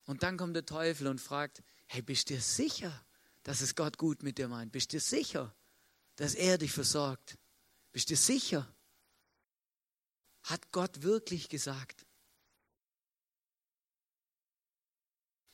Und 0.06 0.22
dann 0.22 0.36
kommt 0.36 0.54
der 0.54 0.66
Teufel 0.66 1.08
und 1.08 1.20
fragt, 1.20 1.62
hey, 1.86 2.02
bist 2.02 2.30
du 2.30 2.34
dir 2.34 2.40
sicher, 2.40 3.04
dass 3.42 3.60
es 3.60 3.74
Gott 3.74 3.98
gut 3.98 4.22
mit 4.22 4.38
dir 4.38 4.48
meint? 4.48 4.72
Bist 4.72 4.92
du 4.92 4.96
dir 4.96 5.00
sicher, 5.00 5.54
dass 6.16 6.34
er 6.34 6.58
dich 6.58 6.72
versorgt? 6.72 7.38
Bist 7.92 8.08
du 8.08 8.14
dir 8.14 8.18
sicher? 8.18 8.74
Hat 10.44 10.70
Gott 10.70 11.02
wirklich 11.02 11.48
gesagt? 11.48 12.05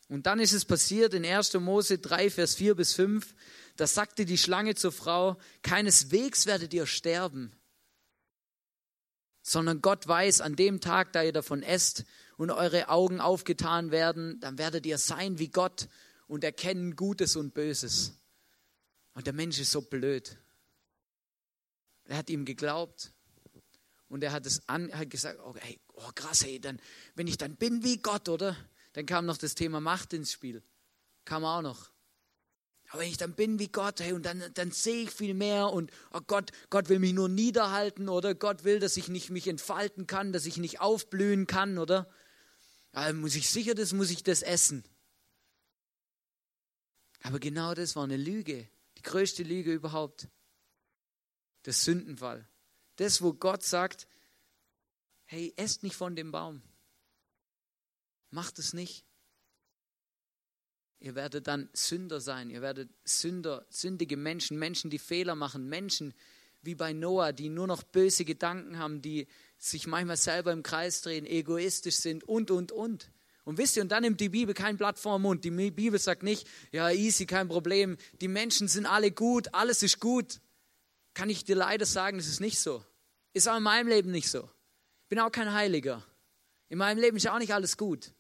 Und 0.09 0.27
dann 0.27 0.41
ist 0.41 0.53
es 0.53 0.65
passiert 0.65 1.15
in 1.15 1.25
1. 1.25 1.55
Mose 1.55 1.99
3, 1.99 2.31
Vers 2.31 2.55
4 2.55 2.75
bis 2.75 2.95
5, 2.95 3.35
da 3.77 3.87
sagte 3.87 4.25
die 4.25 4.39
Schlange 4.39 4.75
zur 4.75 4.93
Frau, 4.93 5.39
keineswegs 5.63 6.47
werdet 6.47 6.75
ihr 6.75 6.87
sterben, 6.87 7.53
sondern 9.43 9.81
Gott 9.81 10.07
weiß, 10.07 10.41
an 10.41 10.57
dem 10.57 10.81
Tag, 10.81 11.13
da 11.13 11.23
ihr 11.23 11.33
davon 11.33 11.63
esst, 11.63 12.05
und 12.37 12.51
eure 12.51 12.89
Augen 12.89 13.21
aufgetan 13.21 13.91
werden, 13.91 14.41
dann 14.41 14.59
werdet 14.59 14.85
ihr 14.87 14.99
sein 14.99 15.39
wie 15.39 15.49
Gott 15.49 15.89
und 16.27 16.45
erkennen 16.45 16.97
Gutes 16.97 17.37
und 17.37 17.55
Böses. 17.55 18.19
Und 19.15 19.27
der 19.27 19.35
Mensch 19.35 19.61
ist 19.61 19.71
so 19.71 19.83
blöd. 19.83 20.39
Er 22.05 22.17
hat 22.17 22.31
ihm 22.31 22.45
geglaubt 22.45 23.13
und 24.09 24.25
er 24.25 24.33
hat 24.33 24.47
es 24.47 24.69
an, 24.69 24.93
hat 24.93 25.11
gesagt, 25.11 25.39
oh, 25.45 25.55
hey, 25.57 25.79
oh 25.95 26.11
krass, 26.15 26.45
hey, 26.45 26.61
dann, 26.61 26.81
wenn 27.15 27.27
ich 27.27 27.39
dann 27.39 27.57
bin 27.57 27.85
wie 27.85 27.99
Gott, 27.99 28.29
oder? 28.29 28.57
Dann 28.93 29.07
kam 29.07 29.27
noch 29.27 29.39
das 29.39 29.55
Thema 29.55 29.81
Macht 29.81 30.13
ins 30.13 30.33
Spiel. 30.33 30.63
Kam 31.25 31.45
auch 31.45 31.63
noch. 31.63 31.93
Aber 32.93 33.01
wenn 33.01 33.09
ich 33.09 33.17
dann 33.17 33.35
bin 33.35 33.59
wie 33.59 33.69
Gott, 33.69 34.01
hey, 34.01 34.13
und 34.13 34.27
dann, 34.27 34.45
dann 34.53 34.71
sehe 34.71 35.05
ich 35.05 35.11
viel 35.11 35.33
mehr 35.33 35.71
und 35.71 35.91
oh 36.13 36.21
Gott, 36.27 36.51
Gott 36.69 36.91
will 36.91 36.99
mich 36.99 37.15
nur 37.15 37.31
niederhalten 37.31 38.11
oder 38.11 38.35
Gott 38.35 38.65
will, 38.65 38.81
dass 38.81 38.99
ich 38.99 39.09
nicht 39.09 39.31
mich 39.31 39.49
entfalten 39.49 40.07
kann, 40.07 40.33
dass 40.33 40.45
ich 40.45 40.59
nicht 40.59 40.81
aufblühen 40.81 41.47
kann, 41.47 41.79
oder? 41.79 42.11
Ja, 42.93 43.11
muss 43.15 43.35
ich 43.35 43.49
sicher, 43.49 43.75
das 43.75 43.95
muss 43.95 44.11
ich 44.11 44.23
das 44.23 44.43
essen. 44.43 44.85
Aber 47.23 47.39
genau 47.39 47.73
das 47.73 47.97
war 47.97 48.05
eine 48.05 48.19
Lüge, 48.19 48.69
die 48.99 49.03
größte 49.03 49.43
Lüge 49.43 49.73
überhaupt. 49.73 50.29
Der 51.65 51.73
Sündenfall. 51.73 52.47
Das, 52.97 53.23
wo 53.23 53.33
Gott 53.33 53.63
sagt, 53.63 54.07
hey, 55.25 55.55
esst 55.57 55.83
nicht 55.83 55.97
von 55.97 56.15
dem 56.15 56.31
Baum. 56.31 56.61
Macht 58.33 58.59
es 58.59 58.73
nicht. 58.73 59.05
Ihr 60.99 61.15
werdet 61.15 61.47
dann 61.47 61.69
Sünder 61.73 62.21
sein. 62.21 62.51
Ihr 62.51 62.63
werdet 62.63 62.91
Sünder, 63.05 63.65
sündige 63.69 64.17
Menschen, 64.17 64.59
Menschen, 64.59 64.91
die 64.91 64.99
Fehler 64.99 65.35
machen, 65.35 65.69
Menschen 65.69 66.15
wie 66.63 66.75
bei 66.75 66.93
Noah, 66.93 67.33
die 67.33 67.49
nur 67.49 67.67
noch 67.67 67.83
böse 67.83 68.25
Gedanken 68.25 68.79
haben, 68.79 69.03
die 69.03 69.27
sich 69.59 69.87
manchmal 69.87 70.17
selber 70.17 70.53
im 70.53 70.63
Kreis 70.63 71.03
drehen, 71.03 71.27
egoistisch 71.27 71.97
sind 71.97 72.25
und, 72.25 72.51
und, 72.51 72.73
und. 72.73 73.11
Und 73.45 73.59
wisst 73.59 73.77
ihr, 73.77 73.83
und 73.83 73.91
dann 73.91 74.03
nimmt 74.03 74.21
die 74.21 74.29
Bibel 74.29 74.55
kein 74.55 74.77
Blatt 74.77 74.99
vor 74.99 75.19
den 75.19 75.23
Mund. 75.23 75.45
Die 75.45 75.51
Bibel 75.51 75.99
sagt 75.99 76.23
nicht, 76.23 76.47
ja, 76.71 76.91
easy, 76.91 77.27
kein 77.27 77.49
Problem. 77.49 77.97
Die 78.21 78.29
Menschen 78.29 78.69
sind 78.69 78.87
alle 78.87 79.11
gut, 79.11 79.53
alles 79.53 79.83
ist 79.83 79.99
gut. 79.99 80.41
Kann 81.15 81.29
ich 81.29 81.45
dir 81.45 81.57
leider 81.57 81.85
sagen, 81.85 82.19
das 82.19 82.29
ist 82.29 82.41
nicht 82.41 82.61
so. 82.61 82.85
Ist 83.35 83.49
auch 83.49 83.57
in 83.57 83.65
meinem 83.65 83.89
Leben 83.89 84.13
nicht 84.13 84.31
so. 84.31 84.49
Ich 85.03 85.09
bin 85.09 85.19
auch 85.19 85.33
kein 85.33 85.53
Heiliger. 85.53 86.07
In 86.69 86.79
meinem 86.79 86.99
Leben 86.99 87.17
ist 87.17 87.29
auch 87.29 87.39
nicht 87.39 87.53
alles 87.53 87.77
gut. 87.77 88.13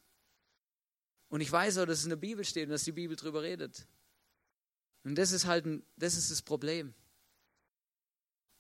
Und 1.32 1.40
ich 1.40 1.50
weiß 1.50 1.78
auch, 1.78 1.86
dass 1.86 2.00
es 2.00 2.04
in 2.04 2.10
der 2.10 2.16
Bibel 2.16 2.44
steht 2.44 2.64
und 2.64 2.72
dass 2.72 2.84
die 2.84 2.92
Bibel 2.92 3.16
darüber 3.16 3.42
redet. 3.42 3.86
Und 5.02 5.14
das 5.14 5.32
ist 5.32 5.46
halt 5.46 5.64
ein, 5.64 5.82
das 5.96 6.14
ist 6.14 6.30
das 6.30 6.42
Problem. 6.42 6.92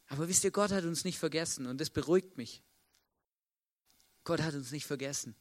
Aber 0.06 0.26
wisst 0.26 0.42
ihr, 0.42 0.52
Gott 0.52 0.72
hat 0.72 0.84
uns 0.84 1.04
nicht 1.04 1.18
vergessen 1.18 1.66
und 1.66 1.82
das 1.82 1.90
beruhigt 1.90 2.38
mich. 2.38 2.62
Gott 4.24 4.40
hat 4.40 4.54
uns 4.54 4.72
nicht 4.72 4.86
vergessen. 4.86 5.36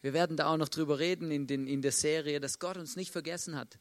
Wir 0.00 0.12
werden 0.12 0.36
da 0.36 0.46
auch 0.46 0.56
noch 0.56 0.68
drüber 0.68 1.00
reden 1.00 1.32
in, 1.32 1.48
den, 1.48 1.66
in 1.66 1.82
der 1.82 1.90
Serie, 1.90 2.38
dass 2.38 2.60
Gott 2.60 2.76
uns 2.76 2.94
nicht 2.94 3.10
vergessen 3.10 3.56
hat. 3.56 3.80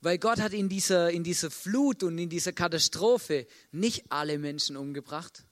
Weil 0.00 0.18
Gott 0.18 0.38
hat 0.38 0.52
in 0.52 0.68
dieser, 0.68 1.10
in 1.10 1.24
dieser 1.24 1.50
Flut 1.50 2.04
und 2.04 2.18
in 2.18 2.30
dieser 2.30 2.52
Katastrophe 2.52 3.48
nicht 3.72 4.12
alle 4.12 4.38
Menschen 4.38 4.76
umgebracht, 4.76 5.44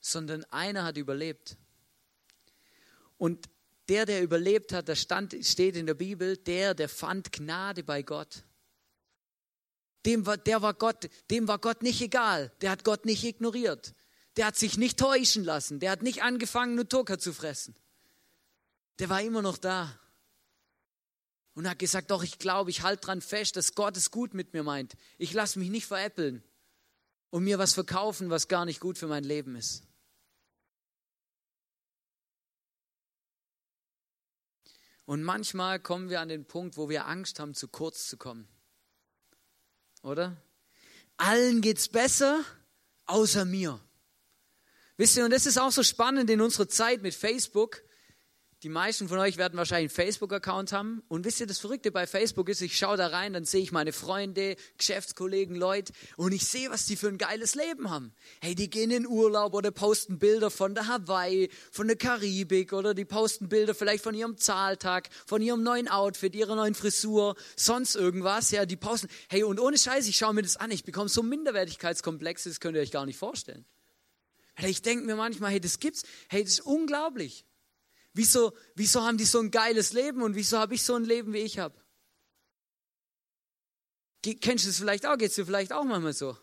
sondern 0.00 0.44
einer 0.44 0.84
hat 0.84 0.98
überlebt. 0.98 1.56
Und 3.16 3.48
der, 3.88 4.06
der 4.06 4.22
überlebt 4.22 4.72
hat, 4.72 4.88
da 4.88 4.96
stand, 4.96 5.36
steht 5.42 5.76
in 5.76 5.86
der 5.86 5.94
Bibel, 5.94 6.36
der, 6.36 6.74
der 6.74 6.88
fand 6.88 7.32
Gnade 7.32 7.84
bei 7.84 8.02
Gott. 8.02 8.44
dem 10.04 10.26
war, 10.26 10.36
der 10.36 10.62
war 10.62 10.74
Gott, 10.74 11.08
dem 11.30 11.48
war 11.48 11.58
Gott 11.58 11.82
nicht 11.82 12.00
egal. 12.00 12.52
Der 12.60 12.70
hat 12.70 12.84
Gott 12.84 13.04
nicht 13.04 13.24
ignoriert. 13.24 13.92
Der 14.36 14.46
hat 14.46 14.56
sich 14.56 14.76
nicht 14.76 14.98
täuschen 14.98 15.44
lassen. 15.44 15.80
Der 15.80 15.90
hat 15.90 16.02
nicht 16.02 16.22
angefangen, 16.22 16.88
Tucker 16.88 17.18
zu 17.18 17.32
fressen. 17.32 17.74
Der 18.98 19.08
war 19.08 19.22
immer 19.22 19.42
noch 19.42 19.58
da. 19.58 19.98
Und 21.54 21.68
hat 21.68 21.78
gesagt, 21.78 22.10
doch, 22.10 22.22
ich 22.22 22.38
glaube, 22.38 22.70
ich 22.70 22.82
halte 22.82 23.06
dran 23.06 23.22
fest, 23.22 23.56
dass 23.56 23.74
Gott 23.74 23.96
es 23.96 24.10
gut 24.10 24.34
mit 24.34 24.52
mir 24.52 24.62
meint. 24.62 24.94
Ich 25.16 25.32
lasse 25.32 25.58
mich 25.58 25.70
nicht 25.70 25.86
veräppeln 25.86 26.42
und 27.30 27.44
mir 27.44 27.58
was 27.58 27.72
verkaufen, 27.72 28.28
was 28.30 28.48
gar 28.48 28.66
nicht 28.66 28.78
gut 28.78 28.98
für 28.98 29.06
mein 29.06 29.24
Leben 29.24 29.56
ist. 29.56 29.85
Und 35.06 35.22
manchmal 35.22 35.78
kommen 35.78 36.10
wir 36.10 36.20
an 36.20 36.28
den 36.28 36.44
Punkt, 36.44 36.76
wo 36.76 36.88
wir 36.88 37.06
Angst 37.06 37.38
haben, 37.38 37.54
zu 37.54 37.68
kurz 37.68 38.08
zu 38.08 38.16
kommen. 38.16 38.48
Oder? 40.02 40.36
Allen 41.16 41.60
geht's 41.60 41.88
besser, 41.88 42.44
außer 43.06 43.44
mir. 43.44 43.80
Wisst 44.96 45.16
ihr, 45.16 45.24
und 45.24 45.30
das 45.30 45.46
ist 45.46 45.58
auch 45.58 45.70
so 45.70 45.82
spannend 45.82 46.28
in 46.28 46.40
unserer 46.40 46.68
Zeit 46.68 47.02
mit 47.02 47.14
Facebook. 47.14 47.82
Die 48.62 48.70
meisten 48.70 49.06
von 49.06 49.18
euch 49.18 49.36
werden 49.36 49.58
wahrscheinlich 49.58 49.90
einen 49.90 50.06
Facebook-Account 50.06 50.72
haben. 50.72 51.02
Und 51.08 51.26
wisst 51.26 51.40
ihr, 51.40 51.46
das 51.46 51.58
Verrückte 51.58 51.90
bei 51.90 52.06
Facebook 52.06 52.48
ist, 52.48 52.62
ich 52.62 52.78
schaue 52.78 52.96
da 52.96 53.08
rein, 53.08 53.34
dann 53.34 53.44
sehe 53.44 53.60
ich 53.60 53.70
meine 53.70 53.92
Freunde, 53.92 54.56
Geschäftskollegen, 54.78 55.54
Leute 55.56 55.92
und 56.16 56.32
ich 56.32 56.46
sehe, 56.46 56.70
was 56.70 56.86
die 56.86 56.96
für 56.96 57.08
ein 57.08 57.18
geiles 57.18 57.54
Leben 57.54 57.90
haben. 57.90 58.14
Hey, 58.40 58.54
die 58.54 58.70
gehen 58.70 58.90
in 58.90 59.06
Urlaub 59.06 59.52
oder 59.52 59.70
posten 59.70 60.18
Bilder 60.18 60.50
von 60.50 60.74
der 60.74 60.86
Hawaii, 60.86 61.50
von 61.70 61.86
der 61.86 61.96
Karibik 61.96 62.72
oder 62.72 62.94
die 62.94 63.04
posten 63.04 63.50
Bilder 63.50 63.74
vielleicht 63.74 64.02
von 64.02 64.14
ihrem 64.14 64.38
Zahltag, 64.38 65.10
von 65.26 65.42
ihrem 65.42 65.62
neuen 65.62 65.88
Outfit, 65.88 66.34
ihrer 66.34 66.56
neuen 66.56 66.74
Frisur, 66.74 67.36
sonst 67.56 67.94
irgendwas. 67.94 68.50
Ja, 68.52 68.64
die 68.64 68.76
posten. 68.76 69.08
Hey, 69.28 69.42
und 69.42 69.60
ohne 69.60 69.76
Scheiß, 69.76 70.08
ich 70.08 70.16
schaue 70.16 70.32
mir 70.32 70.42
das 70.42 70.56
an, 70.56 70.70
ich 70.70 70.84
bekomme 70.84 71.10
so 71.10 71.22
Minderwertigkeitskomplexe, 71.22 72.48
das 72.48 72.60
könnt 72.60 72.76
ihr 72.76 72.80
euch 72.80 72.90
gar 72.90 73.04
nicht 73.04 73.18
vorstellen. 73.18 73.66
Ich 74.62 74.80
denke 74.80 75.04
mir 75.04 75.16
manchmal, 75.16 75.50
hey, 75.50 75.60
das 75.60 75.78
gibt's. 75.78 76.04
Hey, 76.30 76.42
das 76.42 76.54
ist 76.54 76.60
unglaublich. 76.60 77.44
Wieso, 78.16 78.56
wieso 78.74 79.02
haben 79.02 79.18
die 79.18 79.26
so 79.26 79.40
ein 79.40 79.50
geiles 79.50 79.92
Leben 79.92 80.22
und 80.22 80.36
wieso 80.36 80.58
habe 80.58 80.74
ich 80.74 80.82
so 80.82 80.94
ein 80.94 81.04
Leben, 81.04 81.34
wie 81.34 81.40
ich 81.40 81.58
habe? 81.58 81.78
Kennst 84.40 84.64
du 84.64 84.70
es 84.70 84.78
vielleicht 84.78 85.04
auch? 85.04 85.18
Geht 85.18 85.28
es 85.28 85.34
dir 85.36 85.44
vielleicht 85.44 85.70
auch 85.70 85.84
manchmal 85.84 86.14
so? 86.14 86.34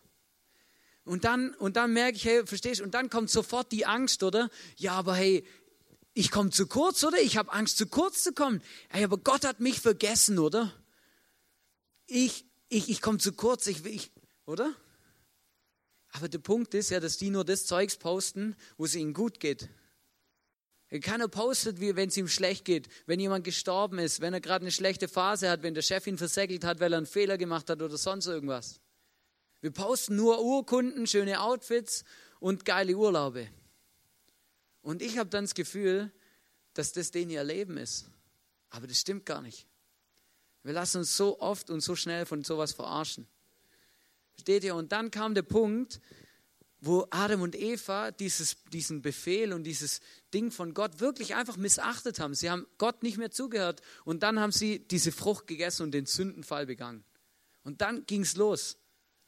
Und 1.03 1.23
dann, 1.23 1.55
und 1.55 1.75
dann 1.75 1.91
merke 1.91 2.15
ich, 2.15 2.25
hey, 2.25 2.45
verstehst 2.45 2.79
du? 2.79 2.83
Und 2.83 2.93
dann 2.93 3.09
kommt 3.09 3.31
sofort 3.31 3.71
die 3.71 3.87
Angst, 3.87 4.21
oder? 4.21 4.51
Ja, 4.77 4.93
aber 4.93 5.15
hey, 5.15 5.47
ich 6.13 6.29
komme 6.29 6.51
zu 6.51 6.67
kurz, 6.67 7.03
oder? 7.03 7.19
Ich 7.19 7.37
habe 7.37 7.51
Angst, 7.51 7.79
zu 7.79 7.87
kurz 7.87 8.21
zu 8.21 8.33
kommen. 8.33 8.61
Hey, 8.89 9.03
aber 9.03 9.17
Gott 9.17 9.43
hat 9.43 9.59
mich 9.59 9.81
vergessen, 9.81 10.37
oder? 10.37 10.71
Ich, 12.05 12.45
ich, 12.69 12.87
ich 12.87 13.01
komme 13.01 13.17
zu 13.17 13.33
kurz, 13.33 13.65
ich, 13.65 13.83
ich, 13.83 14.11
oder? 14.45 14.75
Aber 16.09 16.29
der 16.29 16.37
Punkt 16.37 16.75
ist 16.75 16.91
ja, 16.91 16.99
dass 16.99 17.17
die 17.17 17.31
nur 17.31 17.43
das 17.43 17.65
Zeugs 17.65 17.97
posten, 17.97 18.55
wo 18.77 18.85
es 18.85 18.93
ihnen 18.93 19.13
gut 19.13 19.39
geht. 19.39 19.69
Keiner 21.01 21.27
postet, 21.27 21.79
wenn 21.79 22.09
es 22.09 22.17
ihm 22.17 22.27
schlecht 22.27 22.65
geht, 22.65 22.87
wenn 23.07 23.19
jemand 23.19 23.43
gestorben 23.43 23.97
ist, 23.97 24.21
wenn 24.21 24.33
er 24.33 24.41
gerade 24.41 24.63
eine 24.63 24.71
schlechte 24.71 25.07
Phase 25.07 25.49
hat, 25.49 25.63
wenn 25.63 25.73
der 25.73 25.81
Chef 25.81 26.05
ihn 26.05 26.17
versäckelt 26.17 26.63
hat, 26.63 26.79
weil 26.79 26.93
er 26.93 26.97
einen 26.97 27.07
Fehler 27.07 27.37
gemacht 27.37 27.69
hat 27.69 27.81
oder 27.81 27.97
sonst 27.97 28.27
irgendwas. 28.27 28.79
Wir 29.61 29.71
posten 29.71 30.15
nur 30.15 30.43
Urkunden, 30.43 31.07
schöne 31.07 31.41
Outfits 31.41 32.03
und 32.39 32.65
geile 32.65 32.95
Urlaube. 32.95 33.47
Und 34.81 35.01
ich 35.01 35.17
habe 35.17 35.29
dann 35.29 35.45
das 35.45 35.55
Gefühl, 35.55 36.11
dass 36.73 36.91
das 36.91 37.11
denen 37.11 37.31
ihr 37.31 37.43
Leben 37.43 37.77
ist. 37.77 38.05
Aber 38.69 38.85
das 38.85 38.99
stimmt 38.99 39.25
gar 39.25 39.41
nicht. 39.41 39.65
Wir 40.63 40.73
lassen 40.73 40.99
uns 40.99 41.15
so 41.15 41.39
oft 41.39 41.69
und 41.69 41.81
so 41.81 41.95
schnell 41.95 42.25
von 42.25 42.43
sowas 42.43 42.73
verarschen. 42.73 43.27
Versteht 44.33 44.63
ihr? 44.63 44.75
Und 44.75 44.91
dann 44.91 45.11
kam 45.11 45.33
der 45.33 45.43
Punkt, 45.43 46.01
wo 46.85 47.07
Adam 47.11 47.41
und 47.41 47.55
Eva 47.55 48.11
dieses, 48.11 48.57
diesen 48.73 49.01
Befehl 49.01 49.53
und 49.53 49.63
dieses 49.63 50.01
Ding 50.33 50.51
von 50.51 50.73
Gott 50.73 50.99
wirklich 50.99 51.33
einfach 51.33 51.55
missachtet 51.55 52.19
haben. 52.19 52.33
Sie 52.33 52.49
haben 52.49 52.67
Gott 52.77 53.03
nicht 53.03 53.17
mehr 53.17 53.31
zugehört 53.31 53.81
und 54.03 54.21
dann 54.21 54.39
haben 54.39 54.51
sie 54.51 54.79
diese 54.79 55.13
Frucht 55.13 55.47
gegessen 55.47 55.83
und 55.83 55.91
den 55.91 56.05
Sündenfall 56.05 56.65
begangen. 56.65 57.05
Und 57.63 57.79
dann 57.79 58.05
ging 58.05 58.21
es 58.21 58.35
los. 58.35 58.77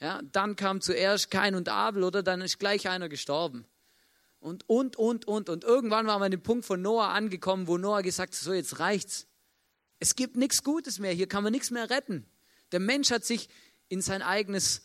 Ja, 0.02 0.22
dann 0.22 0.58
kam 0.58 0.82
zuerst 0.82 1.32
Kain 1.32 1.56
und 1.56 1.70
Abel 1.70 2.04
oder 2.04 2.24
dann 2.24 2.41
ist 2.41 2.60
gleich 2.60 2.89
einer 2.89 3.08
gestorben. 3.08 3.65
Und, 4.39 4.68
und, 4.68 4.98
und, 4.98 5.26
und. 5.26 5.48
Und 5.50 5.63
irgendwann 5.63 6.08
waren 6.08 6.20
wir 6.20 6.26
an 6.26 6.32
dem 6.32 6.44
Punkt 6.44 6.65
von 6.65 6.82
Noah 6.82 7.13
angekommen, 7.13 7.68
wo 7.68 7.78
Noah 7.78 8.02
gesagt 8.02 8.34
hat, 8.34 8.39
so 8.39 8.52
jetzt 8.52 8.80
reicht's. 8.80 9.28
Es 10.00 10.18
gibt 10.18 10.36
nichts 10.36 10.62
Gutes 10.62 11.00
mehr, 11.00 11.13
hier 11.13 11.28
kann 11.28 11.44
man 11.44 11.54
nichts 11.54 11.72
mehr 11.72 11.89
retten. 11.89 12.26
Der 12.74 12.82
Mensch 12.82 13.12
hat 13.12 13.24
sich 13.24 13.48
in 13.88 14.02
sein 14.02 14.22
eigenes 14.22 14.82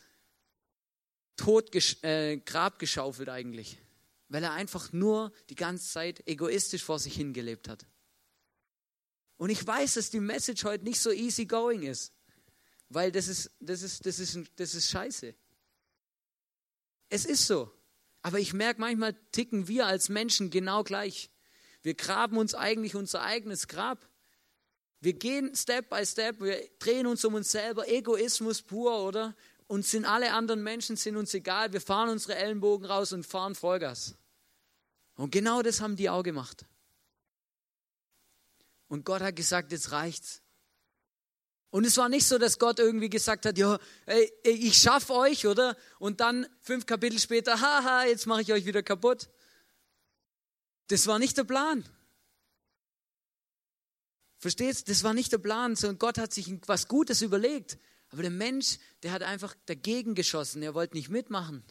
Tod, 1.40 1.74
äh, 2.05 2.37
Grab 2.37 2.79
geschaufelt 2.79 3.31
eigentlich, 3.31 3.79
weil 4.29 4.44
er 4.44 4.53
einfach 4.53 4.92
nur 4.92 5.33
die 5.48 5.55
ganze 5.55 5.90
Zeit 5.90 6.22
egoistisch 6.29 6.85
vor 6.85 6.98
sich 6.98 7.14
hingelebt 7.14 7.66
hat. 7.66 7.87
Und 9.38 9.48
ich 9.48 9.66
weiß, 9.66 9.94
dass 9.94 10.11
die 10.11 10.20
Message 10.20 10.64
heute 10.64 10.85
nicht 10.85 11.00
so 11.00 11.11
easy 11.11 11.46
going 11.46 11.83
ist, 11.83 12.12
weil 12.90 13.11
das 13.11 13.26
ist, 13.26 13.50
das 13.59 13.81
ist, 13.81 14.05
das 14.05 14.18
ist, 14.18 14.38
das 14.57 14.74
ist 14.74 14.90
scheiße. 14.90 15.35
Es 17.09 17.24
ist 17.24 17.46
so. 17.46 17.72
Aber 18.20 18.38
ich 18.38 18.53
merke, 18.53 18.83
manchmal 18.83 19.14
ticken 19.33 19.66
wir 19.66 19.87
als 19.87 20.11
Menschen 20.11 20.50
genau 20.50 20.85
gleich. 20.85 21.31
Wir 21.83 21.94
graben 21.94 22.37
uns 22.37 22.55
eigentlich 22.55 22.94
unser 22.94 23.22
eigenes 23.22 23.66
Grab. 23.66 24.07
Wir 25.00 25.14
gehen 25.14 25.57
Step 25.57 25.88
by 25.88 26.05
Step, 26.05 26.42
wir 26.42 26.68
drehen 26.79 27.07
uns 27.07 27.24
um 27.24 27.33
uns 27.33 27.50
selber, 27.50 27.88
Egoismus 27.88 28.61
pur, 28.61 29.03
oder? 29.03 29.35
Uns 29.70 29.92
sind 29.92 30.04
alle 30.04 30.33
anderen 30.33 30.64
Menschen 30.64 30.96
sind 30.96 31.16
uns 31.16 31.33
egal, 31.33 31.72
wir 31.72 31.80
fahren 31.80 32.09
unsere 32.09 32.35
Ellenbogen 32.35 32.87
raus 32.87 33.12
und 33.12 33.24
fahren 33.24 33.54
Vollgas. 33.54 34.16
Und 35.14 35.30
genau 35.30 35.62
das 35.62 35.80
haben 35.80 35.94
die 35.94 36.11
auch 36.11 36.24
gemacht. 36.24 36.66
Und 38.88 39.04
Gott 39.04 39.22
hat 39.22 39.37
gesagt, 39.37 39.70
jetzt 39.70 39.92
reicht's. 39.92 40.42
Und 41.70 41.87
es 41.87 41.96
war 41.98 42.09
nicht 42.09 42.26
so, 42.26 42.37
dass 42.37 42.59
Gott 42.59 42.80
irgendwie 42.80 43.11
gesagt 43.11 43.46
hat, 43.46 43.59
ja, 43.59 43.78
ey, 44.06 44.33
ich 44.42 44.76
schaff 44.76 45.09
euch, 45.09 45.46
oder? 45.46 45.76
Und 46.00 46.18
dann 46.18 46.48
fünf 46.62 46.85
Kapitel 46.85 47.20
später, 47.20 47.61
haha, 47.61 48.06
jetzt 48.06 48.26
mache 48.26 48.42
ich 48.42 48.52
euch 48.52 48.66
wieder 48.66 48.83
kaputt. 48.83 49.28
Das 50.88 51.06
war 51.06 51.20
nicht 51.20 51.37
der 51.37 51.44
Plan. 51.44 51.88
Versteht? 54.38 54.88
Das 54.88 55.04
war 55.04 55.14
nicht 55.14 55.30
der 55.30 55.38
Plan, 55.38 55.76
sondern 55.76 56.00
Gott 56.00 56.18
hat 56.18 56.33
sich 56.33 56.52
was 56.66 56.88
Gutes 56.88 57.22
überlegt. 57.22 57.78
Aber 58.10 58.22
der 58.22 58.30
Mensch, 58.30 58.78
der 59.02 59.12
hat 59.12 59.22
einfach 59.22 59.54
dagegen 59.66 60.14
geschossen, 60.14 60.62
er 60.62 60.74
wollte 60.74 60.96
nicht 60.96 61.08
mitmachen. 61.08 61.64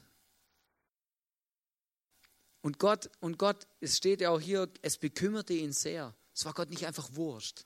Und 2.61 2.79
Gott, 2.79 3.09
und 3.19 3.37
Gott, 3.37 3.67
es 3.79 3.97
steht 3.97 4.21
ja 4.21 4.31
auch 4.31 4.41
hier, 4.41 4.69
es 4.81 4.97
bekümmerte 4.97 5.53
ihn 5.53 5.73
sehr. 5.73 6.15
Es 6.33 6.45
war 6.45 6.53
Gott 6.53 6.69
nicht 6.69 6.85
einfach 6.85 7.09
wurscht. 7.13 7.65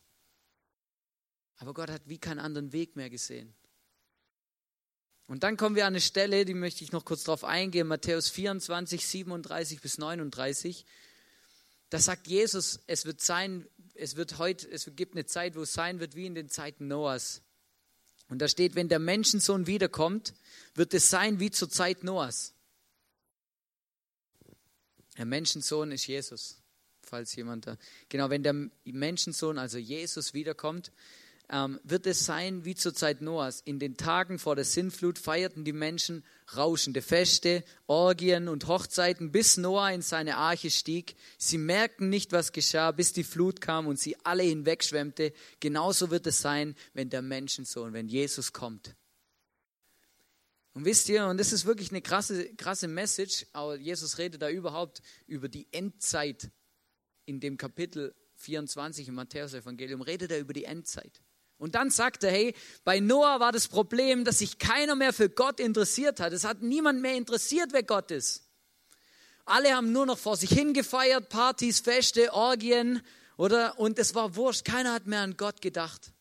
Aber 1.57 1.73
Gott 1.73 1.89
hat 1.89 2.01
wie 2.05 2.17
keinen 2.19 2.39
anderen 2.39 2.73
Weg 2.73 2.95
mehr 2.95 3.09
gesehen. 3.09 3.53
Und 5.27 5.43
dann 5.43 5.57
kommen 5.57 5.75
wir 5.75 5.85
an 5.85 5.93
eine 5.93 6.01
Stelle, 6.01 6.45
die 6.45 6.53
möchte 6.53 6.83
ich 6.83 6.91
noch 6.91 7.05
kurz 7.05 7.23
darauf 7.23 7.43
eingehen, 7.43 7.87
Matthäus 7.87 8.29
24, 8.29 9.07
37 9.07 9.81
bis 9.81 9.97
39. 9.97 10.85
Da 11.89 11.99
sagt 11.99 12.27
Jesus, 12.27 12.81
es 12.87 13.05
wird 13.05 13.21
sein, 13.21 13.67
es 13.93 14.15
wird 14.15 14.37
heute, 14.37 14.69
es 14.69 14.91
gibt 14.95 15.15
eine 15.15 15.25
Zeit, 15.25 15.55
wo 15.55 15.61
es 15.61 15.73
sein 15.73 15.99
wird 15.99 16.15
wie 16.15 16.25
in 16.25 16.35
den 16.35 16.49
Zeiten 16.49 16.87
Noahs. 16.87 17.41
Und 18.33 18.39
da 18.39 18.47
steht, 18.47 18.73
wenn 18.73 18.89
der 18.89 18.97
Menschensohn 18.97 19.67
wiederkommt, 19.67 20.33
wird 20.73 20.95
es 20.95 21.11
sein 21.11 21.39
wie 21.39 21.51
zur 21.51 21.69
Zeit 21.69 22.03
Noahs. 22.03 22.55
Der 25.19 25.25
Menschensohn 25.25 25.91
ist 25.91 26.07
Jesus, 26.07 26.57
falls 27.03 27.35
jemand 27.35 27.67
da. 27.67 27.77
Genau, 28.09 28.31
wenn 28.31 28.41
der 28.41 28.55
Menschensohn, 28.85 29.59
also 29.59 29.77
Jesus, 29.77 30.33
wiederkommt, 30.33 30.91
ähm, 31.49 31.79
wird 31.83 32.07
es 32.07 32.25
sein 32.25 32.65
wie 32.65 32.75
zur 32.75 32.93
Zeit 32.93 33.21
Noahs. 33.21 33.61
In 33.61 33.79
den 33.79 33.97
Tagen 33.97 34.39
vor 34.39 34.55
der 34.55 34.65
Sintflut 34.65 35.19
feierten 35.19 35.65
die 35.65 35.73
Menschen 35.73 36.23
rauschende 36.55 37.01
Feste, 37.01 37.63
Orgien 37.87 38.47
und 38.47 38.67
Hochzeiten, 38.67 39.31
bis 39.31 39.57
Noah 39.57 39.91
in 39.91 40.01
seine 40.01 40.37
Arche 40.37 40.71
stieg. 40.71 41.15
Sie 41.37 41.57
merkten 41.57 42.09
nicht, 42.09 42.31
was 42.31 42.51
geschah, 42.51 42.91
bis 42.91 43.13
die 43.13 43.23
Flut 43.23 43.61
kam 43.61 43.87
und 43.87 43.99
sie 43.99 44.15
alle 44.23 44.43
hinwegschwemmte. 44.43 45.33
Genauso 45.59 46.11
wird 46.11 46.27
es 46.27 46.41
sein, 46.41 46.75
wenn 46.93 47.09
der 47.09 47.21
Menschensohn, 47.21 47.93
wenn 47.93 48.07
Jesus 48.07 48.53
kommt. 48.53 48.95
Und 50.73 50.85
wisst 50.85 51.07
ihr, 51.09 51.27
und 51.27 51.37
das 51.37 51.53
ist 51.53 51.65
wirklich 51.65 51.91
eine 51.91 52.01
krasse, 52.01 52.51
krasse 52.55 52.87
Message, 52.87 53.45
aber 53.53 53.77
Jesus 53.77 54.17
redet 54.17 54.41
da 54.41 54.49
überhaupt 54.49 55.01
über 55.27 55.47
die 55.47 55.67
Endzeit 55.71 56.49
in 57.25 57.39
dem 57.39 57.57
Kapitel 57.57 58.15
24 58.37 59.07
im 59.07 59.15
Matthäus-Evangelium, 59.15 60.01
redet 60.01 60.31
er 60.31 60.39
über 60.39 60.53
die 60.53 60.65
Endzeit. 60.65 61.21
Und 61.63 61.75
dann 61.75 61.91
sagte 61.91 62.27
er, 62.27 62.33
hey, 62.33 62.55
bei 62.83 62.99
Noah 62.99 63.39
war 63.39 63.53
das 63.53 63.69
Problem, 63.69 64.25
dass 64.25 64.39
sich 64.39 64.57
keiner 64.57 64.95
mehr 64.95 65.13
für 65.13 65.29
Gott 65.29 65.61
interessiert 65.61 66.19
hat. 66.19 66.33
Es 66.33 66.43
hat 66.43 66.61
niemand 66.61 66.99
mehr 66.99 67.15
interessiert, 67.15 67.69
wer 67.71 67.83
Gott 67.83 68.11
ist. 68.11 68.43
Alle 69.45 69.73
haben 69.73 69.93
nur 69.93 70.05
noch 70.05 70.17
vor 70.17 70.35
sich 70.35 70.49
hingefeiert, 70.49 71.29
Partys, 71.29 71.79
Feste, 71.79 72.33
Orgien, 72.33 73.01
oder? 73.37 73.79
Und 73.79 73.97
es 73.97 74.13
war 74.13 74.35
wurscht. 74.35 74.65
Keiner 74.65 74.91
hat 74.91 75.07
mehr 75.07 75.21
an 75.21 75.37
Gott 75.37 75.61
gedacht. 75.61 76.11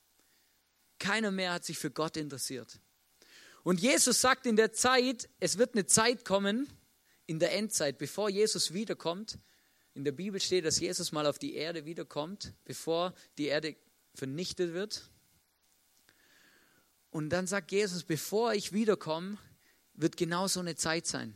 Keiner 1.00 1.33
mehr 1.33 1.55
hat 1.55 1.64
sich 1.64 1.76
für 1.76 1.90
Gott 1.90 2.16
interessiert. 2.16 2.78
Und 3.64 3.81
Jesus 3.81 4.20
sagt 4.20 4.46
in 4.46 4.55
der 4.55 4.72
Zeit, 4.72 5.28
es 5.40 5.59
wird 5.59 5.74
eine 5.74 5.87
Zeit 5.87 6.24
kommen, 6.24 6.68
in 7.26 7.40
der 7.40 7.52
Endzeit, 7.52 7.98
bevor 7.98 8.31
Jesus 8.31 8.74
wiederkommt. 8.74 9.40
In 9.94 10.05
der 10.05 10.12
Bibel 10.12 10.40
steht, 10.40 10.64
dass 10.64 10.78
Jesus 10.78 11.11
mal 11.11 11.26
auf 11.26 11.40
die 11.40 11.57
Erde 11.57 11.85
wiederkommt, 11.85 12.55
bevor 12.64 13.12
die 13.38 13.46
Erde 13.46 13.74
vernichtet 14.14 14.72
wird. 14.72 15.09
Und 17.12 17.29
dann 17.29 17.46
sagt 17.46 17.70
Jesus, 17.70 18.03
bevor 18.03 18.55
ich 18.55 18.72
wiederkomme, 18.72 19.37
wird 19.94 20.16
genau 20.16 20.48
so 20.48 20.61
eine 20.61 20.75
Zeit 20.75 21.07
sein. 21.07 21.35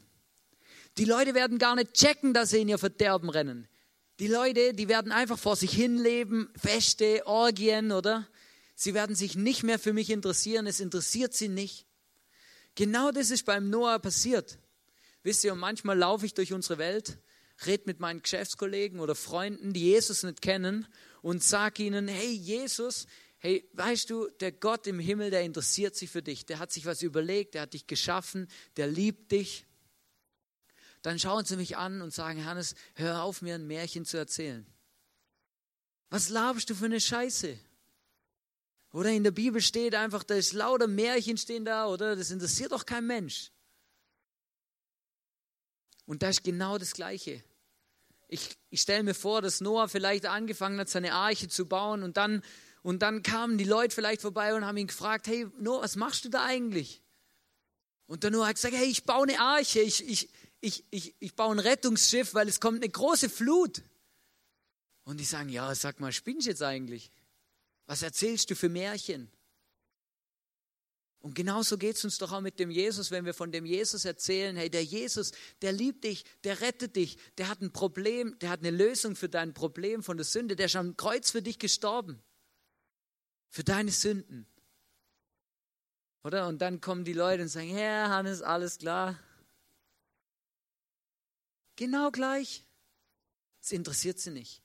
Die 0.97 1.05
Leute 1.05 1.35
werden 1.35 1.59
gar 1.59 1.77
nicht 1.77 1.93
checken, 1.93 2.33
dass 2.33 2.51
sie 2.51 2.63
in 2.63 2.69
ihr 2.69 2.79
Verderben 2.79 3.29
rennen. 3.29 3.69
Die 4.19 4.27
Leute, 4.27 4.73
die 4.73 4.89
werden 4.89 5.13
einfach 5.13 5.39
vor 5.39 5.55
sich 5.55 5.71
hin 5.71 5.99
leben, 5.99 6.49
Feste, 6.57 7.27
Orgien, 7.27 7.93
oder? 7.93 8.27
Sie 8.75 8.95
werden 8.95 9.15
sich 9.15 9.37
nicht 9.37 9.63
mehr 9.63 9.79
für 9.79 9.93
mich 9.93 10.09
interessieren, 10.09 10.67
es 10.67 10.81
interessiert 10.81 11.35
sie 11.35 11.49
nicht. 11.49 11.87
Genau 12.75 13.11
das 13.11 13.31
ist 13.31 13.45
beim 13.45 13.69
Noah 13.69 13.99
passiert. 13.99 14.59
Wisst 15.23 15.45
ihr, 15.45 15.53
und 15.53 15.59
manchmal 15.59 15.99
laufe 15.99 16.25
ich 16.25 16.33
durch 16.33 16.55
unsere 16.55 16.79
Welt, 16.79 17.19
rede 17.67 17.85
mit 17.85 18.01
meinen 18.01 18.23
Geschäftskollegen 18.23 19.01
oder 19.01 19.15
Freunden, 19.15 19.75
die 19.75 19.81
Jesus 19.81 20.23
nicht 20.23 20.41
kennen, 20.41 20.87
und 21.21 21.43
sage 21.43 21.83
ihnen, 21.83 22.09
hey 22.09 22.33
Jesus, 22.33 23.07
hey, 23.39 23.69
weißt 23.73 24.11
du, 24.11 24.29
der 24.41 24.53
Gott 24.53 24.87
im 24.87 24.99
Himmel, 24.99 25.31
der 25.31 25.43
interessiert 25.43 25.95
sich 25.97 26.11
für 26.11 26.23
dich, 26.23 26.47
der 26.47 26.59
hat 26.59 26.73
sich 26.73 26.87
was 26.87 27.03
überlegt, 27.03 27.55
der 27.55 27.63
hat 27.63 27.75
dich 27.75 27.87
geschaffen, 27.87 28.49
der 28.77 28.87
liebt 28.87 29.33
dich 29.33 29.67
dann 31.07 31.21
schauen 31.21 31.45
sie 31.45 31.55
mich 31.55 31.77
an 31.77 32.03
und 32.03 32.13
sagen, 32.13 32.45
Hannes, 32.45 32.75
hör 32.97 33.23
auf, 33.23 33.41
mir 33.41 33.55
ein 33.55 33.69
Märchen 33.69 34.05
zu 34.05 34.17
erzählen. 34.17 34.67
Was 36.11 36.31
laberst 36.31 36.69
du 36.69 36.75
für 36.75 36.87
eine 36.87 37.01
Scheiße? 37.01 37.57
Oder 38.91 39.11
in 39.11 39.23
der 39.23 39.31
Bibel 39.31 39.61
steht 39.61 39.95
einfach, 39.95 40.25
da 40.25 40.35
ist 40.35 40.53
lauter 40.53 40.89
Märchen 40.89 41.37
stehen 41.37 41.65
da, 41.65 41.87
oder? 41.87 42.17
Das 42.17 42.33
interessiert 42.33 42.73
doch 42.73 42.85
kein 42.85 43.07
Mensch. 43.07 43.53
Und 46.07 46.25
da 46.25 46.31
ist 46.31 46.43
genau 46.43 46.77
das 46.77 46.93
Gleiche. 46.93 47.41
Ich, 48.27 48.59
ich 48.71 48.81
stelle 48.81 49.05
mir 49.05 49.15
vor, 49.15 49.43
dass 49.43 49.61
Noah 49.61 49.89
vielleicht 49.89 50.27
angefangen 50.27 50.81
hat, 50.81 50.89
seine 50.89 51.13
Arche 51.13 51.47
zu 51.47 51.67
bauen 51.67 52.03
und 52.03 52.17
dann, 52.17 52.43
und 52.87 53.01
dann 53.01 53.25
kamen 53.25 53.59
die 53.59 53.65
Leute 53.65 53.93
vielleicht 53.93 54.23
vorbei 54.23 54.55
und 54.55 54.65
haben 54.65 54.77
ihn 54.77 54.87
gefragt, 54.87 55.27
hey 55.27 55.49
Noah, 55.59 55.83
was 55.83 55.97
machst 55.97 56.25
du 56.25 56.29
da 56.29 56.45
eigentlich? 56.45 57.03
Und 58.07 58.23
der 58.23 58.31
Noah 58.31 58.47
hat 58.47 58.55
gesagt, 58.55 58.77
hey, 58.77 58.87
ich 58.87 59.03
baue 59.03 59.25
eine 59.25 59.41
Arche, 59.41 59.81
ich, 59.81 60.09
ich, 60.09 60.31
ich, 60.61 60.85
ich, 60.93 61.17
ich 61.19 61.35
baue 61.35 61.57
ein 61.57 61.59
Rettungsschiff, 61.59 62.33
weil 62.35 62.47
es 62.47 62.61
kommt 62.61 62.85
eine 62.85 62.89
große 62.89 63.29
Flut. 63.29 63.83
Und 65.03 65.19
die 65.19 65.25
sagen, 65.25 65.49
ja, 65.49 65.75
sag 65.75 65.99
mal, 65.99 66.13
spinnst 66.13 66.47
du 66.47 66.51
jetzt 66.51 66.63
eigentlich? 66.63 67.11
Was 67.87 68.03
erzählst 68.03 68.53
du 68.53 68.55
für 68.55 68.69
Märchen? 68.69 69.33
Und 71.19 71.35
genauso 71.35 71.79
geht 71.79 71.97
es 71.97 72.05
uns 72.05 72.19
doch 72.19 72.31
auch 72.31 72.41
mit 72.41 72.61
dem 72.61 72.71
Jesus, 72.71 73.11
wenn 73.11 73.25
wir 73.25 73.35
von 73.35 73.51
dem 73.51 73.67
Jesus 73.67 74.05
erzählen, 74.05 74.55
hey, 74.55 74.71
der 74.71 74.85
Jesus, 74.85 75.33
der 75.61 75.73
liebt 75.73 76.05
dich, 76.05 76.25
der 76.45 76.61
rettet 76.61 76.95
dich, 76.95 77.19
der 77.37 77.49
hat 77.49 77.63
ein 77.63 77.73
Problem, 77.73 78.39
der 78.39 78.51
hat 78.51 78.61
eine 78.61 78.71
Lösung 78.71 79.17
für 79.17 79.29
dein 79.29 79.55
Problem 79.55 80.05
von 80.05 80.17
der 80.17 80.25
Sünde, 80.25 80.55
der 80.55 80.67
ist 80.67 80.77
am 80.77 80.97
Kreuz 80.97 81.33
für 81.33 81.43
dich 81.43 81.59
gestorben, 81.59 82.23
für 83.51 83.65
deine 83.65 83.91
Sünden. 83.91 84.47
Oder? 86.23 86.49
Und 86.49 86.61
dann 86.61 86.81
kommen 86.81 87.05
die 87.05 87.13
Leute 87.13 87.43
und 87.43 87.49
sagen, 87.49 87.77
ja, 87.77 88.09
Hannes, 88.09 88.43
alles 88.43 88.79
klar, 88.79 89.19
Genau 91.77 92.11
gleich. 92.11 92.65
Es 93.61 93.71
interessiert 93.71 94.19
sie 94.19 94.31
nicht. 94.31 94.63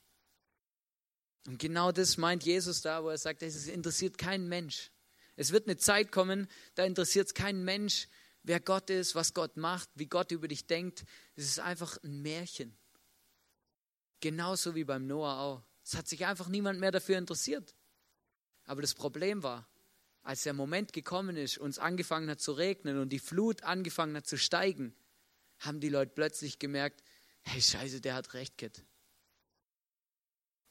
Und 1.46 1.58
genau 1.58 1.92
das 1.92 2.16
meint 2.16 2.44
Jesus 2.44 2.80
da, 2.80 3.04
wo 3.04 3.10
er 3.10 3.18
sagt, 3.18 3.42
es 3.42 3.66
interessiert 3.66 4.16
keinen 4.16 4.48
Mensch. 4.48 4.90
Es 5.36 5.52
wird 5.52 5.66
eine 5.66 5.76
Zeit 5.76 6.12
kommen, 6.12 6.48
da 6.74 6.84
interessiert 6.84 7.26
es 7.26 7.34
keinen 7.34 7.64
Mensch, 7.64 8.08
wer 8.42 8.60
Gott 8.60 8.90
ist, 8.90 9.14
was 9.14 9.34
Gott 9.34 9.56
macht, 9.56 9.88
wie 9.94 10.06
Gott 10.06 10.30
über 10.30 10.48
dich 10.48 10.66
denkt. 10.66 11.04
Es 11.34 11.44
ist 11.44 11.58
einfach 11.58 11.98
ein 12.02 12.22
Märchen. 12.22 12.76
Genauso 14.20 14.74
wie 14.74 14.84
beim 14.84 15.06
Noah 15.06 15.40
auch. 15.40 15.62
Es 15.84 15.94
hat 15.94 16.06
sich 16.06 16.26
einfach 16.26 16.48
niemand 16.48 16.78
mehr 16.80 16.92
dafür 16.92 17.18
interessiert. 17.18 17.74
Aber 18.64 18.82
das 18.82 18.94
Problem 18.94 19.42
war, 19.42 19.68
als 20.22 20.42
der 20.42 20.52
Moment 20.52 20.92
gekommen 20.92 21.36
ist, 21.36 21.58
uns 21.58 21.78
angefangen 21.78 22.30
hat 22.30 22.40
zu 22.40 22.52
regnen 22.52 22.98
und 22.98 23.10
die 23.10 23.18
Flut 23.18 23.62
angefangen 23.62 24.16
hat 24.16 24.26
zu 24.26 24.38
steigen, 24.38 24.94
haben 25.58 25.80
die 25.80 25.88
Leute 25.88 26.12
plötzlich 26.14 26.58
gemerkt, 26.58 27.02
hey 27.42 27.60
Scheiße, 27.60 28.00
der 28.00 28.14
hat 28.14 28.34
recht, 28.34 28.56
Kit. 28.58 28.84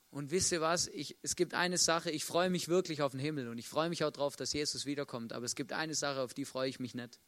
Und 0.10 0.32
wisst 0.32 0.51
ihr 0.51 0.60
was? 0.60 0.88
Ich, 0.88 1.17
es 1.21 1.38
gibt 1.38 1.54
eine 1.54 1.77
Sache, 1.77 2.12
ich 2.12 2.25
freue 2.25 2.49
mich 2.49 2.67
wirklich 2.67 3.01
auf 3.01 3.12
den 3.12 3.19
Himmel 3.19 3.47
und 3.47 3.58
ich 3.58 3.67
freue 3.67 3.88
mich 3.88 4.04
auch 4.04 4.12
darauf, 4.12 4.36
dass 4.36 4.51
Jesus 4.51 4.86
wiederkommt. 4.86 5.32
Aber 5.32 5.45
es 5.45 5.56
gibt 5.56 5.71
eine 5.71 5.95
Sache, 5.95 6.21
auf 6.21 6.34
die 6.34 6.43
freue 6.43 6.69
ich 6.69 6.80
mich 6.82 6.93
nicht. 6.93 7.19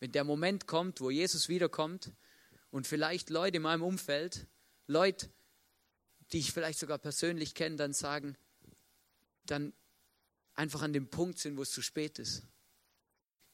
Wenn 0.00 0.12
der 0.12 0.24
Moment 0.24 0.66
kommt, 0.66 1.00
wo 1.00 1.08
Jesus 1.10 1.48
wiederkommt 1.48 2.12
und 2.70 2.86
vielleicht 2.86 3.30
Leute 3.30 3.56
in 3.56 3.62
meinem 3.62 3.82
Umfeld, 3.82 4.46
Leute, 4.86 5.30
die 6.32 6.40
ich 6.40 6.52
vielleicht 6.52 6.78
sogar 6.78 6.98
persönlich 6.98 7.54
kenne, 7.54 7.76
dann 7.76 7.94
sagen, 7.94 8.36
dann 9.46 9.72
einfach 10.54 10.82
an 10.82 10.92
dem 10.92 11.08
Punkt 11.08 11.38
sind, 11.38 11.56
wo 11.56 11.62
es 11.62 11.70
zu 11.70 11.82
spät 11.82 12.18
ist 12.18 12.42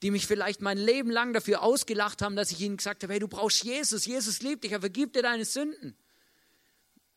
die 0.03 0.11
mich 0.11 0.27
vielleicht 0.27 0.63
mein 0.63 0.79
Leben 0.79 1.11
lang 1.11 1.33
dafür 1.33 1.63
ausgelacht 1.63 2.23
haben, 2.23 2.37
dass 2.37 2.51
ich 2.51 2.61
ihnen 2.61 2.79
gesagt 2.79 3.03
habe, 3.03 3.13
hey, 3.13 3.21
du 3.21 3.29
brauchst 3.29 3.65
Jesus, 3.65 4.07
Jesus 4.07 4.41
liebt 4.41 4.65
dich, 4.65 4.73
er 4.73 4.81
vergibt 4.81 5.15
dir 5.15 5.23
deine 5.23 5.45
Sünden. 5.45 5.97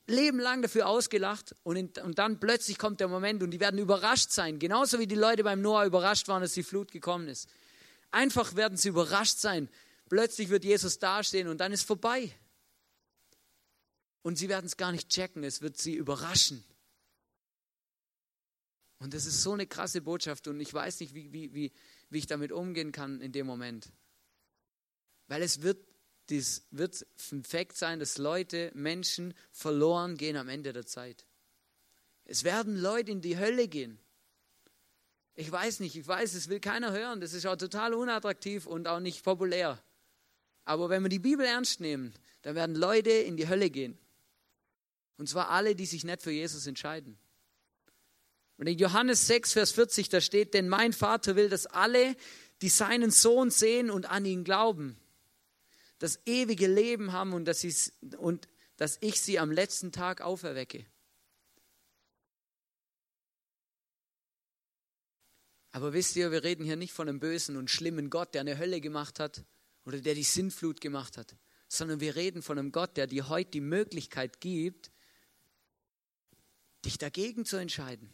Leben 0.05 0.39
lang 0.39 0.61
dafür 0.61 0.87
ausgelacht 0.87 1.55
und, 1.63 1.77
in, 1.77 1.89
und 2.03 2.19
dann 2.19 2.41
plötzlich 2.41 2.77
kommt 2.77 2.99
der 2.99 3.07
Moment 3.07 3.41
und 3.41 3.51
die 3.51 3.61
werden 3.61 3.79
überrascht 3.79 4.31
sein, 4.31 4.59
genauso 4.59 4.99
wie 4.99 5.07
die 5.07 5.15
Leute 5.15 5.45
beim 5.45 5.61
Noah 5.61 5.85
überrascht 5.85 6.27
waren, 6.27 6.41
dass 6.41 6.51
die 6.53 6.63
Flut 6.63 6.91
gekommen 6.91 7.29
ist. 7.29 7.47
Einfach 8.11 8.55
werden 8.55 8.77
sie 8.77 8.89
überrascht 8.89 9.37
sein. 9.37 9.69
Plötzlich 10.09 10.49
wird 10.49 10.65
Jesus 10.65 10.99
dastehen 10.99 11.47
und 11.47 11.59
dann 11.59 11.71
ist 11.71 11.83
vorbei. 11.83 12.29
Und 14.23 14.37
sie 14.37 14.49
werden 14.49 14.65
es 14.65 14.75
gar 14.75 14.91
nicht 14.91 15.09
checken, 15.09 15.45
es 15.45 15.61
wird 15.61 15.77
sie 15.77 15.95
überraschen. 15.95 16.65
Und 19.03 19.13
das 19.13 19.25
ist 19.25 19.43
so 19.43 19.51
eine 19.51 19.67
krasse 19.67 19.99
Botschaft 19.99 20.47
und 20.47 20.61
ich 20.61 20.73
weiß 20.73 21.01
nicht, 21.01 21.13
wie, 21.13 21.33
wie, 21.33 21.53
wie, 21.53 21.73
wie 22.09 22.17
ich 22.17 22.25
damit 22.25 22.53
umgehen 22.53 22.93
kann 22.93 23.19
in 23.19 23.33
dem 23.33 23.45
Moment. 23.45 23.91
Weil 25.27 25.41
es 25.41 25.61
wird, 25.61 25.85
dies 26.29 26.65
wird 26.71 27.05
ein 27.33 27.43
Fakt 27.43 27.75
sein, 27.75 27.99
dass 27.99 28.17
Leute, 28.17 28.71
Menschen 28.73 29.33
verloren 29.51 30.15
gehen 30.15 30.37
am 30.37 30.47
Ende 30.47 30.71
der 30.71 30.85
Zeit. 30.85 31.25
Es 32.23 32.45
werden 32.45 32.77
Leute 32.77 33.11
in 33.11 33.19
die 33.19 33.37
Hölle 33.37 33.67
gehen. 33.67 33.99
Ich 35.35 35.51
weiß 35.51 35.81
nicht, 35.81 35.97
ich 35.97 36.07
weiß, 36.07 36.33
es 36.33 36.47
will 36.47 36.61
keiner 36.61 36.93
hören. 36.93 37.19
Das 37.19 37.33
ist 37.33 37.45
auch 37.45 37.57
total 37.57 37.93
unattraktiv 37.93 38.67
und 38.67 38.87
auch 38.87 39.01
nicht 39.01 39.21
populär. 39.21 39.83
Aber 40.63 40.87
wenn 40.87 41.03
wir 41.03 41.09
die 41.09 41.19
Bibel 41.19 41.45
ernst 41.45 41.81
nehmen, 41.81 42.13
dann 42.43 42.55
werden 42.55 42.77
Leute 42.77 43.11
in 43.11 43.35
die 43.35 43.49
Hölle 43.49 43.69
gehen. 43.69 43.97
Und 45.17 45.27
zwar 45.27 45.49
alle, 45.49 45.75
die 45.75 45.87
sich 45.87 46.05
nicht 46.05 46.21
für 46.21 46.31
Jesus 46.31 46.67
entscheiden. 46.67 47.19
Und 48.57 48.67
in 48.67 48.77
Johannes 48.77 49.27
6, 49.27 49.53
Vers 49.53 49.71
40, 49.71 50.09
da 50.09 50.21
steht, 50.21 50.53
denn 50.53 50.69
mein 50.69 50.93
Vater 50.93 51.35
will, 51.35 51.49
dass 51.49 51.65
alle, 51.65 52.15
die 52.61 52.69
seinen 52.69 53.11
Sohn 53.11 53.49
sehen 53.49 53.89
und 53.89 54.05
an 54.05 54.25
ihn 54.25 54.43
glauben, 54.43 54.97
das 55.99 56.19
ewige 56.25 56.67
Leben 56.67 57.11
haben 57.11 57.33
und 57.33 57.45
dass, 57.45 57.65
und 58.17 58.47
dass 58.77 58.97
ich 59.01 59.21
sie 59.21 59.39
am 59.39 59.51
letzten 59.51 59.91
Tag 59.91 60.21
auferwecke. 60.21 60.85
Aber 65.71 65.93
wisst 65.93 66.15
ihr, 66.15 66.31
wir 66.31 66.43
reden 66.43 66.63
hier 66.63 66.75
nicht 66.75 66.93
von 66.93 67.09
einem 67.09 67.19
bösen 67.19 67.57
und 67.57 67.71
schlimmen 67.71 68.11
Gott, 68.11 68.35
der 68.35 68.41
eine 68.41 68.59
Hölle 68.59 68.79
gemacht 68.79 69.19
hat 69.19 69.43
oder 69.85 69.99
der 69.99 70.13
die 70.13 70.23
Sintflut 70.23 70.81
gemacht 70.81 71.17
hat, 71.17 71.35
sondern 71.67 71.99
wir 71.99 72.15
reden 72.15 72.43
von 72.43 72.59
einem 72.59 72.71
Gott, 72.71 72.95
der 72.95 73.07
dir 73.07 73.27
heute 73.27 73.51
die 73.51 73.61
Möglichkeit 73.61 74.39
gibt, 74.39 74.91
dich 76.85 76.99
dagegen 76.99 77.43
zu 77.45 77.57
entscheiden. 77.57 78.13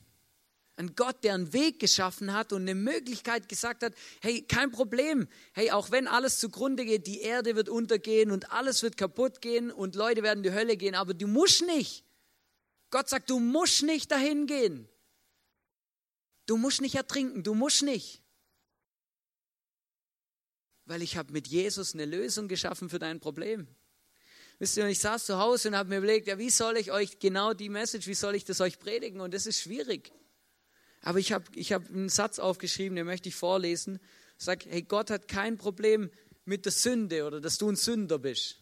Ein 0.80 0.96
Gott, 0.96 1.26
der 1.26 1.34
einen 1.34 1.52
Weg 1.52 1.80
geschaffen 1.80 2.32
hat 2.32 2.54
und 2.54 2.62
eine 2.62 2.74
Möglichkeit 2.74 3.50
gesagt 3.50 3.84
hat, 3.84 3.94
hey, 4.22 4.44
kein 4.44 4.72
Problem. 4.72 5.28
Hey, 5.52 5.72
auch 5.72 5.92
wenn 5.92 6.08
alles 6.08 6.40
zugrunde 6.40 6.86
geht, 6.86 7.06
die 7.06 7.20
Erde 7.20 7.58
wird 7.58 7.68
untergehen 7.68 8.32
und 8.32 8.54
alles 8.54 8.82
wird 8.82 8.96
kaputt 8.96 9.42
gehen 9.42 9.72
und 9.72 9.96
Leute 9.96 10.24
werden 10.24 10.40
in 10.40 10.44
die 10.44 10.58
Hölle 10.58 10.78
gehen, 10.78 10.96
aber 10.96 11.14
du 11.14 11.28
musst 11.28 11.66
nicht. 11.66 12.06
Gott 12.92 13.10
sagt, 13.10 13.30
du 13.30 13.40
musst 13.40 13.84
nicht 13.84 14.10
dahin 14.10 14.48
gehen. 14.48 14.88
Du 16.46 16.56
musst 16.56 16.80
nicht 16.80 16.96
ertrinken, 16.96 17.44
du 17.44 17.56
musst 17.56 17.82
nicht. 17.82 18.24
Weil 20.86 21.02
ich 21.02 21.18
habe 21.18 21.34
mit 21.34 21.48
Jesus 21.50 21.94
eine 21.94 22.06
Lösung 22.06 22.48
geschaffen 22.48 22.90
für 22.90 23.00
dein 23.00 23.20
Problem. 23.20 23.68
Wisst 24.60 24.78
ihr, 24.78 24.88
ich 24.88 25.00
saß 25.02 25.26
zu 25.26 25.40
Hause 25.40 25.68
und 25.68 25.76
habe 25.76 25.90
mir 25.90 25.98
überlegt, 25.98 26.28
ja, 26.28 26.38
wie 26.38 26.50
soll 26.50 26.78
ich 26.78 26.94
euch 26.94 27.20
genau 27.20 27.54
die 27.54 27.68
Message, 27.68 28.08
wie 28.08 28.14
soll 28.14 28.36
ich 28.36 28.46
das 28.46 28.62
euch 28.62 28.80
predigen? 28.80 29.20
Und 29.20 29.34
das 29.34 29.46
ist 29.46 29.60
schwierig. 29.60 30.14
Aber 31.02 31.20
ich 31.20 31.32
habe 31.32 31.46
ich 31.56 31.72
hab 31.72 31.90
einen 31.90 32.10
Satz 32.10 32.40
aufgeschrieben, 32.40 32.96
den 32.96 33.06
möchte 33.06 33.30
ich 33.30 33.36
vorlesen. 33.36 34.00
Sag, 34.38 34.66
hey, 34.66 34.82
Gott 34.82 35.10
hat 35.10 35.28
kein 35.28 35.58
Problem 35.58 36.10
mit 36.46 36.66
der 36.66 36.72
Sünde 36.72 37.26
oder 37.26 37.40
dass 37.40 37.58
du 37.58 37.70
ein 37.70 37.76
Sünder 37.76 38.20
bist. 38.20 38.62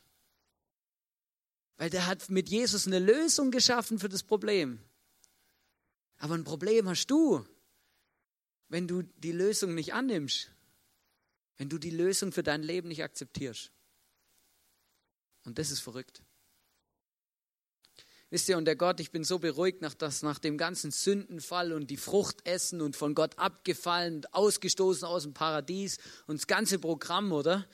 Weil 1.77 1.89
der 1.89 2.07
hat 2.07 2.29
mit 2.29 2.49
Jesus 2.49 2.87
eine 2.87 2.99
Lösung 2.99 3.51
geschaffen 3.51 3.99
für 3.99 4.09
das 4.09 4.23
Problem. 4.23 4.79
Aber 6.17 6.33
ein 6.33 6.43
Problem 6.43 6.89
hast 6.89 7.07
du, 7.07 7.45
wenn 8.69 8.87
du 8.87 9.03
die 9.03 9.31
Lösung 9.31 9.75
nicht 9.75 9.93
annimmst. 9.93 10.51
Wenn 11.57 11.69
du 11.69 11.77
die 11.77 11.91
Lösung 11.91 12.31
für 12.31 12.43
dein 12.43 12.63
Leben 12.63 12.87
nicht 12.87 13.03
akzeptierst. 13.03 13.71
Und 15.43 15.57
das 15.57 15.71
ist 15.71 15.79
verrückt. 15.79 16.21
Wisst 18.29 18.49
ihr, 18.49 18.57
und 18.57 18.65
der 18.65 18.75
Gott, 18.75 18.99
ich 18.99 19.11
bin 19.11 19.23
so 19.23 19.39
beruhigt 19.39 19.81
nach, 19.81 19.93
das, 19.93 20.21
nach 20.21 20.37
dem 20.37 20.57
ganzen 20.57 20.91
Sündenfall 20.91 21.71
und 21.71 21.89
die 21.89 21.95
Frucht 21.95 22.45
essen 22.45 22.81
und 22.81 22.97
von 22.97 23.15
Gott 23.15 23.39
abgefallen, 23.39 24.25
ausgestoßen 24.31 25.07
aus 25.07 25.23
dem 25.23 25.33
Paradies 25.33 25.97
und 26.27 26.37
das 26.37 26.47
ganze 26.47 26.77
Programm, 26.77 27.31
oder? 27.31 27.65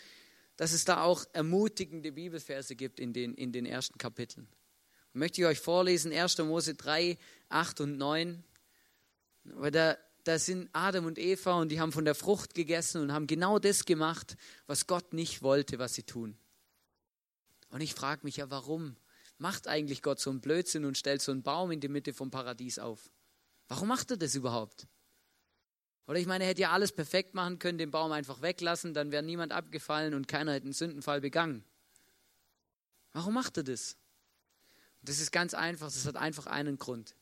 Dass 0.55 0.71
es 0.71 0.85
da 0.85 1.01
auch 1.01 1.25
ermutigende 1.33 2.11
Bibelverse 2.11 2.75
gibt 2.75 2.99
in 2.99 3.13
den, 3.13 3.33
in 3.33 3.51
den 3.51 3.65
ersten 3.65 3.97
Kapiteln. 3.97 4.47
Und 5.13 5.19
möchte 5.19 5.41
ich 5.41 5.47
euch 5.47 5.59
vorlesen, 5.59 6.13
1. 6.13 6.37
Mose 6.39 6.75
3, 6.75 7.17
8 7.49 7.81
und 7.81 7.97
9. 7.97 8.43
Weil 9.45 9.71
da, 9.71 9.97
da 10.23 10.37
sind 10.37 10.69
Adam 10.71 11.07
und 11.07 11.17
Eva 11.17 11.59
und 11.59 11.69
die 11.69 11.79
haben 11.79 11.91
von 11.91 12.05
der 12.05 12.15
Frucht 12.15 12.53
gegessen 12.53 13.01
und 13.01 13.11
haben 13.11 13.25
genau 13.25 13.57
das 13.57 13.85
gemacht, 13.85 14.37
was 14.67 14.85
Gott 14.85 15.13
nicht 15.13 15.41
wollte, 15.41 15.79
was 15.79 15.95
sie 15.95 16.03
tun. 16.03 16.37
Und 17.71 17.81
ich 17.81 17.95
frage 17.95 18.21
mich 18.23 18.37
ja, 18.37 18.51
warum 18.51 18.95
macht 19.37 19.67
eigentlich 19.67 20.01
Gott 20.01 20.19
so 20.19 20.29
einen 20.29 20.41
Blödsinn 20.41 20.85
und 20.85 20.97
stellt 20.97 21.21
so 21.21 21.31
einen 21.31 21.43
Baum 21.43 21.71
in 21.71 21.79
die 21.79 21.87
Mitte 21.87 22.13
vom 22.13 22.31
Paradies 22.31 22.79
auf? 22.79 23.09
Warum 23.67 23.87
macht 23.87 24.11
er 24.11 24.17
das 24.17 24.35
überhaupt? 24.35 24.87
Oder 26.07 26.19
ich 26.19 26.27
meine, 26.27 26.43
er 26.43 26.49
hätte 26.49 26.61
ja 26.61 26.71
alles 26.71 26.91
perfekt 26.91 27.33
machen 27.33 27.59
können, 27.59 27.77
den 27.77 27.91
Baum 27.91 28.11
einfach 28.11 28.41
weglassen, 28.41 28.93
dann 28.93 29.11
wäre 29.11 29.23
niemand 29.23 29.53
abgefallen 29.53 30.13
und 30.13 30.27
keiner 30.27 30.53
hätte 30.53 30.65
einen 30.65 30.73
Sündenfall 30.73 31.21
begangen. 31.21 31.63
Warum 33.13 33.33
macht 33.33 33.57
er 33.57 33.63
das? 33.63 33.95
Und 34.99 35.09
das 35.09 35.19
ist 35.19 35.31
ganz 35.31 35.53
einfach, 35.53 35.87
das 35.87 36.05
hat 36.05 36.17
einfach 36.17 36.45
einen 36.47 36.77
Grund. 36.77 37.15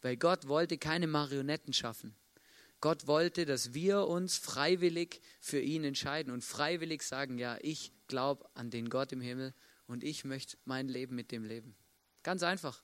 Weil 0.00 0.16
Gott 0.16 0.48
wollte 0.48 0.78
keine 0.78 1.06
Marionetten 1.06 1.72
schaffen. 1.72 2.16
Gott 2.80 3.06
wollte, 3.06 3.46
dass 3.46 3.72
wir 3.72 4.06
uns 4.06 4.36
freiwillig 4.36 5.22
für 5.40 5.60
ihn 5.60 5.84
entscheiden 5.84 6.32
und 6.32 6.44
freiwillig 6.44 7.02
sagen, 7.02 7.38
ja, 7.38 7.56
ich 7.62 7.92
glaube 8.08 8.48
an 8.54 8.70
den 8.70 8.90
Gott 8.90 9.12
im 9.12 9.20
Himmel 9.20 9.54
und 9.86 10.04
ich 10.04 10.24
möchte 10.24 10.56
mein 10.64 10.88
Leben 10.88 11.14
mit 11.14 11.30
dem 11.30 11.44
leben. 11.44 11.76
Ganz 12.22 12.42
einfach. 12.42 12.82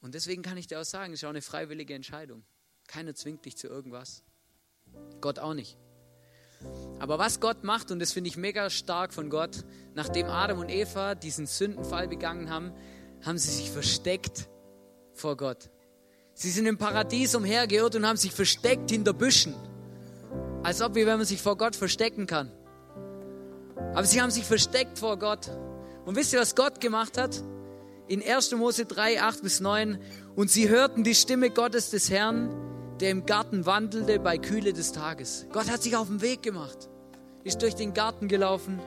Und 0.00 0.14
deswegen 0.14 0.42
kann 0.42 0.56
ich 0.56 0.66
dir 0.66 0.80
auch 0.80 0.84
sagen, 0.84 1.12
es 1.12 1.20
ist 1.20 1.24
auch 1.24 1.30
eine 1.30 1.42
freiwillige 1.42 1.94
Entscheidung. 1.94 2.44
Keiner 2.86 3.14
zwingt 3.14 3.44
dich 3.44 3.56
zu 3.56 3.68
irgendwas. 3.68 4.22
Gott 5.20 5.38
auch 5.38 5.54
nicht. 5.54 5.78
Aber 6.98 7.18
was 7.18 7.40
Gott 7.40 7.64
macht, 7.64 7.90
und 7.90 7.98
das 7.98 8.12
finde 8.12 8.28
ich 8.28 8.36
mega 8.36 8.70
stark 8.70 9.12
von 9.12 9.30
Gott, 9.30 9.64
nachdem 9.94 10.26
Adam 10.26 10.58
und 10.58 10.70
Eva 10.70 11.14
diesen 11.14 11.46
Sündenfall 11.46 12.08
begangen 12.08 12.50
haben, 12.50 12.72
haben 13.22 13.38
sie 13.38 13.50
sich 13.50 13.70
versteckt 13.70 14.48
vor 15.12 15.36
Gott. 15.36 15.70
Sie 16.34 16.50
sind 16.50 16.66
im 16.66 16.78
Paradies 16.78 17.34
umhergeirrt 17.34 17.94
und 17.96 18.06
haben 18.06 18.16
sich 18.16 18.32
versteckt 18.32 18.90
hinter 18.90 19.12
Büschen. 19.12 19.54
Als 20.62 20.80
ob, 20.80 20.94
wie 20.94 21.06
wenn 21.06 21.18
man 21.18 21.26
sich 21.26 21.40
vor 21.40 21.56
Gott 21.56 21.76
verstecken 21.76 22.26
kann. 22.26 22.50
Aber 23.94 24.04
sie 24.04 24.20
haben 24.20 24.30
sich 24.30 24.44
versteckt 24.44 24.98
vor 24.98 25.18
Gott. 25.18 25.50
Und 26.04 26.16
wisst 26.16 26.32
ihr, 26.32 26.40
was 26.40 26.54
Gott 26.54 26.80
gemacht 26.80 27.16
hat? 27.16 27.42
In 28.08 28.22
1. 28.22 28.52
Mose 28.56 28.84
3, 28.84 29.22
8 29.22 29.42
bis 29.42 29.60
9. 29.60 29.98
Und 30.34 30.50
sie 30.50 30.68
hörten 30.68 31.04
die 31.04 31.14
Stimme 31.14 31.50
Gottes 31.50 31.90
des 31.90 32.10
Herrn, 32.10 32.50
der 33.00 33.10
im 33.10 33.24
Garten 33.24 33.66
wandelte 33.66 34.18
bei 34.18 34.36
Kühle 34.36 34.72
des 34.72 34.92
Tages. 34.92 35.46
Gott 35.52 35.70
hat 35.70 35.82
sich 35.82 35.96
auf 35.96 36.08
den 36.08 36.20
Weg 36.20 36.42
gemacht, 36.42 36.90
ist 37.44 37.62
durch 37.62 37.74
den 37.74 37.94
Garten 37.94 38.28
gelaufen. 38.28 38.80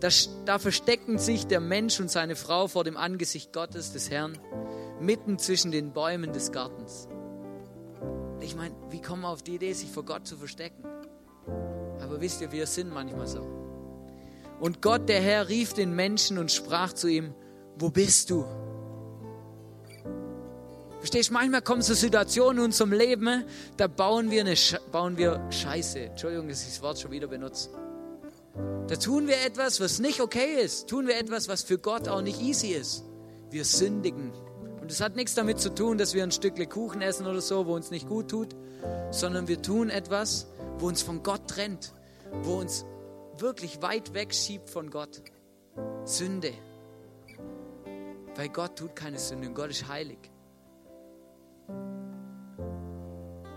Da, 0.00 0.08
da 0.46 0.58
versteckten 0.58 1.18
sich 1.18 1.46
der 1.46 1.60
Mensch 1.60 2.00
und 2.00 2.10
seine 2.10 2.36
Frau 2.36 2.68
vor 2.68 2.84
dem 2.84 2.96
Angesicht 2.96 3.52
Gottes 3.52 3.92
des 3.92 4.10
Herrn, 4.10 4.38
mitten 5.00 5.38
zwischen 5.38 5.72
den 5.72 5.92
Bäumen 5.92 6.32
des 6.32 6.52
Gartens. 6.52 7.08
Ich 8.40 8.54
meine, 8.54 8.74
wie 8.90 9.02
kommen 9.02 9.22
wir 9.22 9.28
auf 9.28 9.42
die 9.42 9.56
Idee, 9.56 9.72
sich 9.72 9.90
vor 9.90 10.04
Gott 10.04 10.26
zu 10.26 10.36
verstecken? 10.36 10.84
Aber 12.00 12.20
wisst 12.20 12.40
ihr, 12.40 12.52
wir 12.52 12.66
sind 12.66 12.92
manchmal 12.92 13.26
so. 13.26 13.59
Und 14.60 14.82
Gott, 14.82 15.08
der 15.08 15.20
Herr, 15.20 15.48
rief 15.48 15.72
den 15.72 15.94
Menschen 15.94 16.38
und 16.38 16.52
sprach 16.52 16.92
zu 16.92 17.08
ihm, 17.08 17.34
wo 17.76 17.88
bist 17.88 18.30
du? 18.30 18.44
Verstehst 20.98 21.30
du, 21.30 21.32
manchmal 21.32 21.62
kommen 21.62 21.80
so 21.80 21.94
Situationen 21.94 22.58
in 22.58 22.64
unserem 22.66 22.92
Leben, 22.92 23.44
da 23.78 23.86
bauen 23.86 24.30
wir, 24.30 24.42
eine 24.42 24.54
bauen 24.92 25.16
wir 25.16 25.40
Scheiße. 25.50 25.98
Entschuldigung, 26.00 26.48
dass 26.48 26.60
ich 26.60 26.68
das 26.68 26.82
Wort 26.82 27.00
schon 27.00 27.10
wieder 27.10 27.26
benutze. 27.26 27.70
Da 28.86 28.96
tun 28.96 29.26
wir 29.26 29.40
etwas, 29.46 29.80
was 29.80 29.98
nicht 29.98 30.20
okay 30.20 30.60
ist. 30.62 30.88
Tun 30.88 31.06
wir 31.06 31.16
etwas, 31.16 31.48
was 31.48 31.62
für 31.62 31.78
Gott 31.78 32.06
auch 32.06 32.20
nicht 32.20 32.42
easy 32.42 32.68
ist. 32.68 33.04
Wir 33.50 33.64
sündigen. 33.64 34.30
Und 34.82 34.90
es 34.90 35.00
hat 35.00 35.16
nichts 35.16 35.34
damit 35.34 35.58
zu 35.58 35.74
tun, 35.74 35.96
dass 35.96 36.12
wir 36.12 36.22
ein 36.22 36.32
Stückle 36.32 36.66
Kuchen 36.66 37.00
essen 37.00 37.26
oder 37.26 37.40
so, 37.40 37.66
wo 37.66 37.74
uns 37.74 37.90
nicht 37.90 38.06
gut 38.06 38.28
tut, 38.28 38.54
sondern 39.10 39.48
wir 39.48 39.62
tun 39.62 39.88
etwas, 39.88 40.48
wo 40.78 40.88
uns 40.88 41.00
von 41.00 41.22
Gott 41.22 41.48
trennt, 41.48 41.94
wo 42.42 42.56
uns 42.56 42.84
wirklich 43.40 43.82
weit 43.82 44.14
weg 44.14 44.34
schiebt 44.34 44.70
von 44.70 44.90
Gott. 44.90 45.22
Sünde. 46.04 46.52
Weil 48.36 48.48
Gott 48.48 48.76
tut 48.76 48.94
keine 48.96 49.18
Sünde 49.18 49.48
und 49.48 49.54
Gott 49.54 49.70
ist 49.70 49.88
heilig. 49.88 50.18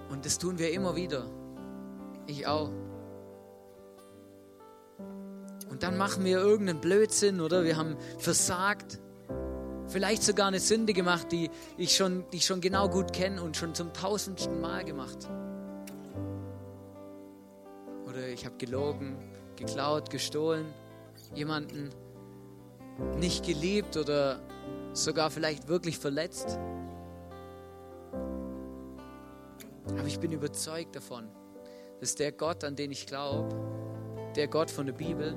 Und 0.10 0.26
das 0.26 0.38
tun 0.38 0.58
wir 0.60 0.72
immer 0.72 0.96
wieder. 0.96 1.26
Ich 2.28 2.48
auch. 2.48 2.70
Und 5.70 5.84
dann 5.84 5.98
machen 5.98 6.24
wir 6.24 6.38
irgendeinen 6.38 6.82
Blödsinn 6.82 7.42
oder 7.42 7.64
wir 7.64 7.78
haben 7.78 7.98
versagt. 8.20 9.00
Vielleicht 9.88 10.24
sogar 10.24 10.48
eine 10.48 10.60
Sünde 10.60 10.94
gemacht, 10.94 11.32
die 11.32 11.50
ich 11.78 11.96
schon, 11.96 12.26
die 12.32 12.38
ich 12.38 12.46
schon 12.46 12.62
genau 12.62 12.90
gut 12.90 13.12
kenne 13.12 13.42
und 13.42 13.58
schon 13.58 13.76
zum 13.76 13.92
tausendsten 13.92 14.62
Mal 14.62 14.86
gemacht. 14.86 15.30
Oder 18.08 18.28
ich 18.30 18.46
habe 18.46 18.56
gelogen 18.58 19.33
geklaut, 19.56 20.10
gestohlen, 20.10 20.66
jemanden 21.34 21.90
nicht 23.18 23.46
geliebt 23.46 23.98
oder 23.98 24.40
sogar 24.94 25.32
vielleicht 25.32 25.68
wirklich 25.68 25.98
verletzt. 25.98 26.60
Aber 29.90 30.06
ich 30.08 30.20
bin 30.20 30.32
überzeugt 30.32 30.96
davon, 30.96 31.28
dass 32.00 32.16
der 32.16 32.32
Gott, 32.32 32.64
an 32.64 32.76
den 32.76 32.92
ich 32.92 33.06
glaube, 33.06 33.50
der 34.36 34.48
Gott 34.48 34.72
von 34.72 34.86
der 34.86 34.94
Bibel, 34.94 35.36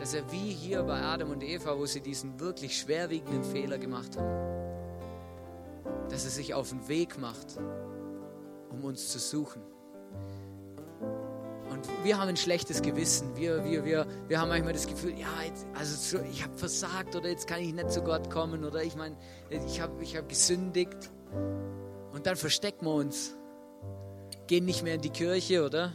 dass 0.00 0.14
er 0.14 0.30
wie 0.32 0.50
hier 0.50 0.82
bei 0.82 1.00
Adam 1.00 1.30
und 1.30 1.42
Eva, 1.42 1.78
wo 1.78 1.86
sie 1.86 2.00
diesen 2.00 2.40
wirklich 2.40 2.78
schwerwiegenden 2.78 3.44
Fehler 3.44 3.78
gemacht 3.78 4.16
haben, 4.16 4.52
dass 6.08 6.24
er 6.24 6.30
sich 6.30 6.54
auf 6.54 6.70
den 6.70 6.88
Weg 6.88 7.18
macht, 7.18 7.58
um 8.70 8.84
uns 8.84 9.10
zu 9.10 9.18
suchen 9.18 9.62
wir 12.04 12.18
haben 12.18 12.28
ein 12.28 12.36
schlechtes 12.36 12.82
Gewissen. 12.82 13.36
Wir, 13.36 13.64
wir, 13.64 13.84
wir, 13.84 14.06
wir 14.28 14.40
haben 14.40 14.48
manchmal 14.48 14.72
das 14.72 14.86
Gefühl, 14.86 15.18
ja, 15.18 15.28
jetzt, 15.46 15.66
also 15.74 16.18
ich 16.30 16.42
habe 16.42 16.56
versagt 16.56 17.14
oder 17.14 17.28
jetzt 17.28 17.46
kann 17.46 17.60
ich 17.60 17.72
nicht 17.72 17.90
zu 17.90 18.02
Gott 18.02 18.30
kommen 18.30 18.64
oder 18.64 18.82
ich 18.82 18.96
meine, 18.96 19.16
ich 19.50 19.80
habe 19.80 20.02
ich 20.02 20.16
hab 20.16 20.28
gesündigt. 20.28 21.10
Und 22.12 22.26
dann 22.26 22.36
verstecken 22.36 22.86
wir 22.86 22.94
uns, 22.94 23.34
gehen 24.46 24.64
nicht 24.64 24.82
mehr 24.82 24.94
in 24.94 25.00
die 25.00 25.10
Kirche 25.10 25.64
oder 25.64 25.92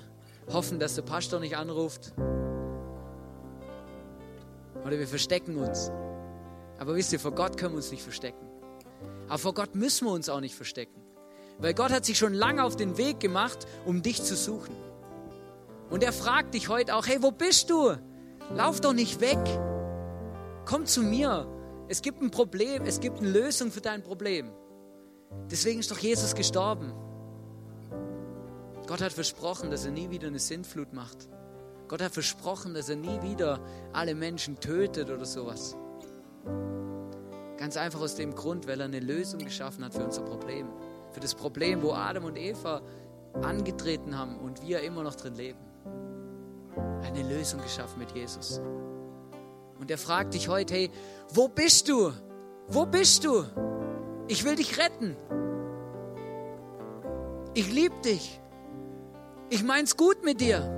hoffen, 0.51 0.79
dass 0.79 0.95
der 0.95 1.03
Pastor 1.03 1.39
nicht 1.39 1.57
anruft. 1.57 2.13
Oder 4.85 4.99
wir 4.99 5.07
verstecken 5.07 5.57
uns. 5.57 5.91
Aber 6.79 6.95
wisst 6.95 7.11
ihr, 7.11 7.19
vor 7.19 7.31
Gott 7.31 7.57
können 7.57 7.73
wir 7.73 7.77
uns 7.77 7.91
nicht 7.91 8.03
verstecken. 8.03 8.47
Aber 9.27 9.37
vor 9.37 9.53
Gott 9.53 9.75
müssen 9.75 10.05
wir 10.05 10.11
uns 10.11 10.29
auch 10.29 10.39
nicht 10.39 10.55
verstecken. 10.55 11.01
Weil 11.59 11.73
Gott 11.73 11.91
hat 11.91 12.05
sich 12.05 12.17
schon 12.17 12.33
lange 12.33 12.63
auf 12.63 12.75
den 12.75 12.97
Weg 12.97 13.19
gemacht, 13.19 13.67
um 13.85 14.01
dich 14.01 14.21
zu 14.21 14.35
suchen. 14.35 14.86
Und 15.89 16.03
er 16.03 16.11
fragt 16.11 16.53
dich 16.53 16.69
heute 16.69 16.95
auch, 16.95 17.07
hey, 17.07 17.17
wo 17.21 17.31
bist 17.31 17.69
du? 17.69 17.95
Lauf 18.53 18.81
doch 18.81 18.93
nicht 18.93 19.21
weg. 19.21 19.39
Komm 20.65 20.85
zu 20.85 21.01
mir. 21.01 21.47
Es 21.87 22.01
gibt 22.01 22.21
ein 22.21 22.31
Problem, 22.31 22.83
es 22.85 22.99
gibt 22.99 23.19
eine 23.19 23.29
Lösung 23.29 23.71
für 23.71 23.79
dein 23.79 24.03
Problem. 24.03 24.51
Deswegen 25.49 25.79
ist 25.79 25.89
doch 25.89 25.97
Jesus 25.97 26.35
gestorben. 26.35 26.93
Gott 28.85 29.01
hat 29.01 29.13
versprochen, 29.13 29.71
dass 29.71 29.85
er 29.85 29.91
nie 29.91 30.09
wieder 30.09 30.27
eine 30.27 30.39
Sintflut 30.39 30.91
macht. 30.93 31.29
Gott 31.87 32.01
hat 32.01 32.11
versprochen, 32.11 32.73
dass 32.73 32.89
er 32.89 32.97
nie 32.97 33.21
wieder 33.21 33.61
alle 33.93 34.15
Menschen 34.15 34.59
tötet 34.59 35.09
oder 35.09 35.25
sowas. 35.25 35.77
Ganz 37.57 37.77
einfach 37.77 38.01
aus 38.01 38.15
dem 38.15 38.35
Grund, 38.35 38.67
weil 38.67 38.81
er 38.81 38.85
eine 38.85 38.99
Lösung 38.99 39.39
geschaffen 39.39 39.85
hat 39.85 39.93
für 39.93 40.03
unser 40.03 40.21
Problem. 40.21 40.67
Für 41.11 41.21
das 41.21 41.33
Problem, 41.33 41.81
wo 41.81 41.93
Adam 41.93 42.25
und 42.25 42.37
Eva 42.37 42.81
angetreten 43.41 44.17
haben 44.17 44.37
und 44.37 44.61
wir 44.61 44.81
immer 44.81 45.03
noch 45.03 45.15
drin 45.15 45.35
leben 45.35 45.66
eine 47.03 47.23
Lösung 47.23 47.61
geschaffen 47.61 47.99
mit 47.99 48.11
Jesus. 48.11 48.61
Und 49.79 49.91
er 49.91 49.97
fragt 49.97 50.33
dich 50.33 50.47
heute, 50.47 50.73
hey, 50.73 50.91
wo 51.29 51.47
bist 51.47 51.87
du? 51.89 52.11
Wo 52.67 52.85
bist 52.85 53.23
du? 53.23 53.43
Ich 54.27 54.43
will 54.43 54.55
dich 54.55 54.77
retten. 54.77 55.15
Ich 57.53 57.71
liebe 57.71 57.95
dich. 58.01 58.41
Ich 59.49 59.63
mein's 59.63 59.95
gut 59.95 60.23
mit 60.23 60.41
dir. 60.41 60.73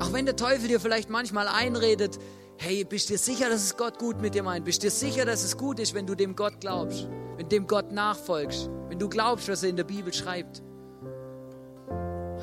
Auch 0.00 0.12
wenn 0.12 0.26
der 0.26 0.36
Teufel 0.36 0.68
dir 0.68 0.80
vielleicht 0.80 1.10
manchmal 1.10 1.48
einredet, 1.48 2.18
hey, 2.58 2.84
bist 2.84 3.08
du 3.08 3.14
dir 3.14 3.18
sicher, 3.18 3.48
dass 3.48 3.64
es 3.64 3.76
Gott 3.76 3.98
gut 3.98 4.20
mit 4.20 4.34
dir 4.34 4.42
meint? 4.42 4.64
Bist 4.64 4.82
du 4.82 4.86
dir 4.86 4.90
sicher, 4.90 5.24
dass 5.24 5.42
es 5.42 5.56
gut 5.56 5.80
ist, 5.80 5.94
wenn 5.94 6.06
du 6.06 6.14
dem 6.14 6.36
Gott 6.36 6.60
glaubst, 6.60 7.08
wenn 7.36 7.48
dem 7.48 7.66
Gott 7.66 7.92
nachfolgst, 7.92 8.70
wenn 8.88 8.98
du 8.98 9.08
glaubst, 9.08 9.48
was 9.48 9.62
er 9.62 9.70
in 9.70 9.76
der 9.76 9.84
Bibel 9.84 10.12
schreibt? 10.12 10.62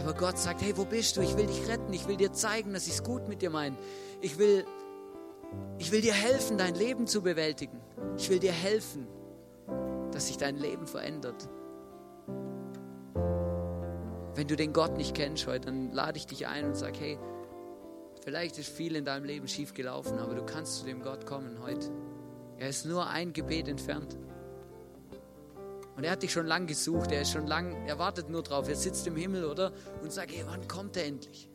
Aber 0.05 0.13
Gott 0.13 0.37
sagt, 0.37 0.61
hey, 0.61 0.77
wo 0.77 0.85
bist 0.85 1.17
du? 1.17 1.21
Ich 1.21 1.35
will 1.35 1.47
dich 1.47 1.67
retten. 1.67 1.91
Ich 1.91 2.07
will 2.07 2.15
dir 2.15 2.31
zeigen, 2.31 2.73
dass 2.73 2.85
ich 2.85 2.93
es 2.93 3.03
gut 3.03 3.27
mit 3.27 3.41
dir 3.41 3.49
meine. 3.49 3.75
Ich 4.21 4.37
will, 4.37 4.63
ich 5.79 5.91
will 5.91 6.01
dir 6.01 6.13
helfen, 6.13 6.59
dein 6.59 6.75
Leben 6.75 7.07
zu 7.07 7.23
bewältigen. 7.23 7.81
Ich 8.15 8.29
will 8.29 8.37
dir 8.37 8.51
helfen, 8.51 9.07
dass 10.11 10.27
sich 10.27 10.37
dein 10.37 10.57
Leben 10.57 10.85
verändert. 10.85 11.49
Wenn 14.35 14.47
du 14.47 14.55
den 14.55 14.73
Gott 14.73 14.95
nicht 14.95 15.15
kennst 15.15 15.47
heute, 15.47 15.65
dann 15.65 15.91
lade 15.91 16.19
ich 16.19 16.27
dich 16.27 16.45
ein 16.45 16.65
und 16.65 16.75
sag, 16.75 16.99
hey, 16.99 17.17
vielleicht 18.23 18.59
ist 18.59 18.69
viel 18.69 18.95
in 18.95 19.05
deinem 19.05 19.25
Leben 19.25 19.47
schief 19.47 19.73
gelaufen, 19.73 20.19
aber 20.19 20.35
du 20.35 20.45
kannst 20.45 20.77
zu 20.77 20.85
dem 20.85 21.01
Gott 21.01 21.25
kommen 21.25 21.63
heute. 21.63 21.89
Er 22.59 22.69
ist 22.69 22.85
nur 22.85 23.07
ein 23.07 23.33
Gebet 23.33 23.67
entfernt. 23.67 24.15
Und 25.95 26.03
er 26.03 26.11
hat 26.11 26.23
dich 26.23 26.31
schon 26.31 26.45
lang 26.45 26.67
gesucht, 26.67 27.11
er 27.11 27.21
ist 27.21 27.31
schon 27.31 27.47
lang, 27.47 27.85
er 27.87 27.97
wartet 27.97 28.29
nur 28.29 28.43
drauf, 28.43 28.67
er 28.67 28.75
sitzt 28.75 29.07
im 29.07 29.15
Himmel, 29.15 29.45
oder? 29.45 29.71
Und 30.01 30.11
sagt, 30.11 30.31
hey, 30.31 30.43
wann 30.45 30.67
kommt 30.67 30.97
er 30.97 31.05
endlich? 31.05 31.49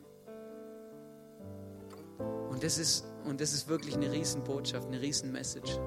Und 2.48 2.64
das 2.64 2.78
ist, 2.78 3.04
und 3.24 3.40
das 3.40 3.52
ist 3.52 3.68
wirklich 3.68 3.94
eine 3.94 4.10
Riesenbotschaft, 4.10 4.86
eine 4.88 5.00
Riesenmessage. 5.00 5.78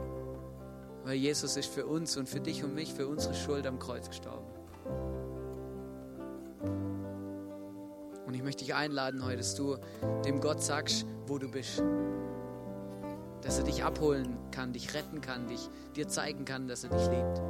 Weil 1.03 1.15
Jesus 1.15 1.57
ist 1.57 1.71
für 1.71 1.85
uns 1.85 2.15
und 2.15 2.29
für 2.29 2.39
dich 2.39 2.63
und 2.63 2.73
mich, 2.73 2.93
für 2.93 3.07
unsere 3.07 3.33
Schuld 3.33 3.67
am 3.67 3.79
Kreuz 3.79 4.07
gestorben. 4.07 4.47
Und 8.25 8.33
ich 8.33 8.43
möchte 8.43 8.63
dich 8.63 8.73
einladen 8.73 9.25
heute, 9.25 9.37
dass 9.37 9.55
du 9.55 9.77
dem 10.25 10.39
Gott 10.39 10.63
sagst, 10.63 11.05
wo 11.27 11.37
du 11.37 11.49
bist. 11.49 11.83
Dass 13.41 13.57
er 13.57 13.65
dich 13.65 13.83
abholen 13.83 14.37
kann, 14.51 14.73
dich 14.73 14.93
retten 14.93 15.21
kann, 15.21 15.47
dich, 15.47 15.69
dir 15.95 16.07
zeigen 16.07 16.45
kann, 16.45 16.67
dass 16.67 16.83
er 16.85 16.91
dich 16.91 17.07
liebt. 17.09 17.41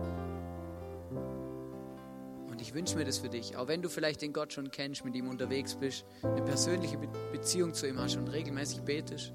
Ich 2.64 2.74
wünsche 2.74 2.96
mir 2.96 3.04
das 3.04 3.18
für 3.18 3.28
dich, 3.28 3.58
auch 3.58 3.68
wenn 3.68 3.82
du 3.82 3.90
vielleicht 3.90 4.22
den 4.22 4.32
Gott 4.32 4.54
schon 4.54 4.72
kennst, 4.72 5.04
mit 5.04 5.14
ihm 5.16 5.28
unterwegs 5.28 5.76
bist, 5.76 6.06
eine 6.22 6.42
persönliche 6.42 6.98
Beziehung 7.34 7.74
zu 7.74 7.86
ihm 7.90 8.00
hast 8.00 8.16
und 8.16 8.30
regelmäßig 8.30 8.84
betest. 8.84 9.34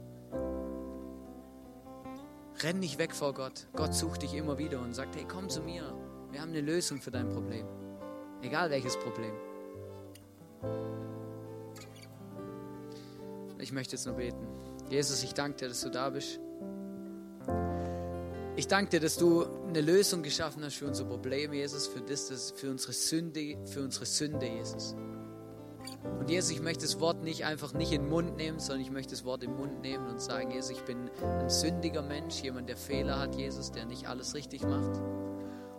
Renn 2.63 2.79
nicht 2.79 2.99
weg 2.99 3.15
vor 3.15 3.35
Gott. 3.35 3.67
Gott 3.77 3.95
sucht 3.95 4.23
dich 4.23 4.33
immer 4.33 4.57
wieder 4.57 4.81
und 4.81 4.95
sagt, 4.95 5.15
hey, 5.15 5.27
komm 5.29 5.51
zu 5.51 5.61
mir. 5.61 5.95
Wir 6.31 6.41
haben 6.41 6.53
eine 6.53 6.63
Lösung 6.63 7.03
für 7.03 7.11
dein 7.11 7.29
Problem. 7.29 7.67
Egal 8.41 8.71
welches 8.71 8.97
Problem. 8.97 9.35
Ich 13.59 13.73
möchte 13.73 13.97
jetzt 13.97 14.07
nur 14.07 14.15
beten. 14.15 14.49
Jesus, 14.89 15.23
ich 15.23 15.35
danke 15.35 15.59
dir, 15.59 15.69
dass 15.69 15.83
du 15.83 15.91
da 15.91 16.09
bist. 16.09 16.41
Ich 18.59 18.67
danke 18.67 18.91
dir, 18.91 18.99
dass 18.99 19.17
du 19.17 19.47
eine 19.69 19.81
Lösung 19.81 20.25
geschaffen 20.25 20.65
hast 20.65 20.75
für 20.75 20.89
unser 20.89 21.05
Problem, 21.05 21.53
Jesus, 21.53 21.87
für, 21.87 22.01
das, 22.01 22.53
für, 22.57 22.69
unsere 22.69 22.93
Sünde, 22.93 23.57
für 23.67 23.85
unsere 23.85 24.05
Sünde, 24.05 24.47
Jesus. 24.47 24.97
Und 26.19 26.29
Jesus, 26.29 26.51
ich 26.51 26.61
möchte 26.61 26.83
das 26.83 26.99
Wort 26.99 27.23
nicht 27.23 27.45
einfach 27.45 27.73
nicht 27.73 27.93
in 27.93 28.03
den 28.03 28.11
Mund 28.11 28.37
nehmen, 28.37 28.59
sondern 28.59 28.81
ich 28.81 28.91
möchte 28.91 29.13
das 29.13 29.25
Wort 29.25 29.45
im 29.45 29.55
Mund 29.55 29.81
nehmen 29.83 30.09
und 30.09 30.21
sagen, 30.21 30.51
Jesus, 30.51 30.71
ich 30.71 30.81
bin 30.81 31.09
ein 31.23 31.49
sündiger 31.49 32.03
Mensch, 32.03 32.43
jemand, 32.43 32.69
der 32.69 32.77
Fehler 32.77 33.21
hat, 33.21 33.37
Jesus, 33.37 33.71
der 33.71 33.87
nicht 33.87 34.09
alles 34.09 34.35
richtig 34.35 34.63
macht. 34.65 35.01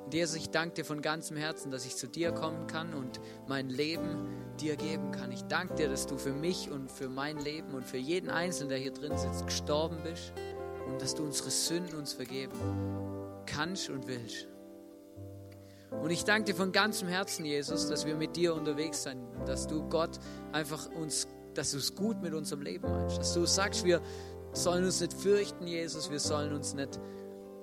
Und 0.05 0.13
Jesus, 0.13 0.37
ich 0.37 0.49
danke 0.49 0.75
dir 0.75 0.85
von 0.85 1.01
ganzem 1.01 1.35
Herzen, 1.35 1.71
dass 1.71 1.85
ich 1.85 1.97
zu 1.97 2.07
dir 2.07 2.31
kommen 2.31 2.65
kann 2.67 2.93
und 2.93 3.19
mein 3.45 3.67
Leben 3.67 4.55
dir 4.57 4.77
geben 4.77 5.11
kann. 5.11 5.33
Ich 5.33 5.41
danke 5.43 5.75
dir, 5.75 5.89
dass 5.89 6.07
du 6.07 6.17
für 6.17 6.31
mich 6.31 6.71
und 6.71 6.89
für 6.89 7.09
mein 7.09 7.39
Leben 7.39 7.73
und 7.73 7.83
für 7.83 7.97
jeden 7.97 8.29
Einzelnen, 8.29 8.69
der 8.69 8.77
hier 8.77 8.93
drin 8.93 9.17
sitzt, 9.17 9.45
gestorben 9.45 9.97
bist 10.01 10.31
und 10.89 11.01
dass 11.01 11.15
du 11.15 11.23
unsere 11.23 11.49
Sünden 11.49 11.97
uns 11.97 12.13
vergeben 12.13 12.53
kannst 13.45 13.89
und 13.89 14.07
willst. 14.07 14.47
Und 15.91 16.11
ich 16.11 16.23
danke 16.23 16.51
dir 16.51 16.55
von 16.55 16.71
ganzem 16.71 17.07
Herzen, 17.07 17.45
Jesus, 17.45 17.87
dass 17.87 18.05
wir 18.05 18.15
mit 18.15 18.35
dir 18.35 18.53
unterwegs 18.53 19.03
sind, 19.03 19.21
dass 19.45 19.67
du 19.67 19.87
Gott 19.89 20.19
einfach 20.51 20.87
uns, 20.91 21.27
dass 21.55 21.71
du 21.71 21.77
es 21.77 21.95
gut 21.95 22.21
mit 22.21 22.33
unserem 22.33 22.61
Leben 22.61 22.87
meinst, 22.89 23.17
dass 23.17 23.33
du 23.33 23.45
sagst, 23.45 23.83
wir 23.83 24.01
sollen 24.53 24.85
uns 24.85 25.01
nicht 25.01 25.13
fürchten, 25.13 25.65
Jesus, 25.67 26.09
wir 26.11 26.19
sollen 26.19 26.53
uns 26.53 26.73
nicht 26.73 26.99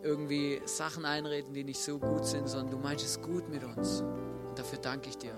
irgendwie 0.02 0.60
Sachen 0.64 1.04
einreden, 1.04 1.52
die 1.52 1.64
nicht 1.64 1.80
so 1.80 1.98
gut 1.98 2.24
sind, 2.26 2.48
sondern 2.48 2.70
du 2.70 2.78
meinst 2.78 3.04
es 3.04 3.20
gut 3.20 3.48
mit 3.48 3.64
uns. 3.64 4.02
Und 4.48 4.58
dafür 4.58 4.78
danke 4.78 5.08
ich 5.08 5.18
dir. 5.18 5.34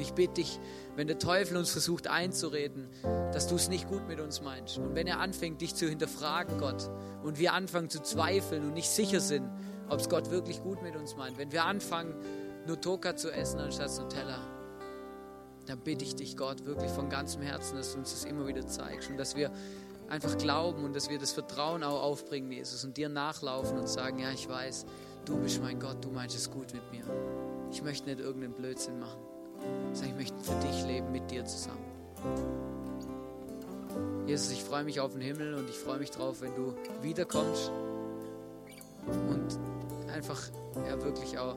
Und 0.00 0.06
ich 0.06 0.14
bitte 0.14 0.32
dich, 0.36 0.58
wenn 0.96 1.08
der 1.08 1.18
Teufel 1.18 1.58
uns 1.58 1.68
versucht 1.68 2.06
einzureden, 2.06 2.88
dass 3.34 3.48
du 3.48 3.56
es 3.56 3.68
nicht 3.68 3.86
gut 3.86 4.08
mit 4.08 4.18
uns 4.18 4.40
meinst. 4.40 4.78
Und 4.78 4.94
wenn 4.94 5.06
er 5.06 5.20
anfängt, 5.20 5.60
dich 5.60 5.74
zu 5.74 5.86
hinterfragen, 5.86 6.56
Gott, 6.56 6.88
und 7.22 7.38
wir 7.38 7.52
anfangen 7.52 7.90
zu 7.90 8.00
zweifeln 8.00 8.62
und 8.62 8.72
nicht 8.72 8.88
sicher 8.88 9.20
sind, 9.20 9.46
ob 9.90 10.00
es 10.00 10.08
Gott 10.08 10.30
wirklich 10.30 10.62
gut 10.62 10.82
mit 10.82 10.96
uns 10.96 11.16
meint, 11.16 11.36
wenn 11.36 11.52
wir 11.52 11.66
anfangen, 11.66 12.14
nur 12.66 12.80
Toka 12.80 13.14
zu 13.14 13.30
essen 13.30 13.60
anstatt 13.60 13.90
Nutella, 13.98 14.38
dann 15.66 15.80
bitte 15.80 16.02
ich 16.02 16.16
dich, 16.16 16.34
Gott, 16.34 16.64
wirklich 16.64 16.90
von 16.90 17.10
ganzem 17.10 17.42
Herzen, 17.42 17.76
dass 17.76 17.92
du 17.92 17.98
uns 17.98 18.12
das 18.12 18.24
immer 18.24 18.46
wieder 18.46 18.66
zeigst 18.66 19.10
und 19.10 19.18
dass 19.18 19.36
wir 19.36 19.50
einfach 20.08 20.38
glauben 20.38 20.82
und 20.82 20.96
dass 20.96 21.10
wir 21.10 21.18
das 21.18 21.32
Vertrauen 21.32 21.82
auch 21.82 22.02
aufbringen, 22.02 22.50
Jesus, 22.50 22.86
und 22.86 22.96
dir 22.96 23.10
nachlaufen 23.10 23.78
und 23.78 23.86
sagen, 23.86 24.18
ja, 24.18 24.30
ich 24.30 24.48
weiß, 24.48 24.86
du 25.26 25.36
bist 25.36 25.60
mein 25.60 25.78
Gott, 25.78 26.02
du 26.02 26.10
meinst 26.10 26.36
es 26.36 26.50
gut 26.50 26.72
mit 26.72 26.90
mir. 26.90 27.04
Ich 27.70 27.82
möchte 27.82 28.08
nicht 28.08 28.18
irgendeinen 28.18 28.54
Blödsinn 28.54 28.98
machen, 28.98 29.20
Sag, 29.92 30.08
ich 30.08 30.14
möchte 30.14 30.38
für 30.42 30.58
dich 30.66 30.84
leben, 30.86 31.10
mit 31.12 31.30
dir 31.30 31.44
zusammen. 31.44 31.84
Jesus, 34.26 34.52
ich 34.52 34.62
freue 34.62 34.84
mich 34.84 35.00
auf 35.00 35.12
den 35.12 35.20
Himmel 35.20 35.54
und 35.54 35.68
ich 35.68 35.76
freue 35.76 35.98
mich 35.98 36.10
drauf, 36.10 36.40
wenn 36.40 36.54
du 36.54 36.74
wiederkommst 37.02 37.72
und 39.06 39.58
einfach 40.12 40.40
ja 40.86 41.02
wirklich 41.02 41.38
auch 41.38 41.56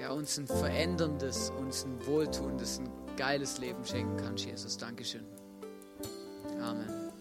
ja, 0.00 0.10
uns 0.10 0.38
ein 0.38 0.46
veränderndes, 0.46 1.52
uns 1.58 1.84
ein 1.84 2.06
wohltuendes, 2.06 2.78
ein 2.78 2.88
geiles 3.16 3.58
Leben 3.58 3.84
schenken 3.84 4.16
kannst, 4.16 4.44
Jesus. 4.44 4.76
Dankeschön. 4.76 5.24
Amen. 6.60 7.12